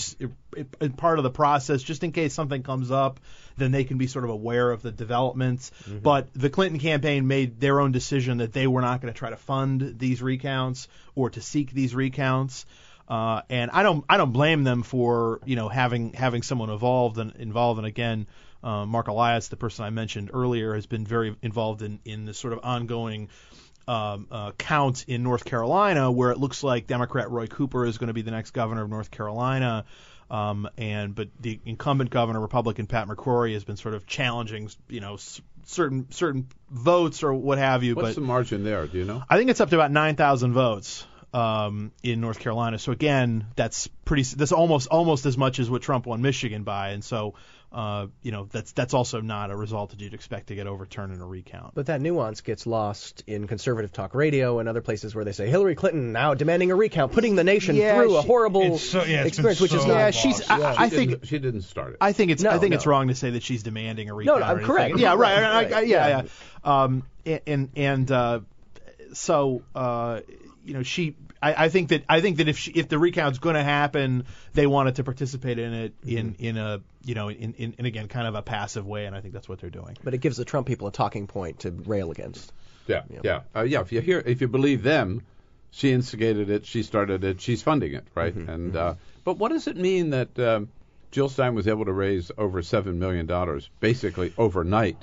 part 0.98 1.18
of 1.18 1.24
the 1.24 1.32
process, 1.32 1.82
just 1.82 2.04
in 2.04 2.12
case 2.12 2.34
something 2.34 2.64
comes 2.64 2.92
up, 2.92 3.20
then 3.58 3.72
they 3.72 3.84
can 3.84 3.98
be 3.98 4.08
sort 4.08 4.26
of 4.26 4.32
aware 4.32 4.72
of 4.72 4.82
the 4.82 4.92
developments. 4.92 5.72
But 6.02 6.34
the 6.34 6.50
Clinton 6.50 6.80
campaign 6.80 7.28
made 7.28 7.60
their 7.60 7.80
own 7.80 7.92
decision 7.92 8.40
that 8.40 8.54
they 8.54 8.68
were 8.68 8.82
not 8.82 9.02
going 9.02 9.14
to 9.14 9.18
try 9.18 9.30
to 9.30 9.38
fund 9.38 9.96
these 9.98 10.22
recounts 10.22 10.88
or 11.16 11.30
to 11.30 11.42
seek 11.42 11.72
these 11.72 11.96
recounts. 11.96 12.66
Uh, 13.12 13.42
and 13.50 13.70
I 13.72 13.84
don't 13.84 14.06
I 14.08 14.16
don't 14.16 14.32
blame 14.32 14.64
them 14.64 14.84
for 14.84 15.42
you 15.46 15.58
know 15.58 15.68
having 15.68 16.14
having 16.14 16.44
someone 16.44 16.70
involved 16.70 17.18
and 17.18 17.36
involved 17.36 17.78
and 17.78 17.86
again 17.86 18.26
uh, 18.64 18.86
Marc 18.86 19.10
Elias 19.10 19.50
the 19.50 19.58
person 19.58 19.84
I 19.84 19.90
mentioned 19.90 20.32
earlier 20.34 20.74
has 20.76 20.86
been 20.86 21.06
very 21.06 21.36
involved 21.42 21.82
in 21.82 22.00
in 22.06 22.24
this 22.24 22.38
sort 22.38 22.54
of 22.54 22.60
ongoing 22.64 23.28
um, 23.86 24.28
uh, 24.32 24.52
count 24.54 25.04
in 25.10 25.24
North 25.24 25.44
Carolina 25.44 26.10
where 26.10 26.32
it 26.32 26.38
looks 26.38 26.64
like 26.64 26.88
Democrat 26.88 27.30
Roy 27.30 27.48
Cooper 27.48 27.86
is 27.86 27.98
going 27.98 28.08
to 28.08 28.14
be 28.14 28.22
the 28.22 28.32
next 28.32 28.52
governor 28.52 28.84
of 28.84 28.90
North 28.90 29.12
Carolina. 29.12 29.84
Um, 30.30 30.70
and 30.78 31.14
but 31.14 31.28
the 31.42 31.60
incumbent 31.66 32.12
governor, 32.12 32.40
Republican 32.40 32.88
Pat 32.88 33.10
McCrory, 33.10 33.52
has 33.56 33.66
been 33.66 33.76
sort 33.76 33.94
of 33.94 34.08
challenging, 34.08 34.70
you 34.88 35.02
know, 35.02 35.16
s- 35.16 35.42
certain 35.66 36.10
certain 36.12 36.48
votes 36.70 37.24
or 37.24 37.34
what 37.34 37.58
have 37.58 37.84
you. 37.84 37.96
What's 37.96 38.10
but 38.10 38.16
the 38.16 38.22
margin 38.22 38.64
there? 38.64 38.88
Do 38.88 38.98
you 39.00 39.04
know? 39.04 39.22
I 39.30 39.36
think 39.38 39.50
it's 39.50 39.60
up 39.60 39.70
to 39.72 39.76
about 39.76 39.92
9,000 39.92 40.54
votes 40.54 41.06
um, 41.34 41.92
in 42.04 42.22
North 42.22 42.40
Carolina. 42.40 42.78
So 42.80 42.92
again, 42.92 43.46
that's 43.56 43.88
pretty. 44.06 44.24
That's 44.24 44.52
almost 44.52 44.88
almost 44.90 45.26
as 45.26 45.38
much 45.38 45.60
as 45.60 45.70
what 45.70 45.82
Trump 45.82 46.06
won 46.06 46.22
Michigan 46.22 46.64
by, 46.64 46.90
and 46.90 47.04
so 47.04 47.36
uh, 47.72 48.08
you 48.22 48.34
know 48.34 48.50
that's 48.52 48.74
that's 48.74 48.94
also 48.94 49.22
not 49.22 49.50
a 49.50 49.56
result 49.56 49.92
that 49.92 50.02
you'd 50.02 50.14
expect 50.14 50.48
to 50.48 50.56
get 50.56 50.68
overturned 50.68 51.14
in 51.14 51.22
a 51.22 51.26
recount. 51.26 51.74
But 51.74 51.86
that 51.86 52.02
nuance 52.02 52.42
gets 52.42 52.68
lost 52.68 53.24
in 53.28 53.48
conservative 53.48 53.94
talk 53.94 54.14
radio 54.14 54.60
and 54.60 54.68
other 54.68 54.82
places 54.82 55.16
where 55.16 55.24
they 55.24 55.32
say 55.32 55.48
Hillary 55.50 55.76
Clinton 55.76 56.12
now 56.12 56.34
demanding 56.34 56.70
a 56.72 56.76
recount, 56.76 57.14
putting 57.14 57.36
the 57.36 57.46
nation 57.46 57.78
Yeah, 57.78 57.96
through 57.96 58.18
a 58.18 58.22
horrible 58.22 58.78
so- 58.78 59.06
yeah, 59.06 59.24
it's 59.24 59.38
been 59.38 59.46
experience, 59.46 59.62
which 59.62 59.74
is 59.74 59.84
so 59.84 59.88
not. 59.88 59.94
Yeah, 59.98 60.12
she's. 60.12 60.50
I, 60.50 60.76
I 60.84 60.90
She 60.90 60.96
think. 60.98 61.10
didn't- 61.12 61.28
she 61.28 61.40
didn't 61.40 61.62
start 61.62 61.92
it. 61.94 61.98
I 62.02 62.12
think 62.12 62.32
it's. 62.32 62.44
No, 62.44 62.50
I 62.50 62.58
think 62.58 62.72
no. 62.72 62.76
it's 62.76 62.86
wrong 62.86 63.08
to 63.08 63.16
say 63.16 63.30
that 63.30 63.44
she's 63.44 63.64
demanding 63.64 64.10
a 64.10 64.12
No, 64.12 64.18
recount. 64.18 64.40
no, 64.40 64.46
or 64.46 64.50
I'm 64.50 64.58
anything. 64.58 64.68
correct. 64.76 64.98
Yeah, 65.00 65.10
right. 65.14 65.18
Right, 65.20 65.44
I- 65.44 65.48
I- 65.48 65.72
right. 65.72 65.88
yeah, 65.88 66.08
Yeah. 66.08 66.22
yeah. 66.66 66.84
Um, 66.84 67.04
and 67.48 67.70
and 67.78 68.12
uh, 68.12 68.40
so 69.14 69.62
uh, 69.76 70.20
you 70.66 70.74
know, 70.74 70.84
she. 70.84 71.16
I, 71.42 71.66
I 71.66 71.70
think 71.70 71.90
that 71.90 72.04
I 72.08 72.22
think 72.22 72.38
that 72.38 72.48
if 72.48 72.58
she, 72.58 72.72
if 72.72 72.88
the 72.88 73.00
recount's 73.00 73.40
going 73.40 73.56
to 73.56 73.64
happen, 73.64 74.26
they 74.54 74.68
wanted 74.68 74.96
to 74.96 75.04
participate 75.04 75.58
in 75.60 75.74
it 75.74 75.94
in 76.06 76.34
Mm-hmm. 76.34 76.44
in 76.44 76.58
a 76.58 76.82
you 77.04 77.16
know 77.16 77.30
in, 77.30 77.54
in 77.54 77.74
in 77.80 77.86
again 77.86 78.08
kind 78.08 78.28
of 78.28 78.36
a 78.36 78.42
passive 78.42 78.86
way, 78.86 79.06
and 79.06 79.16
I 79.16 79.22
think 79.22 79.34
that's 79.34 79.50
what 79.50 79.60
they're 79.60 79.70
doing. 79.70 79.98
But 80.04 80.14
it 80.14 80.20
gives 80.20 80.38
the 80.38 80.46
Trump 80.46 80.68
people 80.68 80.88
a 80.88 80.92
talking 80.92 81.28
point 81.28 81.60
to 81.60 81.72
rail 81.72 82.12
against. 82.12 82.52
Yeah, 82.88 83.04
yeah, 83.24 83.42
uh, 83.56 83.62
yeah. 83.62 83.82
If 83.82 83.92
you 83.92 84.02
hear, 84.02 84.22
if 84.26 84.42
you 84.42 84.48
believe 84.48 84.84
them, 84.84 85.22
she 85.72 85.92
instigated 85.92 86.50
it, 86.50 86.66
she 86.66 86.84
started 86.84 87.24
it, 87.24 87.40
she's 87.42 87.62
funding 87.62 87.94
it, 87.94 88.06
right? 88.16 88.34
and 88.36 88.76
uh, 88.76 88.96
but 89.24 89.38
what 89.38 89.50
does 89.52 89.68
it 89.68 89.78
mean 89.78 90.12
that 90.12 90.38
um, 90.40 90.70
Jill 91.12 91.30
Stein 91.30 91.56
was 91.56 91.68
able 91.68 91.86
to 91.86 91.94
raise 91.94 92.32
over 92.38 92.62
seven 92.62 93.00
million 93.00 93.26
dollars 93.26 93.70
basically 93.80 94.34
overnight 94.38 94.98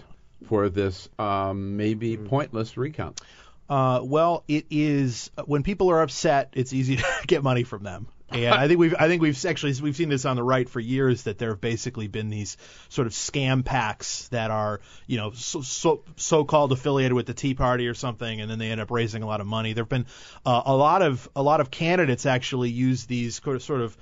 for 0.47 0.69
this 0.69 1.09
um, 1.19 1.77
maybe 1.77 2.17
pointless 2.17 2.77
recount? 2.77 3.21
Uh, 3.69 4.01
well, 4.03 4.45
it 4.49 4.67
is 4.71 5.31
when 5.45 5.63
people 5.63 5.91
are 5.91 6.03
upset, 6.03 6.51
it's 6.55 6.73
easy 6.73 6.97
to 6.97 7.05
get 7.27 7.43
money 7.43 7.65
from 7.65 7.83
them. 7.83 8.09
And 8.31 8.55
I 8.55 8.69
think 8.69 8.79
we've 8.79 8.95
I 8.99 9.09
think 9.09 9.23
we've 9.23 9.43
actually 9.47 9.75
we've 9.81 9.97
seen 9.97 10.11
this 10.11 10.27
on 10.27 10.37
the 10.37 10.43
right 10.43 10.69
for 10.69 10.81
years 10.81 11.23
that 11.23 11.39
there 11.39 11.49
have 11.51 11.63
basically 11.63 12.09
been 12.09 12.29
these 12.29 12.59
sort 12.91 13.07
of 13.07 13.15
scam 13.15 13.63
PACs 13.63 14.29
that 14.31 14.51
are 14.51 14.81
you 15.07 15.17
know 15.17 15.31
so 15.31 15.63
so 15.63 16.03
so-called 16.17 16.73
affiliated 16.73 17.15
with 17.15 17.25
the 17.25 17.33
Tea 17.33 17.55
Party 17.55 17.89
or 17.89 17.95
something, 17.95 18.41
and 18.41 18.51
then 18.51 18.59
they 18.59 18.71
end 18.71 18.83
up 18.83 18.91
raising 18.91 19.23
a 19.23 19.27
lot 19.27 19.41
of 19.41 19.47
money. 19.47 19.73
There've 19.73 19.89
been 19.89 20.05
uh, 20.45 20.63
a 20.67 20.77
lot 20.77 21.01
of 21.01 21.27
a 21.35 21.43
lot 21.43 21.61
of 21.61 21.71
candidates 21.71 22.27
actually 22.27 22.69
use 22.69 23.07
these 23.07 23.41
sort 23.43 23.57
of 23.57 23.63
sort 23.63 23.81
of 23.81 23.97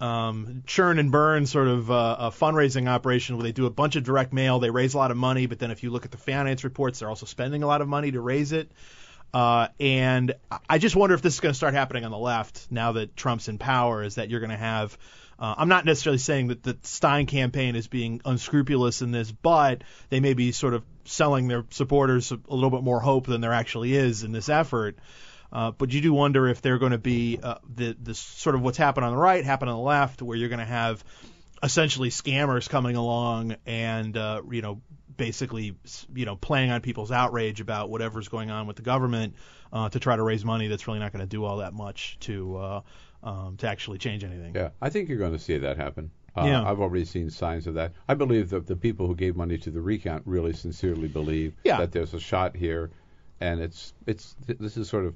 um, 0.00 0.62
churn 0.66 0.98
and 0.98 1.12
burn 1.12 1.44
sort 1.44 1.68
of 1.68 1.90
uh, 1.90 2.16
a 2.20 2.30
fundraising 2.30 2.88
operation 2.88 3.36
where 3.36 3.42
they 3.42 3.52
do 3.52 3.66
a 3.66 3.70
bunch 3.70 3.96
of 3.96 4.04
direct 4.04 4.32
mail, 4.32 4.60
they 4.60 4.70
raise 4.70 4.94
a 4.94 4.98
lot 4.98 5.10
of 5.10 5.16
money, 5.16 5.46
but 5.46 5.58
then 5.58 5.70
if 5.70 5.82
you 5.82 5.90
look 5.90 6.04
at 6.04 6.10
the 6.10 6.18
finance 6.18 6.64
reports, 6.64 7.00
they're 7.00 7.08
also 7.08 7.26
spending 7.26 7.62
a 7.62 7.66
lot 7.66 7.82
of 7.82 7.88
money 7.88 8.12
to 8.12 8.20
raise 8.20 8.52
it. 8.52 8.70
Uh, 9.32 9.68
and 9.78 10.34
I 10.68 10.78
just 10.78 10.96
wonder 10.96 11.14
if 11.14 11.22
this 11.22 11.34
is 11.34 11.40
going 11.40 11.52
to 11.52 11.56
start 11.56 11.74
happening 11.74 12.04
on 12.04 12.10
the 12.10 12.18
left 12.18 12.66
now 12.70 12.92
that 12.92 13.16
Trump's 13.16 13.48
in 13.48 13.58
power. 13.58 14.02
Is 14.02 14.14
that 14.14 14.30
you're 14.30 14.40
going 14.40 14.50
to 14.50 14.56
have? 14.56 14.96
Uh, 15.38 15.54
I'm 15.56 15.68
not 15.68 15.84
necessarily 15.84 16.18
saying 16.18 16.48
that 16.48 16.62
the 16.62 16.76
Stein 16.82 17.26
campaign 17.26 17.76
is 17.76 17.86
being 17.86 18.20
unscrupulous 18.24 19.02
in 19.02 19.12
this, 19.12 19.30
but 19.30 19.84
they 20.08 20.20
may 20.20 20.34
be 20.34 20.50
sort 20.52 20.74
of 20.74 20.82
selling 21.04 21.46
their 21.46 21.64
supporters 21.70 22.32
a, 22.32 22.38
little 22.48 22.70
bit 22.70 22.82
more 22.82 23.00
hope 23.00 23.26
than 23.26 23.40
there 23.40 23.52
actually 23.52 23.94
is 23.94 24.24
in 24.24 24.32
this 24.32 24.48
effort. 24.48 24.98
Uh, 25.52 25.70
but 25.70 25.92
you 25.92 26.00
do 26.00 26.12
wonder 26.12 26.48
if 26.48 26.60
they're 26.60 26.78
going 26.78 26.92
to 26.92 26.98
be 26.98 27.38
uh, 27.42 27.56
the 27.74 27.96
the 28.02 28.14
sort 28.14 28.54
of 28.54 28.62
what's 28.62 28.76
happened 28.76 29.06
on 29.06 29.12
the 29.12 29.18
right 29.18 29.44
happen 29.44 29.68
on 29.68 29.76
the 29.76 29.80
left, 29.80 30.22
where 30.22 30.36
you're 30.36 30.50
going 30.50 30.58
to 30.58 30.64
have 30.64 31.04
essentially 31.62 32.10
scammers 32.10 32.68
coming 32.68 32.96
along 32.96 33.56
and 33.66 34.16
uh, 34.16 34.42
you 34.50 34.62
know 34.62 34.80
basically 35.18 35.76
you 36.14 36.24
know 36.24 36.36
playing 36.36 36.70
on 36.70 36.80
people's 36.80 37.12
outrage 37.12 37.60
about 37.60 37.90
whatever's 37.90 38.28
going 38.28 38.50
on 38.50 38.66
with 38.66 38.76
the 38.76 38.82
government 38.82 39.34
uh, 39.74 39.90
to 39.90 40.00
try 40.00 40.16
to 40.16 40.22
raise 40.22 40.46
money 40.46 40.68
that's 40.68 40.86
really 40.86 41.00
not 41.00 41.12
going 41.12 41.20
to 41.20 41.26
do 41.28 41.44
all 41.44 41.58
that 41.58 41.74
much 41.74 42.16
to 42.20 42.56
uh, 42.56 42.80
um, 43.22 43.58
to 43.58 43.68
actually 43.68 43.98
change 43.98 44.24
anything. 44.24 44.54
Yeah, 44.54 44.70
I 44.80 44.88
think 44.88 45.10
you're 45.10 45.18
going 45.18 45.32
to 45.32 45.38
see 45.38 45.58
that 45.58 45.76
happen. 45.76 46.10
Uh, 46.34 46.44
Yeah. 46.46 46.62
I've 46.70 46.80
already 46.80 47.04
seen 47.04 47.28
signs 47.30 47.66
of 47.66 47.74
that. 47.74 47.92
I 48.08 48.14
believe 48.14 48.48
that 48.50 48.66
the 48.66 48.76
people 48.76 49.06
who 49.06 49.14
gave 49.16 49.36
money 49.36 49.58
to 49.58 49.70
the 49.70 49.80
recount 49.80 50.22
really 50.24 50.52
sincerely 50.54 51.08
believe 51.08 51.52
Yeah. 51.64 51.78
that 51.78 51.92
there's 51.92 52.14
a 52.14 52.20
shot 52.20 52.56
here, 52.56 52.90
and 53.40 53.60
it's 53.60 53.92
it's 54.06 54.34
th- 54.46 54.58
this 54.58 54.76
is 54.78 54.88
sort 54.88 55.04
of 55.04 55.14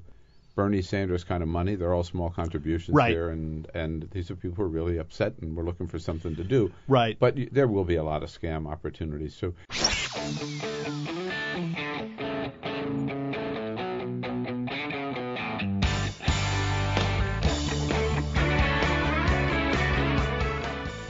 Bernie 0.55 0.81
Sanders 0.81 1.23
kind 1.23 1.41
of 1.41 1.49
money. 1.49 1.75
They're 1.75 1.93
all 1.93 2.03
small 2.03 2.29
contributions 2.29 2.95
Right. 2.95 3.11
here, 3.11 3.29
and 3.29 3.67
and 3.73 4.07
these 4.11 4.29
are 4.29 4.35
people 4.35 4.55
who 4.57 4.63
are 4.63 4.67
really 4.67 4.97
upset 4.99 5.33
and 5.41 5.55
we're 5.55 5.63
looking 5.63 5.87
for 5.87 5.99
something 5.99 6.35
to 6.35 6.43
do. 6.43 6.71
Right. 6.87 7.17
But 7.19 7.35
y- 7.35 7.49
there 7.51 7.67
will 7.67 7.85
be 7.85 7.95
a 7.95 8.03
lot 8.03 8.23
of 8.23 8.29
scam 8.29 8.67
opportunities. 8.71 9.33
So 9.35 9.53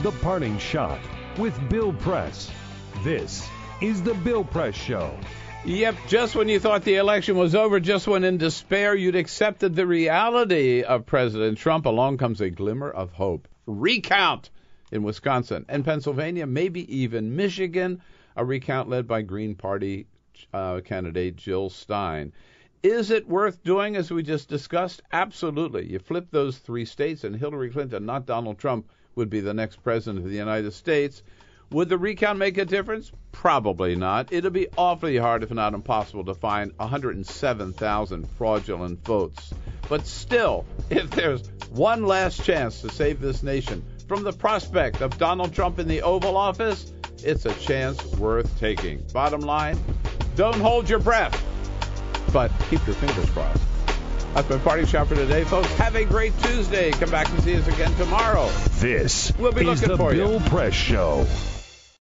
The 0.00 0.12
Parting 0.20 0.58
Shot 0.58 0.98
with 1.38 1.58
Bill 1.70 1.92
Press. 1.94 2.50
This 3.02 3.48
is 3.80 4.02
The 4.02 4.12
Bill 4.14 4.44
Press 4.44 4.74
Show. 4.74 5.16
Yep, 5.66 5.96
just 6.08 6.36
when 6.36 6.50
you 6.50 6.60
thought 6.60 6.84
the 6.84 6.96
election 6.96 7.38
was 7.38 7.54
over, 7.54 7.80
just 7.80 8.06
when 8.06 8.22
in 8.22 8.36
despair 8.36 8.94
you'd 8.94 9.16
accepted 9.16 9.74
the 9.74 9.86
reality 9.86 10.82
of 10.82 11.06
President 11.06 11.56
Trump, 11.56 11.86
along 11.86 12.18
comes 12.18 12.42
a 12.42 12.50
glimmer 12.50 12.90
of 12.90 13.12
hope. 13.12 13.48
Recount 13.64 14.50
in 14.92 15.02
Wisconsin 15.02 15.64
and 15.70 15.82
Pennsylvania, 15.82 16.46
maybe 16.46 16.94
even 16.94 17.34
Michigan, 17.34 18.02
a 18.36 18.44
recount 18.44 18.90
led 18.90 19.08
by 19.08 19.22
Green 19.22 19.54
Party 19.54 20.06
uh, 20.52 20.82
candidate 20.84 21.36
Jill 21.36 21.70
Stein. 21.70 22.34
Is 22.82 23.10
it 23.10 23.26
worth 23.26 23.64
doing, 23.64 23.96
as 23.96 24.10
we 24.10 24.22
just 24.22 24.50
discussed? 24.50 25.00
Absolutely. 25.14 25.90
You 25.90 25.98
flip 25.98 26.26
those 26.30 26.58
three 26.58 26.84
states, 26.84 27.24
and 27.24 27.34
Hillary 27.34 27.70
Clinton, 27.70 28.04
not 28.04 28.26
Donald 28.26 28.58
Trump, 28.58 28.90
would 29.14 29.30
be 29.30 29.40
the 29.40 29.54
next 29.54 29.82
president 29.82 30.26
of 30.26 30.30
the 30.30 30.36
United 30.36 30.72
States. 30.72 31.22
Would 31.74 31.88
the 31.88 31.98
recount 31.98 32.38
make 32.38 32.56
a 32.56 32.64
difference? 32.64 33.10
Probably 33.32 33.96
not. 33.96 34.32
It'll 34.32 34.52
be 34.52 34.68
awfully 34.78 35.16
hard, 35.16 35.42
if 35.42 35.50
not 35.50 35.74
impossible, 35.74 36.24
to 36.26 36.34
find 36.34 36.72
107,000 36.76 38.28
fraudulent 38.38 39.04
votes. 39.04 39.52
But 39.88 40.06
still, 40.06 40.66
if 40.90 41.10
there's 41.10 41.50
one 41.70 42.06
last 42.06 42.44
chance 42.44 42.80
to 42.82 42.90
save 42.90 43.20
this 43.20 43.42
nation 43.42 43.84
from 44.06 44.22
the 44.22 44.32
prospect 44.32 45.00
of 45.00 45.18
Donald 45.18 45.52
Trump 45.52 45.80
in 45.80 45.88
the 45.88 46.02
Oval 46.02 46.36
Office, 46.36 46.92
it's 47.24 47.44
a 47.44 47.54
chance 47.54 48.04
worth 48.18 48.56
taking. 48.60 49.04
Bottom 49.12 49.40
line, 49.40 49.76
don't 50.36 50.60
hold 50.60 50.88
your 50.88 51.00
breath, 51.00 51.44
but 52.32 52.52
keep 52.70 52.86
your 52.86 52.94
fingers 52.94 53.28
crossed. 53.30 53.60
That's 54.34 54.48
my 54.48 54.58
party 54.58 54.86
shot 54.86 55.08
for 55.08 55.16
today, 55.16 55.42
folks. 55.42 55.72
Have 55.74 55.96
a 55.96 56.04
great 56.04 56.38
Tuesday. 56.40 56.92
Come 56.92 57.10
back 57.10 57.28
and 57.30 57.42
see 57.42 57.56
us 57.56 57.66
again 57.66 57.92
tomorrow. 57.96 58.48
This 58.78 59.32
We'll 59.36 59.50
be 59.50 59.68
is 59.68 59.82
looking 59.82 59.88
The 59.88 59.96
for 59.96 60.14
you. 60.14 60.22
Bill 60.22 60.40
Press 60.40 60.72
Show. 60.72 61.26